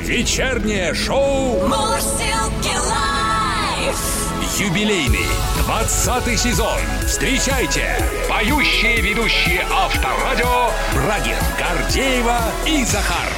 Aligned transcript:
Вечернее 0.00 0.92
шоу 0.94 1.66
Мурзилки 1.66 2.76
лайф. 2.88 4.60
юбилейный 4.60 5.26
20 5.64 6.38
сезон. 6.38 6.78
Встречайте 7.06 7.86
поющие 8.28 9.00
ведущие 9.00 9.66
Авторадио 9.72 10.70
Брагин, 10.94 11.38
Гордеева 11.58 12.38
и 12.66 12.84
Захар. 12.84 13.35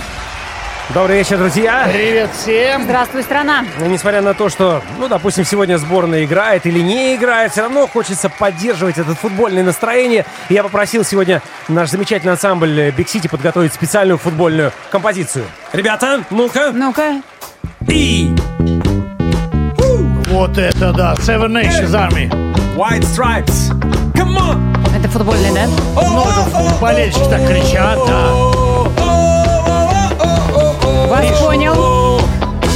Добрый 0.95 1.18
вечер, 1.18 1.36
друзья. 1.36 1.86
Привет 1.93 2.30
всем! 2.32 2.84
Здравствуй, 2.84 3.23
страна. 3.23 3.62
Ну, 3.79 3.87
Несмотря 3.87 4.23
на 4.23 4.32
то, 4.32 4.48
что, 4.48 4.82
ну, 4.98 5.07
допустим, 5.07 5.45
сегодня 5.45 5.77
сборная 5.77 6.25
играет 6.25 6.64
или 6.64 6.80
не 6.80 7.14
играет, 7.14 7.52
все 7.52 7.61
равно 7.62 7.87
хочется 7.87 8.30
поддерживать 8.30 8.96
это 8.96 9.14
футбольное 9.14 9.62
настроение. 9.62 10.24
И 10.48 10.55
Я 10.55 10.62
попросил 10.62 11.05
сегодня 11.05 11.43
наш 11.69 11.91
замечательный 11.91 12.32
ансамбль 12.32 12.88
Big 12.88 13.05
City 13.05 13.29
подготовить 13.29 13.74
специальную 13.74 14.16
футбольную 14.16 14.73
композицию. 14.91 15.45
Ребята, 15.74 16.23
ну-ка. 16.30 16.73
Ну-ка. 16.73 17.20
И 17.87 18.34
Вот 20.29 20.57
это 20.57 20.93
да, 20.93 21.15
Seven 21.18 21.48
Nations 21.48 21.91
Army. 21.93 22.30
White 22.77 23.02
Stripes. 23.02 23.74
Come 24.15 24.38
on. 24.38 24.98
Это 24.98 25.07
футбольный, 25.09 25.52
да? 25.52 25.66
Ну, 25.96 26.23
это 26.23 26.80
болельщики 26.80 27.29
так 27.29 27.46
кричат, 27.46 27.98
да. 28.07 28.57
Вас 31.08 31.40
понял. 31.40 32.20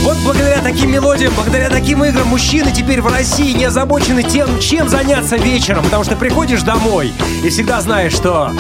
Вот 0.02 0.16
благодаря 0.24 0.62
таким 0.62 0.90
мелодиям, 0.90 1.32
благодаря 1.36 1.68
таким 1.68 2.02
играм 2.02 2.26
мужчины 2.26 2.72
теперь 2.72 3.02
в 3.02 3.06
России 3.06 3.52
не 3.52 3.66
озабочены 3.66 4.22
тем, 4.22 4.58
чем 4.58 4.88
заняться 4.88 5.36
вечером, 5.36 5.84
потому 5.84 6.02
что 6.02 6.16
приходишь 6.16 6.62
домой 6.62 7.12
и 7.44 7.50
всегда 7.50 7.80
знаешь, 7.82 8.14
что 8.14 8.52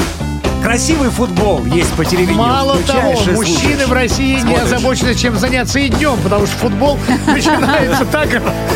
красивый 0.62 1.10
футбол 1.10 1.64
есть 1.66 1.92
по 1.94 2.04
телевидению. 2.04 2.38
Мало 2.38 2.78
того, 2.78 3.12
Включаешь 3.12 3.36
мужчины 3.36 3.58
слушаешь. 3.58 3.88
в 3.88 3.92
России 3.92 4.34
не 4.34 4.40
Смотришь. 4.40 4.62
озабочены, 4.64 5.14
чем 5.14 5.36
заняться 5.36 5.78
и 5.78 5.88
днем, 5.88 6.16
потому 6.22 6.46
что 6.46 6.56
футбол 6.56 6.98
начинается 7.26 8.04
так 8.06 8.28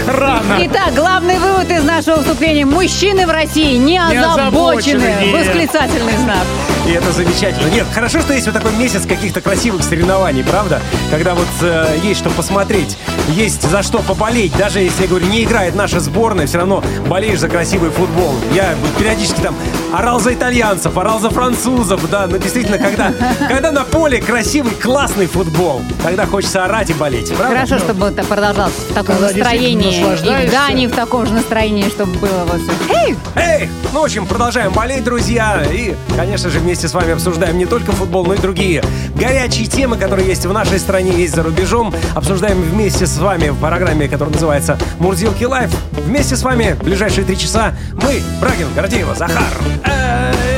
рано. 0.06 0.58
Итак, 0.60 0.94
главный 0.94 1.38
вывод 1.38 1.70
из 1.70 1.84
нашего 1.84 2.16
выступления. 2.16 2.64
Мужчины 2.66 3.26
в 3.26 3.30
России 3.30 3.76
не 3.76 3.98
озабочены. 3.98 5.32
Восклицательный 5.32 6.16
знак. 6.18 6.44
И 6.86 6.90
это 6.92 7.10
замечательно. 7.12 7.68
Нет, 7.68 7.86
хорошо, 7.92 8.20
что 8.20 8.32
есть 8.32 8.46
вот 8.46 8.54
такой 8.54 8.72
месяц 8.76 9.06
каких-то 9.06 9.40
красивых 9.40 9.82
соревнований, 9.82 10.44
правда? 10.44 10.80
Когда 11.10 11.34
вот 11.34 11.48
э, 11.62 11.98
есть 12.04 12.20
что 12.20 12.30
посмотреть, 12.30 12.96
есть 13.28 13.68
за 13.68 13.82
что 13.82 13.98
поболеть. 13.98 14.56
Даже 14.56 14.78
если, 14.78 15.02
я 15.02 15.08
говорю, 15.08 15.26
не 15.26 15.42
играет 15.42 15.74
наша 15.74 15.98
сборная, 15.98 16.46
все 16.46 16.58
равно 16.58 16.84
болеешь 17.08 17.40
за 17.40 17.48
красивый 17.48 17.90
футбол. 17.90 18.34
Я 18.54 18.76
периодически 19.00 19.40
там 19.40 19.56
орал 19.92 20.20
за 20.20 20.32
итальянцев, 20.34 20.96
орал 20.96 21.18
за 21.18 21.30
французов, 21.30 21.75
да, 21.84 22.26
но 22.26 22.36
действительно, 22.36 22.78
когда, 22.78 23.12
когда 23.48 23.72
на 23.72 23.84
поле 23.84 24.20
красивый, 24.20 24.72
классный 24.72 25.26
футбол, 25.26 25.82
тогда 26.02 26.26
хочется 26.26 26.64
орать 26.64 26.90
и 26.90 26.94
болеть, 26.94 27.28
правда? 27.34 27.54
Хорошо, 27.54 27.78
чтобы 27.78 28.06
это 28.06 28.24
продолжалось 28.24 28.72
в 28.72 28.94
таком 28.94 29.16
Когда 29.16 29.32
настроении. 29.32 29.94
И 29.94 29.98
в 29.98 30.00
наслаждаешься. 30.00 30.56
Дани 30.56 30.86
в 30.86 30.92
таком 30.92 31.26
же 31.26 31.32
настроении, 31.32 31.88
чтобы 31.88 32.18
было 32.18 32.46
вот 32.46 32.60
все. 32.60 32.94
Эй! 32.94 33.16
Эй! 33.34 33.70
Ну, 33.92 34.00
в 34.00 34.04
общем, 34.04 34.26
продолжаем 34.26 34.72
болеть, 34.72 35.04
друзья. 35.04 35.62
И, 35.70 35.94
конечно 36.16 36.50
же, 36.50 36.58
вместе 36.58 36.88
с 36.88 36.94
вами 36.94 37.12
обсуждаем 37.12 37.58
не 37.58 37.66
только 37.66 37.92
футбол, 37.92 38.24
но 38.26 38.34
и 38.34 38.38
другие 38.38 38.82
горячие 39.14 39.66
темы, 39.66 39.96
которые 39.96 40.26
есть 40.26 40.44
в 40.46 40.52
нашей 40.52 40.78
стране, 40.78 41.12
есть 41.12 41.34
за 41.34 41.42
рубежом. 41.42 41.94
Обсуждаем 42.14 42.60
вместе 42.62 43.06
с 43.06 43.18
вами 43.18 43.50
в 43.50 43.58
программе, 43.58 44.08
которая 44.08 44.34
называется 44.34 44.78
«Мурзилки 44.98 45.44
Live». 45.44 45.70
Вместе 45.92 46.36
с 46.36 46.42
вами 46.42 46.76
в 46.78 46.84
ближайшие 46.84 47.24
три 47.24 47.38
часа 47.38 47.74
мы, 47.92 48.22
Брагин, 48.40 48.68
Гордеева, 48.74 49.14
Захар. 49.14 49.42
Эй. 49.84 50.55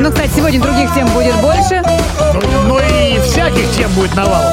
Ну, 0.00 0.12
кстати, 0.12 0.30
сегодня 0.36 0.60
других 0.60 0.94
тем 0.94 1.08
будет 1.08 1.34
больше. 1.40 1.82
Ну, 2.34 2.40
ну 2.68 2.78
и 2.78 3.18
всяких 3.20 3.68
тем 3.72 3.90
будет 3.92 4.14
навалом. 4.14 4.52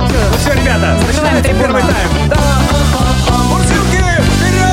Ну 0.00 0.38
все, 0.38 0.54
ребята, 0.54 0.96
трибуну. 1.42 1.62
первый 1.62 1.82
тайм. 1.82 2.28
Да. 2.30 2.38
Мурзилки, 3.50 4.02
вперед! 4.32 4.64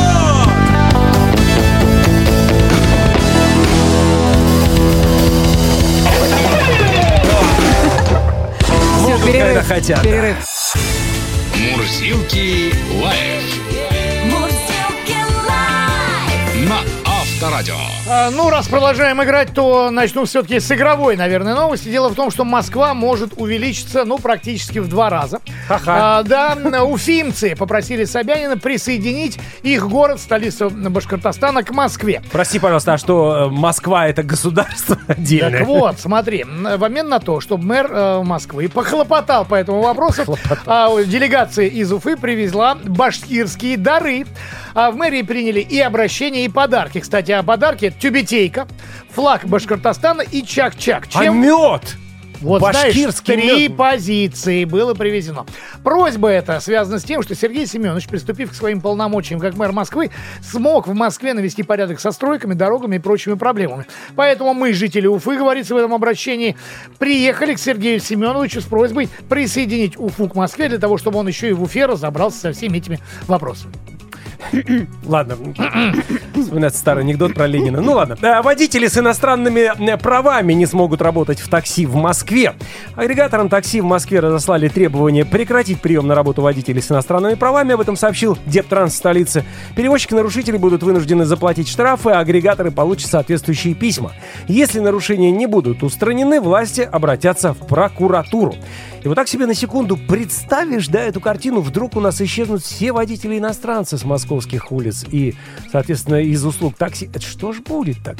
Все, 8.99 9.17
Могут, 9.17 9.31
когда 9.31 9.63
хотят. 9.63 10.01
Перерыв. 10.01 10.37
Мурзилки 11.55 12.73
лайф 13.03 13.70
Авторадио. 17.41 17.73
А, 18.07 18.29
ну, 18.29 18.51
раз 18.51 18.67
продолжаем 18.67 19.23
играть, 19.23 19.51
то 19.51 19.89
начну 19.89 20.25
все-таки 20.25 20.59
с 20.59 20.71
игровой, 20.71 21.15
наверное, 21.15 21.55
новости. 21.55 21.89
Дело 21.89 22.09
в 22.09 22.13
том, 22.13 22.29
что 22.29 22.45
Москва 22.45 22.93
может 22.93 23.33
увеличиться, 23.35 24.05
ну, 24.05 24.19
практически 24.19 24.77
в 24.77 24.87
два 24.87 25.09
раза. 25.09 25.39
Ха-ха. 25.67 26.19
А, 26.19 26.23
да, 26.23 26.83
уфимцы 26.83 27.55
попросили 27.55 28.03
Собянина 28.03 28.57
присоединить 28.57 29.39
их 29.63 29.89
город, 29.89 30.19
столицу 30.19 30.69
Башкортостана, 30.69 31.63
к 31.63 31.71
Москве. 31.71 32.21
Прости, 32.31 32.59
пожалуйста, 32.59 32.93
а 32.93 32.97
что 32.99 33.35
э, 33.35 33.49
Москва 33.49 34.07
это 34.07 34.21
государство 34.21 34.99
отдельное? 35.07 35.59
Так 35.59 35.67
вот, 35.67 35.99
смотри, 35.99 36.43
в 36.43 36.83
обмен 36.83 37.09
на 37.09 37.19
то, 37.19 37.39
чтобы 37.39 37.65
мэр 37.65 37.89
э, 37.91 38.21
Москвы 38.23 38.69
похлопотал 38.69 39.45
по 39.45 39.55
этому 39.55 39.81
вопросу, 39.81 40.37
а, 40.67 40.95
делегация 41.01 41.65
из 41.65 41.91
Уфы 41.91 42.17
привезла 42.17 42.75
башкирские 42.75 43.77
дары. 43.77 44.27
А 44.73 44.91
в 44.91 44.95
мэрии 44.95 45.21
приняли 45.21 45.59
и 45.59 45.79
обращения, 45.79 46.45
и 46.45 46.49
подарки. 46.49 46.99
Кстати, 46.99 47.31
о 47.41 47.43
подарке 47.43 47.91
тюбетейка, 47.91 48.67
флаг 49.09 49.45
Башкортостана 49.45 50.21
и 50.21 50.43
чак-чак. 50.43 51.07
А 51.13 51.23
Чем 51.23 51.41
мед? 51.41 51.97
вот 52.39 52.61
знаешь, 52.61 52.87
башкирский 52.87 53.35
три 53.35 53.67
мед. 53.67 53.77
позиции 53.77 54.65
было 54.65 54.93
привезено. 54.93 55.45
Просьба 55.83 56.29
эта 56.29 56.59
связана 56.59 56.99
с 56.99 57.03
тем, 57.03 57.23
что 57.23 57.35
Сергей 57.35 57.65
Семенович, 57.65 58.07
приступив 58.07 58.51
к 58.51 58.53
своим 58.53 58.81
полномочиям 58.81 59.39
как 59.39 59.55
мэр 59.55 59.71
Москвы, 59.71 60.11
смог 60.41 60.87
в 60.87 60.93
Москве 60.93 61.33
навести 61.33 61.63
порядок 61.63 61.99
со 61.99 62.11
стройками, 62.11 62.53
дорогами 62.53 62.97
и 62.97 62.99
прочими 62.99 63.33
проблемами. 63.33 63.85
Поэтому 64.15 64.53
мы, 64.53 64.73
жители 64.73 65.07
Уфы, 65.07 65.35
говорится 65.35 65.73
в 65.73 65.77
этом 65.77 65.93
обращении, 65.93 66.55
приехали 66.99 67.55
к 67.55 67.59
Сергею 67.59 67.99
Семеновичу 67.99 68.61
с 68.61 68.65
просьбой 68.65 69.09
присоединить 69.29 69.97
Уфу 69.97 70.27
к 70.27 70.35
Москве 70.35 70.69
для 70.69 70.79
того, 70.79 70.97
чтобы 70.97 71.19
он 71.19 71.27
еще 71.27 71.49
и 71.49 71.53
в 71.53 71.63
Уфе 71.63 71.85
разобрался 71.87 72.39
со 72.39 72.53
всеми 72.53 72.77
этими 72.77 72.99
вопросами. 73.27 73.73
Ладно, 75.05 75.35
вспоминается 76.33 76.79
старый 76.79 77.03
анекдот 77.03 77.33
про 77.33 77.47
Ленина. 77.47 77.81
Ну 77.81 77.93
ладно. 77.93 78.17
А, 78.21 78.41
Водители 78.41 78.87
с 78.87 78.97
иностранными 78.97 79.91
э, 79.91 79.97
правами 79.97 80.53
не 80.53 80.65
смогут 80.65 81.01
работать 81.01 81.39
в 81.39 81.49
такси 81.49 81.85
в 81.85 81.95
Москве. 81.95 82.53
Агрегаторам 82.95 83.49
такси 83.49 83.81
в 83.81 83.85
Москве 83.85 84.19
разослали 84.19 84.67
требование 84.67 85.25
прекратить 85.25 85.81
прием 85.81 86.07
на 86.07 86.15
работу 86.15 86.41
водителей 86.41 86.81
с 86.81 86.91
иностранными 86.91 87.35
правами. 87.35 87.73
Об 87.73 87.81
этом 87.81 87.95
сообщил 87.95 88.37
Дептранс 88.45 88.95
столицы. 88.95 89.43
Перевозчики-нарушители 89.75 90.57
будут 90.57 90.83
вынуждены 90.83 91.25
заплатить 91.25 91.69
штрафы, 91.69 92.09
а 92.09 92.19
агрегаторы 92.19 92.71
получат 92.71 93.09
соответствующие 93.09 93.73
письма. 93.73 94.11
Если 94.47 94.79
нарушения 94.79 95.31
не 95.31 95.47
будут 95.47 95.83
устранены, 95.83 96.41
власти 96.41 96.81
обратятся 96.81 97.53
в 97.53 97.67
прокуратуру. 97.67 98.55
И 99.03 99.07
вот 99.07 99.15
так 99.15 99.27
себе 99.27 99.47
на 99.47 99.55
секунду 99.55 99.97
представишь, 99.97 100.87
да, 100.87 101.01
эту 101.01 101.19
картину, 101.19 101.61
вдруг 101.61 101.95
у 101.95 101.99
нас 101.99 102.21
исчезнут 102.21 102.61
все 102.61 102.91
водители-иностранцы 102.91 103.97
с 103.97 104.03
московских 104.03 104.71
улиц 104.71 105.05
и, 105.09 105.33
соответственно, 105.71 106.21
из 106.21 106.45
услуг 106.45 106.75
такси. 106.77 107.07
Это 107.07 107.21
что 107.21 107.51
ж 107.51 107.61
будет 107.61 107.97
так? 108.03 108.17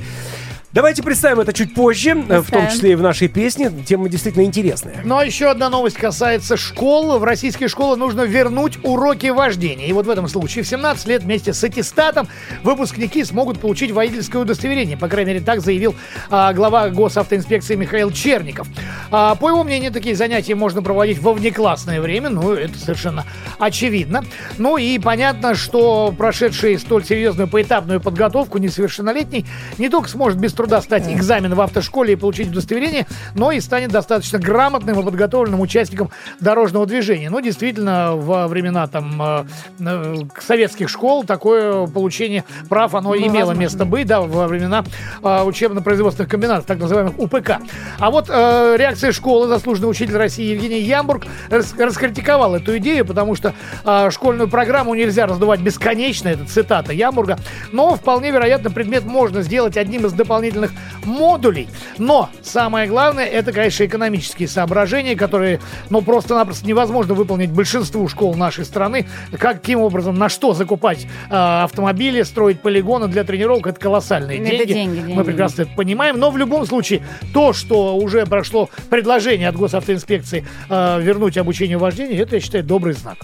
Давайте 0.74 1.04
представим 1.04 1.42
это 1.42 1.52
чуть 1.52 1.74
позже, 1.74 2.12
э, 2.12 2.14
в 2.14 2.26
том 2.26 2.44
Представим. 2.44 2.70
числе 2.70 2.92
и 2.94 2.96
в 2.96 3.02
нашей 3.02 3.28
песне. 3.28 3.70
Тема 3.86 4.08
действительно 4.08 4.44
интересная. 4.44 5.02
Ну 5.04 5.18
а 5.18 5.26
еще 5.26 5.50
одна 5.50 5.70
новость 5.70 5.98
касается 5.98 6.56
школ. 6.56 7.20
В 7.20 7.26
российские 7.26 7.68
школы 7.68 7.98
нужно 7.98 8.22
вернуть 8.22 8.80
уроки 8.82 9.28
вождения. 9.28 9.88
И 9.88 9.92
вот 9.92 10.06
в 10.06 10.10
этом 10.10 10.30
случае 10.30 10.64
в 10.64 10.68
17 10.68 11.08
лет 11.08 11.24
вместе 11.24 11.52
с 11.52 11.62
аттестатом 11.62 12.30
выпускники 12.64 13.26
смогут 13.26 13.60
получить 13.60 13.92
водительское 13.92 14.42
удостоверение. 14.42 14.96
По 14.96 15.10
крайней 15.10 15.34
мере, 15.34 15.44
так 15.44 15.60
заявил 15.60 15.94
а, 16.30 16.54
глава 16.54 16.88
госавтоинспекции 16.88 17.76
Михаил 17.76 18.10
Черников. 18.10 18.66
А, 19.12 19.36
по 19.36 19.50
его 19.50 19.66
мнению, 19.66 19.92
такие 19.92 20.16
занятия 20.16 20.56
можно 20.56 20.82
проводить 20.82 21.20
во 21.20 21.34
внеклассное 21.34 22.00
время. 22.00 22.30
Ну, 22.30 22.54
это 22.54 22.80
совершенно 22.80 23.26
очевидно. 23.60 24.24
Ну 24.58 24.78
и 24.78 24.98
понятно, 25.00 25.54
что 25.54 26.16
прошедший 26.18 26.80
столь 26.80 27.04
серьезную 27.04 27.50
поэтапную 27.50 28.00
подготовку 28.00 28.58
несовершеннолетний 28.58 29.46
не 29.78 29.90
только 29.90 30.08
сможет 30.08 30.40
без 30.40 30.54
труда 30.62 30.80
сдать 30.82 31.08
экзамен 31.08 31.56
в 31.56 31.62
автошколе 31.62 32.14
и 32.14 32.16
получить 32.16 32.50
удостоверение, 32.50 33.08
но 33.34 33.52
и 33.52 33.60
станет 33.60 33.90
достаточно 33.90 34.38
грамотным 34.38 35.00
и 35.00 35.04
подготовленным 35.04 35.60
участником 35.60 36.12
дорожного 36.40 36.86
движения. 36.86 37.32
Ну, 37.32 37.42
действительно, 37.42 38.16
во 38.16 38.48
времена 38.48 38.86
там 38.86 39.20
э, 39.20 39.46
э, 39.80 40.16
советских 40.40 40.88
школ 40.88 41.24
такое 41.24 41.88
получение 41.88 42.44
прав, 42.70 42.94
оно 42.94 43.16
имело 43.18 43.54
место 43.54 43.86
быть, 43.86 44.06
да, 44.06 44.22
во 44.22 44.48
времена 44.48 44.84
э, 45.24 45.44
учебно-производственных 45.44 46.30
комбинатов, 46.30 46.68
так 46.68 46.78
называемых 46.78 47.18
УПК. 47.18 47.54
А 47.98 48.12
вот 48.12 48.30
э, 48.30 48.76
реакция 48.78 49.12
школы, 49.12 49.48
заслуженный 49.48 49.90
учитель 49.90 50.18
России 50.18 50.54
Евгений 50.54 50.82
Ямбург 50.82 51.26
рас- 51.50 51.74
раскритиковал 51.76 52.54
эту 52.54 52.78
идею, 52.78 53.04
потому 53.04 53.34
что 53.34 53.56
э, 53.84 54.12
школьную 54.12 54.48
программу 54.48 54.94
нельзя 54.94 55.26
раздувать 55.26 55.60
бесконечно, 55.60 56.28
это 56.28 56.46
цитата 56.46 56.94
Ямбурга, 56.94 57.40
но 57.72 57.96
вполне 57.96 58.30
вероятно 58.30 58.70
предмет 58.70 59.06
можно 59.06 59.42
сделать 59.42 59.76
одним 59.76 60.06
из 60.06 60.14
дополнительных 60.14 60.51
дополнительных 60.52 60.72
модулей. 61.06 61.68
Но 61.98 62.30
самое 62.42 62.88
главное, 62.88 63.26
это, 63.26 63.52
конечно, 63.52 63.86
экономические 63.86 64.48
соображения, 64.48 65.16
которые, 65.16 65.60
ну, 65.90 66.02
просто-напросто 66.02 66.68
невозможно 66.68 67.14
выполнить 67.14 67.50
большинству 67.50 68.08
школ 68.08 68.36
нашей 68.36 68.66
страны. 68.66 69.08
Каким 69.38 69.82
образом, 69.82 70.18
на 70.18 70.30
что 70.30 70.54
закупать 70.54 71.08
э, 71.30 71.34
автомобили, 71.64 72.22
строить 72.24 72.62
полигоны 72.62 73.08
для 73.08 73.24
тренировок, 73.24 73.68
это 73.68 73.80
колоссальные 73.80 74.40
Это 74.40 74.50
деньги. 74.50 74.74
деньги, 74.74 74.96
деньги. 75.00 75.14
Мы 75.14 75.24
прекрасно 75.24 75.64
это 75.64 75.72
понимаем. 75.76 76.20
Но 76.20 76.32
в 76.32 76.38
любом 76.38 76.66
случае, 76.66 77.02
то, 77.34 77.54
что 77.54 77.96
уже 77.96 78.26
прошло 78.26 78.70
предложение 78.90 79.50
от 79.50 79.56
госавтоинспекции 79.56 80.46
э, 80.70 81.02
вернуть 81.02 81.38
обучение 81.38 81.78
вождению, 81.78 82.22
это, 82.22 82.36
я 82.36 82.42
считаю, 82.42 82.64
добрый 82.64 82.94
знак. 82.94 83.18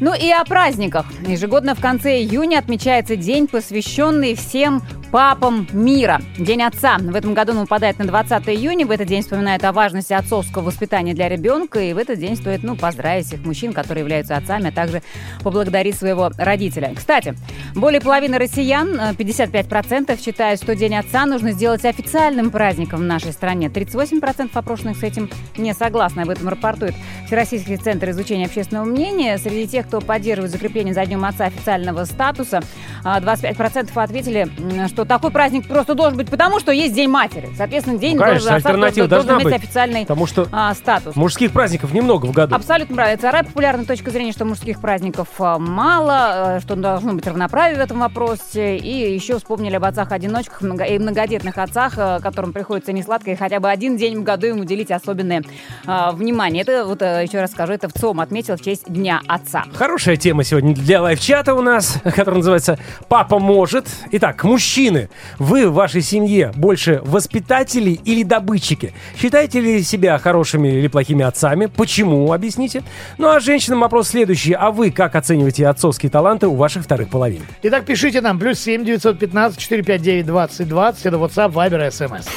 Ну 0.00 0.14
и 0.14 0.30
о 0.30 0.44
праздниках. 0.44 1.06
Ежегодно 1.26 1.74
в 1.74 1.80
конце 1.80 2.18
июня 2.18 2.58
отмечается 2.58 3.16
день, 3.16 3.46
посвященный 3.46 4.34
всем 4.34 4.82
папам 5.12 5.68
мира. 5.72 6.22
День 6.38 6.62
отца. 6.62 6.96
В 6.98 7.14
этом 7.14 7.34
году 7.34 7.52
он 7.52 7.58
выпадает 7.60 7.98
на 7.98 8.06
20 8.06 8.48
июня. 8.48 8.86
В 8.86 8.90
этот 8.90 9.06
день 9.06 9.22
вспоминают 9.22 9.62
о 9.62 9.72
важности 9.72 10.14
отцовского 10.14 10.64
воспитания 10.64 11.12
для 11.12 11.28
ребенка. 11.28 11.80
И 11.80 11.92
в 11.92 11.98
этот 11.98 12.18
день 12.18 12.34
стоит 12.34 12.62
ну, 12.62 12.76
поздравить 12.76 13.26
всех 13.26 13.44
мужчин, 13.44 13.74
которые 13.74 14.02
являются 14.02 14.36
отцами, 14.36 14.70
а 14.70 14.72
также 14.72 15.02
поблагодарить 15.42 15.96
своего 15.96 16.30
родителя. 16.38 16.94
Кстати, 16.96 17.34
более 17.74 18.00
половины 18.00 18.38
россиян, 18.38 18.98
э, 18.98 19.12
55%, 19.12 20.18
считают, 20.18 20.62
что 20.62 20.74
День 20.74 20.96
отца 20.96 21.26
нужно 21.26 21.52
сделать 21.52 21.84
официальным 21.84 22.50
праздником 22.50 23.00
в 23.00 23.04
нашей 23.04 23.32
стране. 23.32 23.68
38% 23.68 24.50
опрошенных 24.54 24.96
с 24.96 25.02
этим 25.02 25.28
не 25.58 25.74
согласны. 25.74 26.22
Об 26.22 26.30
этом 26.30 26.48
рапортует 26.48 26.94
Всероссийский 27.26 27.76
центр 27.76 28.10
изучения 28.10 28.46
общественного 28.46 28.86
мнения. 28.86 29.36
Среди 29.36 29.68
тех, 29.68 29.81
кто 29.82 30.00
поддерживает 30.00 30.52
закрепление 30.52 30.94
за 30.94 31.04
Днем 31.06 31.24
отца 31.24 31.46
официального 31.46 32.04
статуса, 32.04 32.60
а, 33.04 33.20
25% 33.20 33.96
ответили, 33.96 34.48
м, 34.58 34.88
что 34.88 35.04
такой 35.04 35.30
праздник 35.30 35.66
просто 35.68 35.94
должен 35.94 36.16
быть, 36.16 36.28
потому 36.30 36.60
что 36.60 36.72
есть 36.72 36.94
День 36.94 37.08
матери. 37.08 37.50
Соответственно, 37.56 37.98
День 37.98 38.16
Ну, 38.16 38.22
конечно, 38.22 38.50
должен, 38.50 38.56
отца 38.66 38.76
должен, 38.76 39.08
должен 39.08 39.34
иметь 39.36 39.44
быть. 39.44 39.54
официальный 39.54 40.02
Потому 40.02 40.26
что 40.26 40.46
а, 40.52 40.74
статус. 40.74 41.16
мужских 41.16 41.52
праздников 41.52 41.92
немного 41.92 42.26
в 42.26 42.32
году. 42.32 42.54
Абсолютно 42.54 42.94
правильно. 42.96 43.18
Вторая 43.18 43.44
популярная 43.44 43.84
точка 43.84 44.10
зрения, 44.10 44.32
что 44.32 44.44
мужских 44.44 44.80
праздников 44.80 45.28
а, 45.38 45.58
мало, 45.58 46.56
э, 46.56 46.60
что 46.60 46.76
должно 46.76 47.12
быть 47.14 47.26
равноправие 47.26 47.76
в 47.78 47.80
этом 47.80 48.00
вопросе. 48.00 48.76
И 48.76 49.14
еще 49.14 49.38
вспомнили 49.38 49.76
об 49.76 49.84
отцах-одиночках 49.84 50.62
и 50.62 50.98
многодетных 50.98 51.58
отцах, 51.58 51.94
которым 52.22 52.52
приходится 52.52 52.92
несладко, 52.92 53.30
и 53.30 53.34
хотя 53.36 53.60
бы 53.60 53.70
один 53.70 53.96
день 53.96 54.18
в 54.18 54.22
году 54.22 54.46
им 54.46 54.60
уделить 54.60 54.90
особенное 54.90 55.42
а, 55.86 56.12
внимание. 56.12 56.62
Это, 56.62 56.84
вот 56.84 57.00
еще 57.02 57.40
раз 57.40 57.50
скажу, 57.52 57.72
это 57.72 57.88
в 57.88 57.92
ЦОМ 57.92 58.20
отметил 58.20 58.56
в 58.56 58.60
честь 58.62 58.84
Дня 58.86 59.20
отца. 59.28 59.64
Хорошая 59.74 60.16
тема 60.16 60.44
сегодня 60.44 60.74
для 60.74 61.00
лайв-чата 61.00 61.54
у 61.54 61.62
нас, 61.62 61.98
который 62.14 62.36
называется 62.36 62.78
«Папа 63.08 63.38
может». 63.38 63.86
Итак, 64.12 64.44
мужчины, 64.44 65.08
вы 65.38 65.68
в 65.68 65.72
вашей 65.72 66.02
семье 66.02 66.52
больше 66.54 67.00
воспитатели 67.04 67.90
или 67.90 68.22
добытчики? 68.22 68.92
Считаете 69.18 69.60
ли 69.60 69.82
себя 69.82 70.18
хорошими 70.18 70.68
или 70.68 70.88
плохими 70.88 71.24
отцами? 71.24 71.66
Почему? 71.66 72.32
Объясните. 72.32 72.82
Ну 73.18 73.28
а 73.28 73.40
женщинам 73.40 73.80
вопрос 73.80 74.08
следующий. 74.08 74.52
А 74.52 74.70
вы 74.70 74.90
как 74.90 75.16
оцениваете 75.16 75.66
отцовские 75.66 76.10
таланты 76.10 76.46
у 76.48 76.54
ваших 76.54 76.84
вторых 76.84 77.08
половин? 77.08 77.42
Итак, 77.62 77.86
пишите 77.86 78.20
нам. 78.20 78.38
Плюс 78.38 78.58
7 78.58 78.84
915 78.84 79.58
459 79.58 80.26
20 80.26 80.68
20. 80.68 81.06
Это 81.06 81.16
WhatsApp, 81.16 81.52
Viber, 81.52 81.88
SMS. 81.88 82.28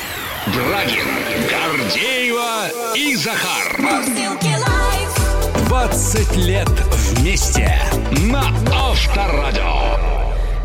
Брагин, 0.48 1.06
Гордеева 1.50 2.96
и 2.96 3.16
Захар. 3.16 3.66
Live. 3.80 4.55
20 5.86 6.36
лет 6.38 6.68
вместе 6.92 7.80
на 8.32 8.48
Авторадио. 8.74 10.15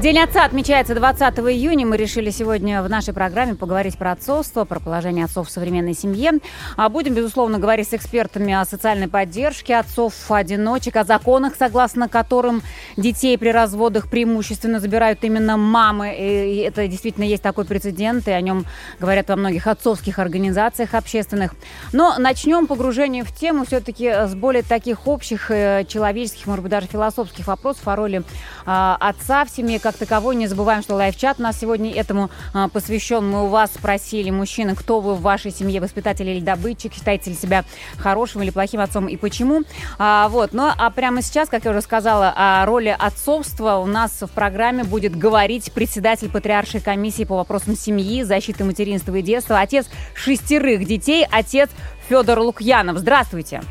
День 0.01 0.19
отца 0.19 0.47
отмечается 0.47 0.95
20 0.95 1.41
июня. 1.41 1.87
Мы 1.87 1.99
решили 1.99 2.31
сегодня 2.31 2.83
в 2.83 2.89
нашей 2.89 3.13
программе 3.13 3.55
поговорить 3.55 3.99
про 3.99 4.13
отцовство, 4.13 4.65
про 4.65 4.81
положение 4.81 5.27
отцов 5.27 5.49
в 5.49 5.51
современной 5.51 5.93
семье. 5.93 6.39
А 6.79 6.89
будем, 6.89 7.13
безусловно, 7.13 7.59
говорить 7.59 7.87
с 7.87 7.93
экспертами 7.93 8.55
о 8.55 8.65
социальной 8.65 9.09
поддержке 9.09 9.77
отцов-одиночек, 9.77 10.97
о 10.97 11.05
законах, 11.05 11.53
согласно 11.59 12.09
которым 12.09 12.63
детей 12.97 13.37
при 13.37 13.51
разводах 13.51 14.09
преимущественно 14.09 14.81
забирают 14.81 15.23
именно 15.23 15.59
мамы. 15.59 16.17
И 16.19 16.57
это 16.61 16.89
действительно 16.89 17.25
есть 17.25 17.43
такой 17.43 17.67
прецедент, 17.67 18.27
и 18.27 18.31
о 18.31 18.41
нем 18.41 18.65
говорят 19.01 19.29
во 19.29 19.37
многих 19.37 19.67
отцовских 19.67 20.19
организациях 20.19 20.95
общественных. 20.95 21.53
Но 21.93 22.15
начнем 22.17 22.67
погружение 22.67 23.23
в 23.23 23.37
тему 23.37 23.67
все-таки 23.67 24.09
с 24.09 24.35
более 24.35 24.63
таких 24.63 25.07
общих 25.07 25.51
э, 25.51 25.85
человеческих, 25.87 26.47
может 26.47 26.63
быть, 26.63 26.71
даже 26.71 26.87
философских 26.87 27.47
вопросов 27.47 27.87
о 27.87 27.97
роли 27.97 28.23
а, 28.65 28.97
отца 28.99 29.45
в 29.45 29.51
семье 29.51 29.79
как 29.91 29.99
таковой. 29.99 30.37
Не 30.37 30.47
забываем, 30.47 30.83
что 30.83 30.95
лайв-чат 30.95 31.41
у 31.41 31.43
нас 31.43 31.59
сегодня 31.59 31.93
этому 31.93 32.31
а, 32.55 32.69
посвящен. 32.69 33.29
Мы 33.29 33.45
у 33.45 33.49
вас 33.49 33.73
спросили, 33.75 34.31
мужчины, 34.31 34.77
кто 34.77 35.01
вы 35.01 35.15
в 35.15 35.21
вашей 35.21 35.51
семье, 35.51 35.81
воспитатель 35.81 36.29
или 36.29 36.41
добытчик, 36.41 36.95
считаете 36.95 37.31
ли 37.31 37.37
себя 37.37 37.65
хорошим 37.99 38.43
или 38.43 38.51
плохим 38.51 38.81
отцом 38.81 39.09
и 39.09 39.17
почему. 39.17 39.63
А, 39.99 40.29
вот. 40.29 40.53
Ну, 40.53 40.71
а 40.77 40.91
прямо 40.91 41.23
сейчас, 41.23 41.49
как 41.49 41.65
я 41.65 41.73
уже 41.73 41.81
сказала, 41.81 42.33
о 42.37 42.65
роли 42.67 42.95
отцовства 42.97 43.77
у 43.77 43.87
нас 43.87 44.13
в 44.21 44.29
программе 44.29 44.85
будет 44.85 45.17
говорить 45.17 45.73
председатель 45.73 46.31
Патриаршей 46.31 46.81
комиссии 46.81 47.25
по 47.25 47.37
вопросам 47.37 47.77
семьи, 47.77 48.23
защиты 48.23 48.63
материнства 48.65 49.15
и 49.17 49.23
детства, 49.23 49.59
отец 49.59 49.87
шестерых 50.15 50.85
детей, 50.87 51.27
отец 51.29 51.71
Федор 52.09 52.39
Лукьянов. 52.39 52.99
Здравствуйте. 52.99 53.63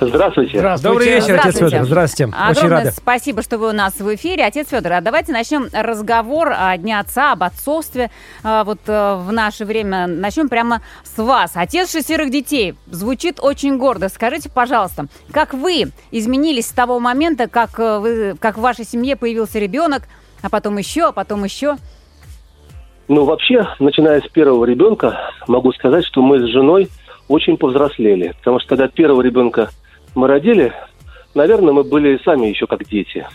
Здравствуйте. 0.00 0.58
Здравствуйте. 0.58 0.88
Добрый 0.88 1.06
вечер, 1.08 1.34
отец 1.34 1.56
Здравствуйте. 1.56 1.70
Федор. 1.70 1.86
Здравствуйте. 1.86 2.24
Очень 2.32 2.50
Огромное 2.50 2.84
рады. 2.84 2.90
спасибо, 2.92 3.42
что 3.42 3.58
вы 3.58 3.68
у 3.70 3.72
нас 3.72 3.98
в 3.98 4.14
эфире. 4.14 4.44
Отец 4.44 4.68
Федор, 4.68 4.92
а 4.92 5.00
давайте 5.00 5.32
начнем 5.32 5.66
разговор 5.72 6.52
о 6.56 6.76
Дне 6.76 7.00
Отца, 7.00 7.32
об 7.32 7.42
отцовстве. 7.42 8.10
А, 8.44 8.62
Вот 8.62 8.78
э, 8.86 9.14
в 9.16 9.32
наше 9.32 9.64
время 9.64 10.06
начнем 10.06 10.48
прямо 10.48 10.82
с 11.02 11.18
вас. 11.20 11.52
Отец 11.54 11.90
шестерых 11.90 12.30
детей. 12.30 12.76
Звучит 12.86 13.40
очень 13.40 13.76
гордо. 13.76 14.08
Скажите, 14.08 14.48
пожалуйста, 14.48 15.06
как 15.32 15.52
вы 15.52 15.90
изменились 16.12 16.68
с 16.68 16.72
того 16.72 17.00
момента, 17.00 17.48
как, 17.48 17.78
э, 17.80 17.98
вы, 17.98 18.36
как 18.38 18.56
в 18.56 18.60
вашей 18.60 18.84
семье 18.84 19.16
появился 19.16 19.58
ребенок, 19.58 20.04
а 20.42 20.48
потом 20.48 20.78
еще, 20.78 21.06
а 21.08 21.12
потом 21.12 21.42
еще? 21.42 21.76
Ну, 23.08 23.24
вообще, 23.24 23.66
начиная 23.80 24.20
с 24.20 24.28
первого 24.28 24.64
ребенка, 24.64 25.18
могу 25.48 25.72
сказать, 25.72 26.04
что 26.04 26.22
мы 26.22 26.38
с 26.38 26.52
женой 26.52 26.88
очень 27.26 27.56
повзрослели. 27.56 28.34
Потому 28.38 28.60
что 28.60 28.68
когда 28.68 28.86
первого 28.88 29.22
ребенка 29.22 29.70
мы 30.18 30.26
родили, 30.26 30.72
наверное, 31.34 31.72
мы 31.72 31.84
были 31.84 32.20
сами 32.24 32.46
еще 32.48 32.66
как 32.66 32.84
дети. 32.84 33.26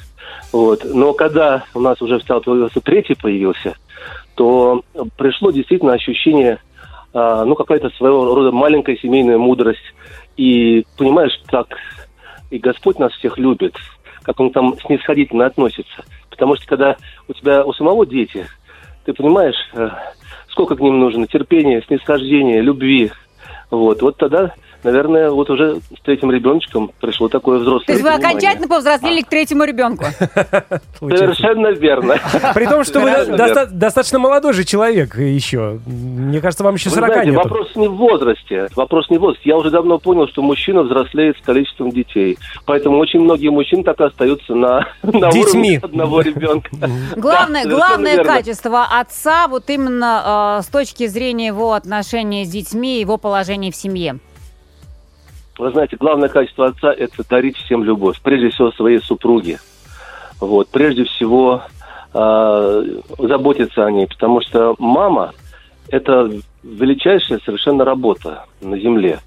Вот. 0.52 0.84
Но 0.84 1.14
когда 1.14 1.64
у 1.74 1.80
нас 1.80 2.02
уже 2.02 2.20
стал 2.20 2.42
появился 2.42 2.82
третий 2.82 3.16
появился, 3.16 3.76
то 4.36 4.84
пришло 5.18 5.52
действительно 5.52 5.94
ощущение, 5.94 6.60
а, 7.14 7.46
ну, 7.46 7.56
какая-то 7.56 7.90
своего 7.92 8.36
рода 8.36 8.52
маленькая 8.52 8.98
семейная 8.98 9.38
мудрость. 9.38 9.94
И 10.36 10.86
понимаешь, 10.98 11.40
как 11.48 11.78
и 12.52 12.58
Господь 12.58 13.00
нас 13.00 13.14
всех 13.14 13.38
любит, 13.38 13.76
как 14.24 14.40
Он 14.40 14.52
там 14.52 14.78
снисходительно 14.86 15.46
относится. 15.46 16.04
Потому 16.30 16.56
что 16.58 16.68
когда 16.68 16.98
у 17.28 17.34
тебя 17.34 17.64
у 17.64 17.72
самого 17.74 18.06
дети, 18.06 18.46
ты 19.06 19.14
понимаешь, 19.14 19.56
э, 19.74 19.90
сколько 20.50 20.76
к 20.76 20.82
ним 20.82 21.00
нужно 21.00 21.28
терпения, 21.28 21.82
снисхождения, 21.88 22.62
любви. 22.62 23.12
Вот, 23.72 24.02
вот 24.02 24.18
тогда, 24.18 24.54
наверное, 24.84 25.30
вот 25.30 25.50
уже 25.50 25.78
с 25.78 26.02
третьим 26.04 26.32
ребеночком 26.32 26.92
пришло 27.00 27.28
такое 27.28 27.60
взрослое 27.60 27.86
То 27.86 27.92
есть 27.94 28.04
вы 28.04 28.10
понимание. 28.12 28.30
окончательно 28.38 28.68
повзрослели 28.68 29.22
к 29.22 29.30
третьему 29.30 29.64
ребенку? 29.64 30.06
Совершенно 31.00 31.68
верно. 31.70 32.16
При 32.54 32.66
том, 32.66 32.84
что 32.84 33.00
вы 33.00 33.12
достаточно 33.72 34.20
молодой 34.20 34.54
же 34.54 34.64
человек 34.64 35.16
еще. 35.18 35.80
Мне 35.86 36.42
кажется, 36.42 36.64
вам 36.64 36.76
еще 36.76 36.90
Вы 36.90 36.96
40 36.96 37.12
знаете, 37.14 37.32
нет. 37.32 37.44
вопрос 37.44 37.76
не 37.76 37.88
в 37.88 37.96
возрасте. 37.96 38.68
Вопрос 38.76 39.10
не 39.10 39.18
в 39.18 39.22
возрасте. 39.22 39.50
Я 39.50 39.58
уже 39.58 39.70
давно 39.72 39.98
понял, 40.00 40.28
что 40.28 40.42
мужчина 40.42 40.84
взрослеет 40.84 41.38
с 41.38 41.42
количеством 41.42 41.92
детей. 41.92 42.38
Поэтому 42.66 42.98
очень 43.00 43.20
многие 43.20 43.50
мужчины 43.50 43.84
так 43.84 44.00
и 44.00 44.04
остаются 44.04 44.56
на, 44.56 44.88
на 45.04 45.32
Детьми. 45.32 45.42
уровне 45.44 45.80
одного 45.82 46.22
ребенка. 46.22 46.70
Главное, 47.16 47.66
главное 47.66 48.24
качество 48.24 48.86
отца, 48.86 49.48
вот 49.48 49.70
именно 49.70 50.60
э, 50.60 50.64
с 50.64 50.68
точки 50.68 51.08
зрения 51.08 51.48
его 51.48 51.74
отношения 51.74 52.46
с 52.46 52.50
детьми, 52.50 53.00
его 53.00 53.18
положения 53.18 53.72
в 53.72 53.76
семье. 53.76 54.20
Вы 55.58 55.72
знаете, 55.72 55.98
главное 55.98 56.30
качество 56.30 56.68
отца– 56.68 56.92
это 56.98 57.28
дарить 57.30 57.58
всем 57.58 57.84
любовь. 57.84 58.20
Прежде 58.22 58.50
всего, 58.50 58.72
своей 58.72 59.00
супруге. 59.00 59.60
Вот. 60.40 60.70
Прежде 60.70 61.04
всего, 61.04 61.62
э, 62.14 62.84
заботиться 63.20 63.86
о 63.86 63.92
ней. 63.92 64.08
Потому 64.08 64.42
что 64.42 64.76
мама– 64.80 65.32
это 65.90 66.30
величайшая 66.64 67.40
совершенно 67.46 67.86
работа 67.86 68.46
на 68.62 68.80
земле. 68.80 69.20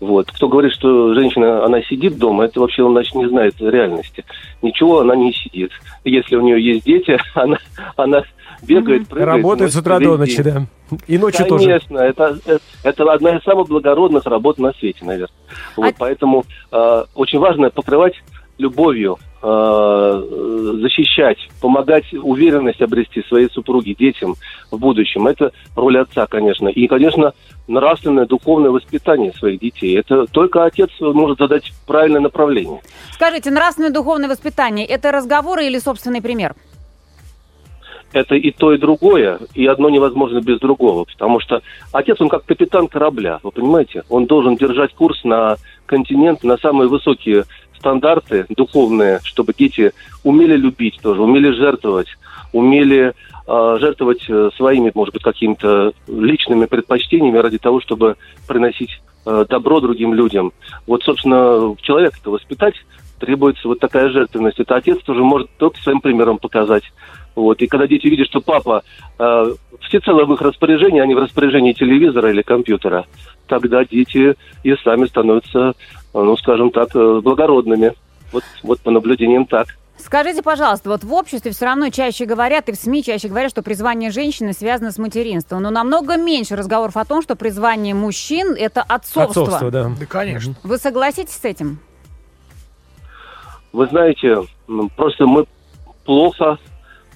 Вот. 0.00 0.30
Кто 0.30 0.48
говорит, 0.48 0.72
что 0.72 1.14
женщина, 1.14 1.64
она 1.64 1.82
сидит 1.82 2.18
дома, 2.18 2.44
это 2.44 2.60
вообще 2.60 2.82
он 2.82 2.92
значит, 2.92 3.14
не 3.14 3.28
знает 3.28 3.54
реальности. 3.60 4.24
Ничего 4.62 5.00
она 5.00 5.14
не 5.16 5.32
сидит. 5.32 5.72
Если 6.04 6.36
у 6.36 6.42
нее 6.42 6.62
есть 6.62 6.84
дети, 6.84 7.18
она, 7.34 7.56
она 7.96 8.22
бегает, 8.62 9.08
прыгает. 9.08 9.36
Работает 9.36 9.72
с 9.72 9.76
утра 9.76 9.98
до 9.98 10.16
ночи, 10.16 10.42
да. 10.42 10.66
И 11.06 11.18
ночью 11.18 11.46
тоже. 11.46 11.66
Конечно, 11.66 11.98
это, 11.98 12.38
это, 12.44 12.60
это 12.82 13.12
одна 13.12 13.36
из 13.36 13.42
самых 13.42 13.68
благородных 13.68 14.26
работ 14.26 14.58
на 14.58 14.72
свете, 14.72 15.04
наверное. 15.04 15.36
Вот, 15.76 15.86
А- 15.86 15.94
Поэтому 15.98 16.44
э, 16.72 17.04
очень 17.14 17.38
важно 17.38 17.70
покрывать 17.70 18.14
любовью 18.58 19.18
э, 19.42 20.76
защищать, 20.82 21.38
помогать 21.60 22.12
уверенность 22.12 22.82
обрести 22.82 23.22
своей 23.22 23.48
супруге, 23.50 23.94
детям 23.94 24.34
в 24.70 24.78
будущем. 24.78 25.26
Это 25.26 25.52
роль 25.74 25.98
отца, 25.98 26.26
конечно. 26.26 26.68
И, 26.68 26.86
конечно, 26.86 27.32
нравственное, 27.66 28.26
духовное 28.26 28.70
воспитание 28.70 29.32
своих 29.32 29.60
детей. 29.60 29.98
Это 29.98 30.26
только 30.26 30.64
отец 30.64 30.90
может 31.00 31.38
задать 31.38 31.72
правильное 31.86 32.20
направление. 32.20 32.80
Скажите, 33.12 33.50
нравственное 33.50 33.90
духовное 33.90 34.28
воспитание– 34.28 34.86
это 34.86 35.10
разговоры 35.12 35.66
или 35.66 35.78
собственный 35.78 36.20
пример? 36.20 36.54
Это 38.12 38.34
и 38.34 38.50
то, 38.50 38.72
и 38.72 38.78
другое, 38.78 39.38
и 39.54 39.66
одно 39.66 39.88
невозможно 39.88 40.40
без 40.40 40.58
другого, 40.58 41.04
потому 41.04 41.40
что 41.40 41.62
отец, 41.92 42.20
он 42.20 42.28
как 42.28 42.44
капитан 42.44 42.88
корабля, 42.88 43.40
вы 43.42 43.50
понимаете? 43.50 44.02
Он 44.08 44.26
должен 44.26 44.56
держать 44.56 44.94
курс 44.94 45.22
на 45.24 45.56
континент, 45.86 46.42
на 46.42 46.56
самые 46.58 46.88
высокие 46.88 47.44
стандарты 47.78 48.46
духовные, 48.50 49.20
чтобы 49.24 49.54
дети 49.56 49.92
умели 50.22 50.56
любить 50.56 50.98
тоже, 51.02 51.22
умели 51.22 51.50
жертвовать, 51.52 52.08
умели 52.52 53.12
э, 53.46 53.76
жертвовать 53.80 54.24
э, 54.28 54.50
своими, 54.56 54.92
может 54.94 55.14
быть, 55.14 55.22
какими-то 55.22 55.92
личными 56.06 56.66
предпочтениями 56.66 57.38
ради 57.38 57.58
того, 57.58 57.80
чтобы 57.80 58.16
приносить 58.46 58.90
э, 59.24 59.46
добро 59.48 59.80
другим 59.80 60.14
людям. 60.14 60.52
Вот, 60.86 61.02
собственно, 61.02 61.74
человека-то 61.80 62.30
воспитать 62.30 62.74
требуется 63.20 63.68
вот 63.68 63.78
такая 63.78 64.08
жертвенность. 64.08 64.58
Это 64.58 64.76
отец 64.76 64.98
тоже 65.04 65.22
может 65.22 65.50
только 65.58 65.80
своим 65.80 66.00
примером 66.00 66.38
показать. 66.38 66.84
Вот. 67.34 67.60
И 67.62 67.66
когда 67.66 67.86
дети 67.86 68.06
видят, 68.06 68.26
что 68.26 68.40
папа 68.40 68.82
э, 69.18 69.54
всецело 69.82 70.24
в 70.24 70.32
их 70.32 70.40
распоряжении, 70.40 71.00
а 71.00 71.06
не 71.06 71.14
в 71.14 71.18
распоряжении 71.18 71.72
телевизора 71.72 72.30
или 72.30 72.42
компьютера, 72.42 73.06
тогда 73.46 73.84
дети 73.84 74.34
и 74.62 74.74
сами 74.84 75.06
становятся, 75.06 75.74
ну, 76.12 76.36
скажем 76.36 76.70
так, 76.70 76.94
э, 76.94 77.20
благородными. 77.22 77.92
Вот, 78.32 78.44
вот 78.62 78.80
по 78.80 78.90
наблюдениям 78.90 79.46
так. 79.46 79.68
Скажите, 79.98 80.42
пожалуйста, 80.42 80.88
вот 80.88 81.04
в 81.04 81.12
обществе 81.12 81.50
все 81.50 81.66
равно 81.66 81.90
чаще 81.90 82.24
говорят, 82.24 82.68
и 82.68 82.72
в 82.72 82.76
СМИ 82.76 83.04
чаще 83.04 83.28
говорят, 83.28 83.50
что 83.50 83.62
призвание 83.62 84.10
женщины 84.10 84.52
связано 84.52 84.92
с 84.92 84.98
материнством. 84.98 85.62
Но 85.62 85.70
намного 85.70 86.16
меньше 86.16 86.56
разговоров 86.56 86.96
о 86.96 87.04
том, 87.04 87.22
что 87.22 87.36
призвание 87.36 87.94
мужчин– 87.94 88.54
это 88.58 88.82
отцовство. 88.82 89.42
Отцовство, 89.42 89.70
да. 89.70 89.90
Да, 89.98 90.06
конечно. 90.06 90.54
Вы 90.62 90.78
согласитесь 90.78 91.34
с 91.34 91.44
этим? 91.44 91.80
Вы 93.72 93.86
знаете, 93.88 94.38
просто 94.96 95.26
мы 95.26 95.44
плохо 96.04 96.58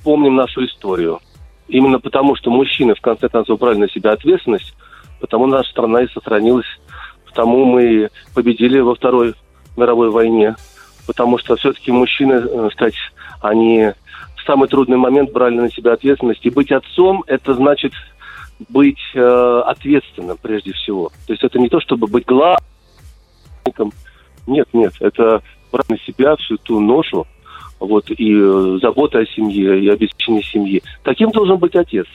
помним 0.05 0.37
нашу 0.37 0.65
историю. 0.67 1.21
Именно 1.67 1.99
потому, 1.99 2.37
что 2.37 2.51
мужчины 2.51 2.95
в 2.95 3.01
конце 3.01 3.29
концов 3.29 3.59
брали 3.59 3.79
на 3.79 3.89
себя 3.89 4.13
ответственность, 4.13 4.75
потому 5.19 5.47
наша 5.47 5.71
страна 5.71 6.03
и 6.03 6.09
сохранилась, 6.09 6.67
потому 7.27 7.65
мы 7.65 8.11
победили 8.35 8.79
во 8.81 8.95
Второй 8.95 9.35
мировой 9.77 10.11
войне, 10.11 10.55
потому 11.07 11.39
что 11.39 11.57
все-таки 11.57 11.91
мужчины, 11.91 12.35
э, 12.35 12.69
сказать, 12.73 12.95
они 13.41 13.93
в 14.37 14.47
самый 14.47 14.69
трудный 14.69 14.99
момент 14.99 15.33
брали 15.33 15.57
на 15.57 15.71
себя 15.71 15.95
ответственность. 15.95 16.45
И 16.45 16.51
быть 16.51 16.71
отцом– 16.71 17.25
это 17.27 17.55
значит 17.55 17.93
быть 18.69 19.01
э, 19.15 19.63
ответственным 19.67 20.37
прежде 20.41 20.73
всего. 20.75 21.11
То 21.27 21.33
есть 21.33 21.43
это 21.43 21.59
не 21.59 21.69
то, 21.69 21.81
чтобы 21.81 22.07
быть 22.07 22.27
главным. 22.27 22.59
Нет, 24.47 24.69
нет, 24.73 24.93
это 25.01 25.43
брать 25.73 25.89
на 25.89 25.99
себя 26.01 26.37
всю 26.37 26.59
ту 26.59 26.79
ношу, 26.79 27.27
вот, 27.81 28.11
и 28.11 28.35
э, 28.35 28.79
забота 28.81 29.19
о 29.19 29.27
семье, 29.27 29.81
и 29.81 29.89
обеспечение 29.89 30.43
семьи. 30.43 30.83
Таким 31.03 31.31
должен 31.31 31.57
быть 31.57 31.75
отец. 31.75 32.07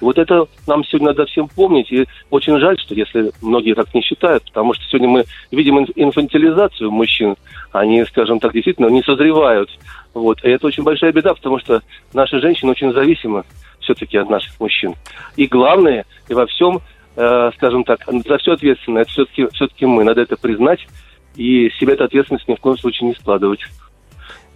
Вот 0.00 0.16
это 0.16 0.46
нам 0.66 0.84
сегодня 0.84 1.08
надо 1.08 1.26
всем 1.26 1.48
помнить. 1.48 1.90
И 1.90 2.06
очень 2.30 2.58
жаль, 2.58 2.78
что 2.78 2.94
если 2.94 3.32
многие 3.42 3.74
так 3.74 3.92
не 3.94 4.02
считают, 4.02 4.44
потому 4.44 4.74
что 4.74 4.84
сегодня 4.84 5.08
мы 5.08 5.24
видим 5.50 5.78
инфантилизацию 5.78 6.90
мужчин. 6.90 7.36
Они, 7.72 8.04
скажем 8.04 8.38
так, 8.38 8.52
действительно 8.52 8.86
не 8.88 9.02
созревают. 9.02 9.70
Вот. 10.14 10.42
И 10.44 10.48
это 10.48 10.66
очень 10.66 10.84
большая 10.84 11.12
беда, 11.12 11.34
потому 11.34 11.58
что 11.58 11.82
наши 12.12 12.40
женщины 12.40 12.70
очень 12.70 12.92
зависимы 12.92 13.44
все-таки 13.80 14.18
от 14.18 14.30
наших 14.30 14.58
мужчин. 14.60 14.94
И 15.36 15.46
главное, 15.46 16.04
и 16.28 16.34
во 16.34 16.46
всем, 16.46 16.80
э, 17.16 17.50
скажем 17.56 17.84
так, 17.84 18.04
за 18.06 18.38
все 18.38 18.52
ответственное, 18.52 19.02
это 19.02 19.10
все-таки 19.10 19.48
все 19.52 19.86
мы. 19.86 20.04
Надо 20.04 20.20
это 20.20 20.36
признать 20.36 20.86
и 21.34 21.70
себе 21.78 21.94
эту 21.94 22.04
ответственность 22.04 22.48
ни 22.48 22.54
в 22.54 22.60
коем 22.60 22.76
случае 22.78 23.08
не 23.08 23.14
складывать. 23.14 23.60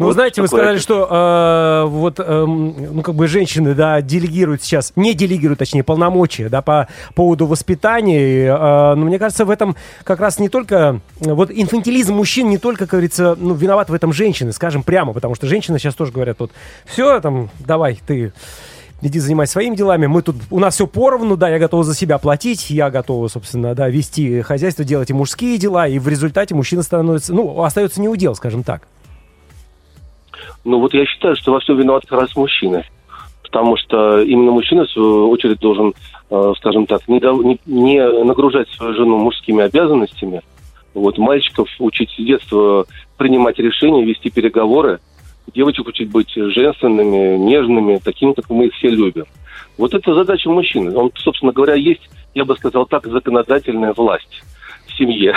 Ну, 0.03 0.09
вот 0.09 0.15
знаете, 0.15 0.43
вы 0.43 0.49
сказали, 0.49 0.79
что 0.79 1.07
э, 1.11 1.89
вот, 1.89 2.19
э, 2.19 2.45
ну, 2.45 3.03
как 3.03 3.15
бы 3.15 3.29
женщины, 3.29 3.75
да, 3.75 4.01
делегируют 4.01 4.63
сейчас, 4.63 4.93
не 4.97 5.15
делегируют, 5.15 5.59
точнее, 5.59 5.83
полномочия, 5.83 6.49
да, 6.49 6.63
по 6.63 6.89
поводу 7.15 7.47
воспитания. 7.47 8.49
Э, 8.49 8.95
но 8.95 9.07
мне 9.07 9.19
кажется, 9.19 9.45
в 9.45 9.51
этом 9.51 9.77
как 10.05 10.21
раз 10.21 10.39
не 10.39 10.49
только, 10.49 11.01
вот 11.21 11.51
инфантилизм 11.53 12.15
мужчин 12.15 12.49
не 12.49 12.59
только, 12.59 12.81
как 12.81 12.91
говорится, 12.91 13.37
ну, 13.39 13.55
виноват 13.55 13.91
в 13.91 13.95
этом 13.95 14.13
женщины, 14.13 14.53
скажем 14.53 14.83
прямо, 14.83 15.13
потому 15.13 15.35
что 15.35 15.47
женщины 15.47 15.79
сейчас 15.79 15.95
тоже 15.95 16.13
говорят, 16.13 16.41
вот, 16.41 16.51
все, 16.85 17.21
там, 17.21 17.51
давай, 17.61 17.99
ты 18.07 18.33
иди 19.03 19.19
занимайся 19.19 19.53
своими 19.53 19.77
делами. 19.77 20.07
Мы 20.07 20.23
тут, 20.23 20.37
у 20.51 20.59
нас 20.59 20.75
все 20.75 20.87
поровну, 20.87 21.37
да, 21.37 21.49
я 21.49 21.59
готова 21.59 21.85
за 21.85 21.95
себя 21.95 22.19
платить, 22.19 22.71
я 22.71 22.91
готова, 22.91 23.29
собственно, 23.29 23.75
да, 23.75 23.89
вести 23.89 24.43
хозяйство, 24.43 24.85
делать 24.85 25.11
и 25.11 25.15
мужские 25.15 25.59
дела, 25.59 25.87
и 25.87 25.99
в 25.99 26.09
результате 26.09 26.55
мужчина 26.55 26.83
становится, 26.83 27.35
ну, 27.35 27.63
остается 27.63 28.01
неудел, 28.01 28.35
скажем 28.35 28.63
так. 28.63 28.89
Ну 30.65 30.79
вот 30.79 30.95
я 30.95 31.05
считаю, 31.07 31.37
что 31.37 31.53
во 31.53 31.61
всем 31.61 31.77
виноват 31.77 32.05
как 32.07 32.21
раз 32.21 32.37
мужчина. 32.37 32.85
Потому 33.43 33.77
что 33.77 34.23
именно 34.23 34.53
мужчина, 34.53 34.85
в 34.85 34.91
свою 34.91 35.29
очередь, 35.31 35.59
должен, 35.59 35.93
э, 36.31 36.53
скажем 36.59 36.87
так, 36.87 37.07
не, 37.09 37.21
не, 37.67 38.25
нагружать 38.25 38.69
свою 38.71 38.95
жену 38.95 39.19
мужскими 39.19 39.63
обязанностями. 39.63 40.43
Вот 40.95 41.19
мальчиков 41.19 41.69
учить 41.79 42.11
с 42.11 42.25
детства 42.25 42.87
принимать 43.19 43.59
решения, 43.59 44.05
вести 44.05 44.31
переговоры. 44.31 45.01
Девочек 45.55 45.89
учить 45.89 46.11
быть 46.11 46.33
женственными, 46.35 47.37
нежными, 47.37 47.99
такими, 47.99 48.33
как 48.33 48.49
мы 48.49 48.67
их 48.67 48.75
все 48.75 48.89
любим. 48.89 49.27
Вот 49.77 49.93
это 49.93 50.15
задача 50.15 50.49
мужчины. 50.49 50.95
Он, 50.97 51.11
собственно 51.17 51.53
говоря, 51.53 51.75
есть, 51.75 52.09
я 52.35 52.45
бы 52.45 52.57
сказал 52.57 52.87
так, 52.87 53.07
законодательная 53.07 53.93
власть 53.93 54.43
в 54.87 54.97
семье 54.97 55.35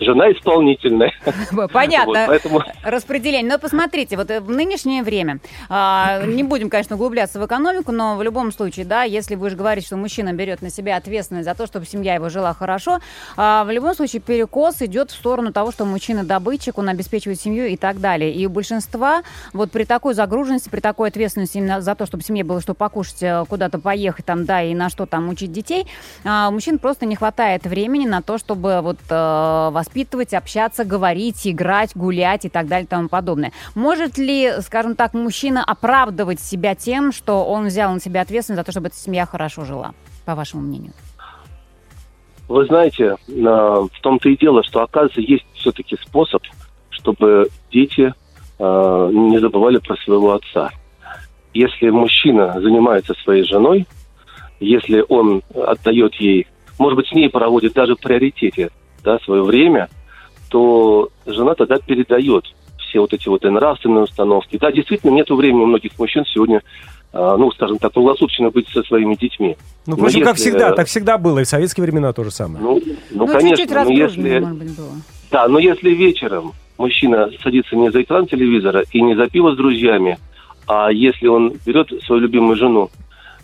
жена 0.00 0.30
исполнительная. 0.32 1.12
Понятно. 1.72 2.12
Вот, 2.12 2.26
поэтому... 2.26 2.62
Распределение. 2.82 3.50
Но 3.50 3.58
посмотрите, 3.58 4.16
вот 4.16 4.30
э, 4.30 4.40
в 4.40 4.50
нынешнее 4.50 5.02
время, 5.02 5.40
а, 5.68 6.22
не 6.24 6.42
будем, 6.42 6.70
конечно, 6.70 6.96
углубляться 6.96 7.40
в 7.40 7.46
экономику, 7.46 7.92
но 7.92 8.16
в 8.16 8.22
любом 8.22 8.52
случае, 8.52 8.84
да, 8.84 9.02
если 9.02 9.34
вы 9.34 9.50
же 9.50 9.56
говорите, 9.56 9.86
что 9.86 9.96
мужчина 9.96 10.32
берет 10.32 10.62
на 10.62 10.70
себя 10.70 10.96
ответственность 10.96 11.46
за 11.46 11.54
то, 11.54 11.66
чтобы 11.66 11.86
семья 11.86 12.14
его 12.14 12.28
жила 12.28 12.54
хорошо, 12.54 13.00
а, 13.36 13.64
в 13.64 13.70
любом 13.70 13.94
случае 13.94 14.20
перекос 14.20 14.82
идет 14.82 15.10
в 15.10 15.14
сторону 15.14 15.52
того, 15.52 15.72
что 15.72 15.84
мужчина 15.84 16.24
добытчик, 16.24 16.78
он 16.78 16.88
обеспечивает 16.88 17.40
семью 17.40 17.66
и 17.66 17.76
так 17.76 18.00
далее. 18.00 18.32
И 18.32 18.46
у 18.46 18.50
большинства 18.50 19.22
вот 19.52 19.70
при 19.70 19.84
такой 19.84 20.14
загруженности, 20.14 20.68
при 20.68 20.80
такой 20.80 21.08
ответственности 21.08 21.58
именно 21.58 21.80
за 21.80 21.94
то, 21.94 22.06
чтобы 22.06 22.22
семье 22.22 22.44
было 22.44 22.60
что 22.60 22.74
покушать, 22.74 23.22
э, 23.22 23.44
куда-то 23.48 23.78
поехать 23.78 24.24
там, 24.24 24.44
да, 24.44 24.62
и 24.62 24.74
на 24.74 24.88
что 24.90 25.06
там 25.06 25.28
учить 25.28 25.52
детей, 25.52 25.86
а, 26.24 26.50
мужчин 26.50 26.78
просто 26.78 27.06
не 27.06 27.16
хватает 27.16 27.64
времени 27.64 28.06
на 28.06 28.22
то, 28.22 28.38
чтобы 28.38 28.80
вот 28.82 28.98
э, 29.08 29.70
воспитывать, 29.88 30.34
общаться, 30.34 30.84
говорить, 30.84 31.46
играть, 31.46 31.92
гулять 31.94 32.44
и 32.44 32.48
так 32.48 32.68
далее 32.68 32.84
и 32.84 32.88
тому 32.88 33.08
подобное. 33.08 33.52
Может 33.74 34.18
ли, 34.18 34.60
скажем 34.60 34.94
так, 34.94 35.14
мужчина 35.14 35.64
оправдывать 35.64 36.40
себя 36.40 36.74
тем, 36.74 37.12
что 37.12 37.44
он 37.44 37.66
взял 37.66 37.92
на 37.92 38.00
себя 38.00 38.20
ответственность 38.20 38.60
за 38.60 38.64
то, 38.64 38.72
чтобы 38.72 38.88
эта 38.88 38.96
семья 38.96 39.24
хорошо 39.26 39.64
жила, 39.64 39.94
по 40.26 40.34
вашему 40.34 40.62
мнению? 40.62 40.92
Вы 42.48 42.66
знаете, 42.66 43.16
в 43.26 44.00
том-то 44.02 44.28
и 44.28 44.36
дело, 44.36 44.62
что, 44.64 44.82
оказывается, 44.82 45.20
есть 45.20 45.44
все-таки 45.54 45.96
способ, 46.02 46.42
чтобы 46.90 47.48
дети 47.70 48.14
э, 48.58 49.10
не 49.12 49.38
забывали 49.38 49.78
про 49.78 49.96
своего 49.96 50.34
отца. 50.34 50.70
Если 51.52 51.90
мужчина 51.90 52.60
занимается 52.60 53.14
своей 53.22 53.44
женой, 53.44 53.86
если 54.60 55.04
он 55.08 55.42
отдает 55.54 56.14
ей, 56.14 56.46
может 56.78 56.96
быть, 56.96 57.08
с 57.08 57.12
ней 57.12 57.28
проводит 57.28 57.74
даже 57.74 57.96
в 57.96 58.00
приоритете 58.00 58.70
да, 59.02 59.18
свое 59.20 59.42
время, 59.42 59.88
то 60.48 61.08
жена 61.26 61.54
тогда 61.54 61.78
передает 61.78 62.44
все 62.78 63.00
вот 63.00 63.12
эти 63.12 63.28
вот 63.28 63.44
и 63.44 63.48
нравственные 63.48 64.04
установки. 64.04 64.56
Да, 64.58 64.72
действительно, 64.72 65.10
нет 65.10 65.28
времени 65.30 65.62
у 65.62 65.66
многих 65.66 65.98
мужчин 65.98 66.24
сегодня, 66.26 66.62
а, 67.12 67.36
ну, 67.36 67.50
скажем 67.52 67.78
так, 67.78 67.92
круглосуточно 67.92 68.50
быть 68.50 68.68
со 68.68 68.82
своими 68.82 69.14
детьми. 69.14 69.56
Ну, 69.86 69.96
впрочем, 69.96 70.22
как 70.22 70.36
всегда, 70.36 70.72
так 70.72 70.86
всегда 70.86 71.18
было, 71.18 71.40
и 71.40 71.44
в 71.44 71.48
советские 71.48 71.84
времена 71.84 72.12
то 72.12 72.24
же 72.24 72.30
самое. 72.30 72.62
Ну, 72.62 72.80
ну, 73.10 73.26
ну 73.26 73.26
конечно, 73.26 73.56
чуть-чуть 73.56 73.70
но 73.70 73.90
если... 73.90 74.38
Может 74.40 74.58
быть, 74.58 74.76
было. 74.76 74.88
Да, 75.30 75.48
но 75.48 75.58
если 75.58 75.90
вечером 75.90 76.52
мужчина 76.78 77.30
садится 77.42 77.76
не 77.76 77.90
за 77.90 78.02
экран 78.02 78.26
телевизора 78.26 78.84
и 78.92 79.02
не 79.02 79.14
за 79.14 79.28
пиво 79.28 79.52
с 79.52 79.56
друзьями, 79.56 80.18
а 80.66 80.90
если 80.90 81.26
он 81.26 81.54
берет 81.66 81.88
свою 82.04 82.22
любимую 82.22 82.56
жену 82.56 82.90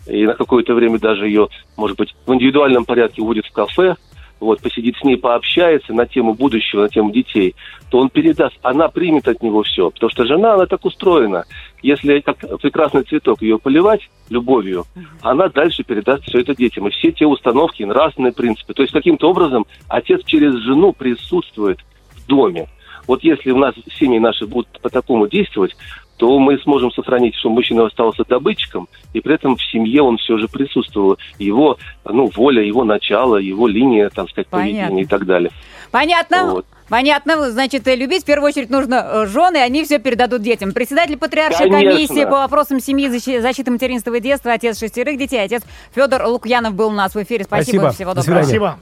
и 0.07 0.25
на 0.25 0.33
какое-то 0.33 0.73
время 0.73 0.99
даже 0.99 1.27
ее, 1.27 1.47
может 1.77 1.97
быть, 1.97 2.15
в 2.25 2.33
индивидуальном 2.33 2.85
порядке 2.85 3.21
уводит 3.21 3.45
в 3.45 3.51
кафе, 3.51 3.95
вот, 4.39 4.61
посидит 4.61 4.95
с 4.97 5.03
ней, 5.03 5.17
пообщается 5.17 5.93
на 5.93 6.05
тему 6.05 6.33
будущего, 6.33 6.81
на 6.81 6.89
тему 6.89 7.11
детей, 7.11 7.55
то 7.89 7.99
он 7.99 8.09
передаст, 8.09 8.55
она 8.61 8.89
примет 8.89 9.27
от 9.27 9.41
него 9.41 9.63
все. 9.63 9.89
Потому 9.89 10.09
что 10.09 10.25
жена, 10.25 10.55
она 10.55 10.65
так 10.65 10.83
устроена. 10.85 11.45
Если 11.81 12.19
как 12.19 12.37
прекрасный 12.59 13.03
цветок 13.03 13.41
ее 13.41 13.57
поливать 13.57 14.01
любовью, 14.29 14.85
она 15.21 15.47
дальше 15.47 15.83
передаст 15.83 16.23
все 16.23 16.39
это 16.39 16.55
детям. 16.55 16.87
И 16.87 16.91
все 16.91 17.11
те 17.11 17.25
установки, 17.25 17.83
нравственные 17.83 18.33
принципы. 18.33 18.73
То 18.73 18.81
есть 18.81 18.93
каким-то 18.93 19.29
образом 19.29 19.65
отец 19.87 20.23
через 20.25 20.55
жену 20.63 20.93
присутствует 20.93 21.79
в 22.15 22.27
доме. 22.27 22.67
вот 23.07 23.23
если 23.23 23.51
у 23.51 23.57
нас 23.57 23.75
семьи 23.97 24.19
наши 24.19 24.45
будут 24.45 24.67
по 24.81 24.89
такому 24.89 25.27
действовать, 25.27 25.75
то 26.17 26.39
мы 26.39 26.57
сможем 26.59 26.91
сохранить, 26.91 27.35
что 27.35 27.49
мужчина 27.49 27.85
остался 27.85 28.23
добытчиком, 28.23 28.87
и 29.13 29.21
при 29.21 29.35
этом 29.35 29.55
в 29.55 29.63
семье 29.63 30.01
он 30.01 30.17
все 30.17 30.37
же 30.37 30.47
присутствовал. 30.47 31.17
Его 31.39 31.77
ну, 32.05 32.31
воля, 32.35 32.63
его 32.63 32.83
начало, 32.83 33.37
его 33.37 33.67
линия, 33.67 34.09
так 34.09 34.29
сказать, 34.29 34.47
Понятно. 34.47 34.71
поведения 34.73 35.01
и 35.03 35.05
так 35.05 35.25
далее. 35.25 35.51
Понятно. 35.91 36.51
Вот. 36.51 36.65
Понятно, 36.87 37.49
значит, 37.49 37.87
э, 37.87 37.95
любить 37.95 38.23
в 38.23 38.25
первую 38.25 38.49
очередь 38.49 38.69
нужно 38.69 39.25
жены, 39.25 39.57
они 39.57 39.83
все 39.83 39.97
передадут 39.97 40.43
детям. 40.43 40.71
Председатель 40.71 41.17
патриаршей 41.17 41.69
Конечно. 41.69 41.91
комиссии 41.91 42.25
по 42.25 42.37
вопросам 42.37 42.79
семьи, 42.79 43.07
защи- 43.09 43.41
защиты 43.41 43.71
материнства 43.71 44.13
и 44.13 44.19
детства, 44.19 44.51
отец 44.51 44.79
шестерых 44.79 45.17
детей, 45.17 45.41
отец 45.43 45.63
Федор 45.95 46.27
Лукьянов 46.27 46.75
был 46.75 46.89
у 46.89 46.91
нас 46.91 47.15
в 47.15 47.23
эфире. 47.23 47.43
Спасибо, 47.43 47.89
Спасибо. 47.89 47.91
всего 47.91 48.13
До 48.13 48.21
доброго. 48.21 48.43
свидания. 48.43 48.77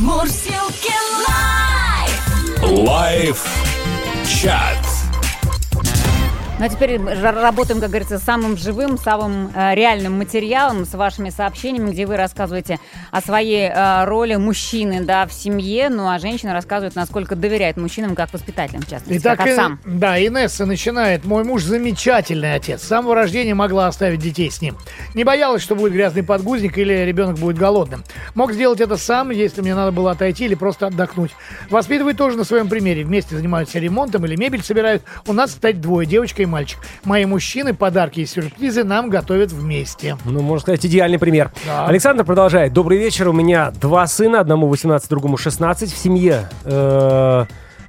Спасибо. 0.00 1.03
Live. 2.76 3.46
Чат. 4.26 4.93
Ну 6.64 6.70
а 6.70 6.72
теперь 6.72 6.98
работаем, 6.98 7.78
как 7.78 7.90
говорится, 7.90 8.18
с 8.18 8.22
самым 8.22 8.56
живым, 8.56 8.96
самым 8.96 9.50
э, 9.54 9.74
реальным 9.74 10.16
материалом, 10.16 10.86
с 10.86 10.94
вашими 10.94 11.28
сообщениями, 11.28 11.90
где 11.90 12.06
вы 12.06 12.16
рассказываете 12.16 12.80
о 13.10 13.20
своей 13.20 13.68
э, 13.68 14.04
роли 14.06 14.36
мужчины 14.36 15.04
да, 15.04 15.26
в 15.26 15.32
семье, 15.34 15.90
ну 15.90 16.08
а 16.08 16.18
женщина 16.18 16.54
рассказывает, 16.54 16.94
насколько 16.94 17.36
доверяет 17.36 17.76
мужчинам 17.76 18.14
как 18.14 18.32
воспитателям, 18.32 18.80
в 18.80 18.88
частности, 18.88 19.20
Итак, 19.20 19.40
как 19.40 19.46
и- 19.46 19.50
отцам. 19.50 19.78
да, 19.84 20.18
Инесса 20.18 20.64
начинает. 20.64 21.26
Мой 21.26 21.44
муж 21.44 21.64
замечательный 21.64 22.54
отец. 22.54 22.80
С 22.80 22.86
самого 22.86 23.14
рождения 23.14 23.52
могла 23.52 23.86
оставить 23.86 24.20
детей 24.20 24.50
с 24.50 24.62
ним. 24.62 24.78
Не 25.12 25.24
боялась, 25.24 25.60
что 25.60 25.74
будет 25.74 25.92
грязный 25.92 26.22
подгузник 26.22 26.78
или 26.78 26.94
ребенок 27.04 27.36
будет 27.36 27.58
голодным. 27.58 28.04
Мог 28.34 28.54
сделать 28.54 28.80
это 28.80 28.96
сам, 28.96 29.28
если 29.32 29.60
мне 29.60 29.74
надо 29.74 29.92
было 29.92 30.12
отойти 30.12 30.46
или 30.46 30.54
просто 30.54 30.86
отдохнуть. 30.86 31.32
Воспитывает 31.68 32.16
тоже 32.16 32.38
на 32.38 32.44
своем 32.44 32.70
примере. 32.70 33.04
Вместе 33.04 33.36
занимаются 33.36 33.78
ремонтом 33.78 34.24
или 34.24 34.34
мебель 34.34 34.62
собирают. 34.62 35.02
У 35.26 35.34
нас, 35.34 35.50
кстати, 35.50 35.76
двое, 35.76 36.06
девочка 36.06 36.42
и 36.42 36.53
мальчик. 36.54 36.78
Мои 37.02 37.24
мужчины 37.24 37.74
подарки 37.74 38.20
и 38.20 38.26
сюрпризы 38.26 38.84
нам 38.84 39.10
готовят 39.10 39.50
вместе. 39.50 40.16
Ну, 40.24 40.40
можно 40.40 40.62
сказать, 40.62 40.86
идеальный 40.86 41.18
пример. 41.18 41.50
Да. 41.66 41.86
Александр 41.86 42.24
продолжает. 42.24 42.72
Добрый 42.72 42.96
вечер. 42.96 43.28
У 43.28 43.32
меня 43.32 43.72
два 43.72 44.06
сына, 44.06 44.38
одному 44.38 44.68
18, 44.68 45.10
другому 45.10 45.36
16. 45.36 45.92
В 45.92 45.96
семье 45.98 46.48
э, 46.64 47.44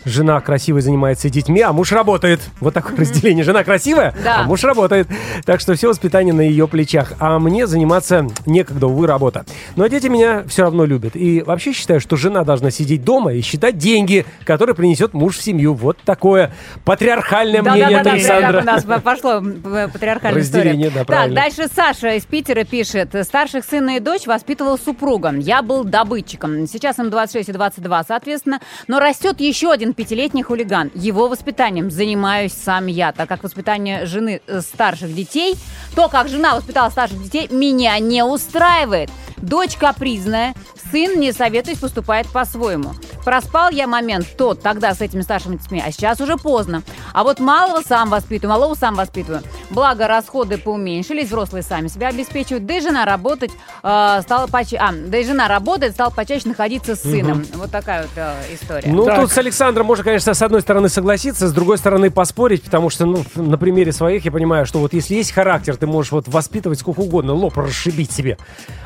жена 0.06 0.40
красивой 0.42 0.82
занимается 0.82 1.30
детьми, 1.30 1.62
а 1.62 1.74
муж 1.74 1.92
работает. 1.92 2.42
Вот 2.60 2.74
такое 2.74 2.96
разделение. 2.98 3.44
Жена 3.44 3.64
красивая, 3.64 4.14
Да. 4.24 4.42
а 4.42 4.44
муж 4.44 4.64
работает. 4.64 5.08
Так 5.46 5.60
что 5.60 5.74
все 5.76 5.88
воспитание 5.90 6.34
на 6.34 6.42
ее 6.42 6.68
плечах. 6.68 7.14
А 7.20 7.40
мне 7.40 7.68
заниматься 7.68 8.28
некогда, 8.46 8.88
увы, 8.88 9.08
работа. 9.08 9.46
Но 9.76 9.88
дети 9.88 10.08
меня 10.08 10.44
все 10.48 10.64
равно 10.64 10.86
любят. 10.86 11.16
И 11.16 11.42
вообще 11.42 11.74
считаю, 11.74 12.00
что 12.00 12.16
жена 12.16 12.44
должна 12.44 12.72
сидеть 12.72 13.04
дома 13.04 13.34
и 13.34 13.42
считать 13.42 13.78
деньги, 13.78 14.26
которые 14.46 14.76
принесет 14.76 15.14
муж 15.14 15.38
в 15.38 15.42
семью. 15.42 15.74
Вот 15.74 15.98
такое 16.06 16.54
патриархальное 16.86 17.62
мнение 17.62 17.86
от 17.98 18.04
Да-да-да, 18.04 18.12
Александра. 18.12 18.62
у 18.62 18.64
нас 18.64 18.84
пошло 19.02 19.32
м, 19.34 19.62
патриархальная 19.92 20.40
Разделение, 20.42 20.88
история. 20.90 21.00
да, 21.00 21.06
правильно. 21.06 21.36
Так, 21.36 21.44
дальше 21.56 21.72
Саша 21.74 22.16
из 22.16 22.24
Питера 22.26 22.64
пишет. 22.64 23.16
Старших 23.24 23.66
сына 23.66 23.98
и 23.98 24.00
дочь 24.00 24.28
воспитывал 24.28 24.78
супруга. 24.78 25.34
Я 25.36 25.62
был 25.62 25.84
добытчиком. 25.84 26.68
Сейчас 26.68 27.00
им 27.00 27.10
26 27.10 27.50
и 27.50 27.52
22, 27.52 28.04
соответственно. 28.04 28.60
Но 28.88 29.00
растет 29.00 29.40
еще 29.40 29.72
один 29.72 29.94
пятилетний 29.96 30.44
хулиган. 30.44 30.92
Его 30.94 31.28
воспитанием 31.28 31.90
занимаюсь 31.90 32.54
сам 32.54 32.88
я, 32.88 33.12
так 33.12 33.30
как 33.30 33.44
воспитание 33.44 34.06
жены 34.06 34.42
э, 34.48 34.62
старших 34.62 35.14
детей, 35.14 35.56
то, 35.96 36.10
как 36.10 36.28
жена 36.30 36.56
воспитала 36.56 36.90
старших 36.90 37.22
детей, 37.24 37.48
меня 37.50 37.98
не 38.00 38.24
устраивает. 38.24 39.10
Дочь 39.38 39.76
капризная, 39.76 40.56
сын, 40.92 41.20
не 41.20 41.32
советуюсь, 41.32 41.80
поступает 41.80 42.28
по-своему. 42.28 42.94
Проспал 43.26 43.70
я 43.70 43.86
момент 43.86 44.26
тот 44.38 44.62
тогда 44.62 44.94
с 44.94 45.02
этими 45.02 45.22
старшими 45.22 45.58
детьми, 45.58 45.84
а 45.86 45.92
сейчас 45.92 46.22
уже 46.22 46.38
поздно. 46.38 46.84
А 47.14 47.24
вот 47.24 47.40
малого 47.40 47.82
сам 47.82 48.10
воспитываю, 48.10 48.58
малого 48.58 48.76
сам 48.76 48.96
воспитываю. 48.96 49.42
Благо, 49.72 50.08
расходы 50.08 50.58
поуменьшились, 50.58 51.28
взрослые 51.28 51.64
сами 51.64 51.88
себя 51.88 52.08
обеспечивают, 52.10 52.66
да 52.66 52.78
и 52.78 52.82
жена 52.82 53.04
работать 53.06 53.52
э, 53.84 54.20
стала 54.22 54.48
почаще... 54.48 54.78
А, 54.78 54.92
да 54.94 55.18
и 55.18 55.26
жена 55.26 55.48
работает, 55.48 55.94
стала 55.94 56.12
почаще 56.12 56.48
находиться 56.48 56.96
с 56.96 57.02
сыном. 57.02 57.46
Вот 57.56 57.72
такая 57.72 58.04
вот 58.04 58.12
э, 58.16 58.34
история. 58.54 58.90
Ну, 58.90 59.06
Так. 59.06 59.22
тут 59.22 59.32
с 59.32 59.38
Александром 59.38 59.85
можно, 59.86 60.04
конечно, 60.04 60.34
с 60.34 60.42
одной 60.42 60.62
стороны 60.62 60.90
согласиться, 60.90 61.48
с 61.48 61.54
другой 61.54 61.78
стороны 61.78 62.12
поспорить, 62.12 62.64
потому 62.64 62.90
что, 62.90 63.06
ну, 63.06 63.24
на 63.36 63.58
примере 63.58 63.92
своих 63.92 64.26
я 64.26 64.32
понимаю, 64.32 64.66
что 64.66 64.80
вот 64.80 64.94
если 64.94 65.16
есть 65.16 65.32
характер, 65.32 65.78
ты 65.78 65.88
можешь 65.88 66.12
вот 66.12 66.28
воспитывать 66.28 66.80
сколько 66.80 67.00
угодно, 67.00 67.34
лоб 67.34 67.58
расшибить 67.58 68.12
себе. 68.12 68.38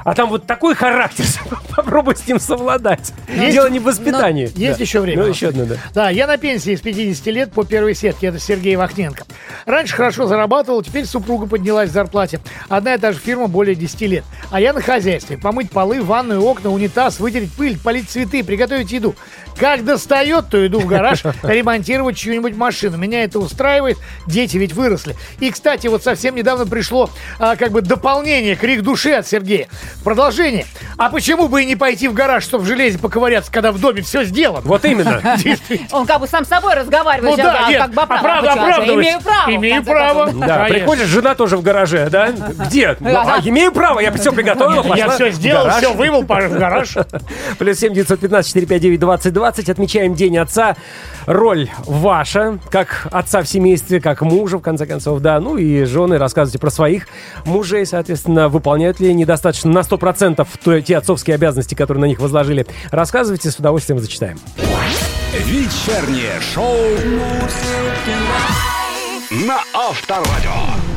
А 0.05 0.13
там 0.13 0.29
вот 0.29 0.45
такой 0.45 0.75
характер, 0.75 1.25
попробуй 1.75 2.15
с 2.15 2.27
ним 2.27 2.39
совладать. 2.39 3.13
Есть- 3.27 3.53
Дело 3.53 3.67
не 3.69 3.79
в 3.79 3.83
воспитании. 3.83 4.51
Есть 4.55 4.77
Да. 4.77 4.83
еще 4.83 4.99
время. 4.99 5.23
Ну, 5.23 5.29
еще 5.29 5.47
одно, 5.49 5.65
да. 5.65 5.75
Да, 5.93 6.09
я 6.09 6.27
на 6.27 6.37
пенсии 6.37 6.75
с 6.75 6.81
50 6.81 7.25
лет 7.27 7.51
по 7.51 7.63
первой 7.63 7.95
сетке. 7.95 8.27
Это 8.27 8.39
Сергей 8.39 8.75
Вахненко. 8.75 9.23
Раньше 9.65 9.95
хорошо 9.95 10.27
зарабатывал, 10.27 10.83
теперь 10.83 11.05
супруга 11.05 11.45
поднялась 11.47 11.89
в 11.89 11.93
зарплате. 11.93 12.39
Одна 12.67 12.95
и 12.95 12.97
та 12.97 13.11
же 13.11 13.19
фирма 13.19 13.47
более 13.47 13.75
10 13.75 14.01
лет. 14.01 14.23
А 14.51 14.59
я 14.59 14.73
на 14.73 14.81
хозяйстве. 14.81 15.37
Помыть 15.37 15.71
полы, 15.71 16.01
ванную, 16.01 16.41
окна, 16.43 16.69
унитаз, 16.71 17.19
вытереть 17.19 17.51
пыль, 17.53 17.77
полить 17.79 18.09
цветы, 18.09 18.43
приготовить 18.43 18.91
еду. 18.91 19.15
Как 19.59 19.83
достает, 19.83 20.49
то 20.49 20.65
иду 20.65 20.79
в 20.79 20.85
гараж 20.85 21.23
ремонтировать 21.43 22.17
чью-нибудь 22.17 22.55
машину. 22.55 22.97
Меня 22.97 23.23
это 23.23 23.39
устраивает. 23.39 23.97
Дети 24.25 24.57
ведь 24.57 24.73
выросли. 24.73 25.15
И, 25.39 25.51
кстати, 25.51 25.87
вот 25.87 26.03
совсем 26.03 26.35
недавно 26.35 26.65
пришло 26.65 27.09
а, 27.39 27.55
как 27.55 27.71
бы 27.71 27.81
дополнение, 27.81 28.55
крик 28.55 28.81
души 28.81 29.11
от 29.11 29.27
Сергея. 29.27 29.67
Продолжение. 30.03 30.65
А 30.97 31.09
почему 31.09 31.47
бы 31.47 31.63
и 31.63 31.65
не 31.65 31.75
пойти 31.75 32.07
в 32.07 32.13
гараж, 32.13 32.43
чтобы 32.43 32.63
в 32.63 32.67
железе 32.67 32.97
поковыряться, 32.99 33.51
когда 33.51 33.71
в 33.71 33.79
доме 33.79 34.01
все 34.01 34.23
сделано? 34.23 34.61
Вот 34.63 34.85
именно. 34.85 35.21
Он 35.91 36.05
как 36.05 36.21
бы 36.21 36.27
сам 36.27 36.45
с 36.45 36.47
собой 36.47 36.75
разговаривает. 36.75 37.37
Ну 37.37 37.43
да, 37.43 37.65
а 37.65 37.69
нет, 37.69 37.81
оправдывать 37.81 38.53
человека. 38.53 38.53
оправдывать. 38.53 39.05
Имею 39.05 39.21
право. 39.21 39.55
Имею 39.55 39.83
право. 39.83 40.31
Да, 40.31 40.65
приходит 40.65 41.07
жена 41.07 41.35
тоже 41.35 41.57
в 41.57 41.61
гараже, 41.61 42.09
да? 42.09 42.29
Где? 42.31 42.95
Ну, 42.99 43.09
а, 43.09 43.39
имею 43.43 43.71
право, 43.71 43.99
я 43.99 44.11
все 44.13 44.31
приготовил. 44.31 44.93
Я 44.95 45.09
все 45.09 45.31
сделал, 45.31 45.69
все 45.71 45.93
вымыл, 45.93 46.23
в 46.23 46.27
гараж. 46.27 46.95
Плюс 47.57 47.77
семь 47.77 47.93
девятьсот 47.93 48.19
пятнадцать 48.19 48.49
четыре 48.49 48.67
пять 48.67 48.81
девять 48.81 48.99
двадцать 48.99 49.33
двадцать. 49.49 49.69
Отмечаем 49.69 50.13
День 50.13 50.37
отца. 50.37 50.75
Роль 51.25 51.69
ваша, 51.85 52.59
как 52.69 53.07
отца 53.11 53.41
в 53.41 53.47
семействе, 53.47 53.99
как 53.99 54.21
мужа, 54.21 54.59
в 54.59 54.61
конце 54.61 54.85
концов, 54.85 55.21
да. 55.21 55.39
Ну 55.39 55.57
и 55.57 55.85
жены, 55.85 56.19
рассказывайте 56.19 56.59
про 56.59 56.69
своих 56.69 57.07
мужей, 57.45 57.85
соответственно, 57.87 58.47
выполняют 58.47 58.99
ли 58.99 59.09
они 59.09 59.25
достаточно 59.25 59.71
на 59.71 59.79
100% 59.79 60.47
то- 60.63 60.81
те 60.81 60.97
отцовские 60.97 61.33
обязанности, 61.35 61.73
которые 61.73 62.01
на 62.01 62.05
них 62.05 62.19
возложили. 62.19 62.67
Рассказывайте, 62.91 63.49
с 63.49 63.55
удовольствием 63.57 63.99
зачитаем. 63.99 64.37
Вечернее 65.33 66.39
шоу 66.53 66.75
на 69.31 69.57
Авторадио. 69.73 70.88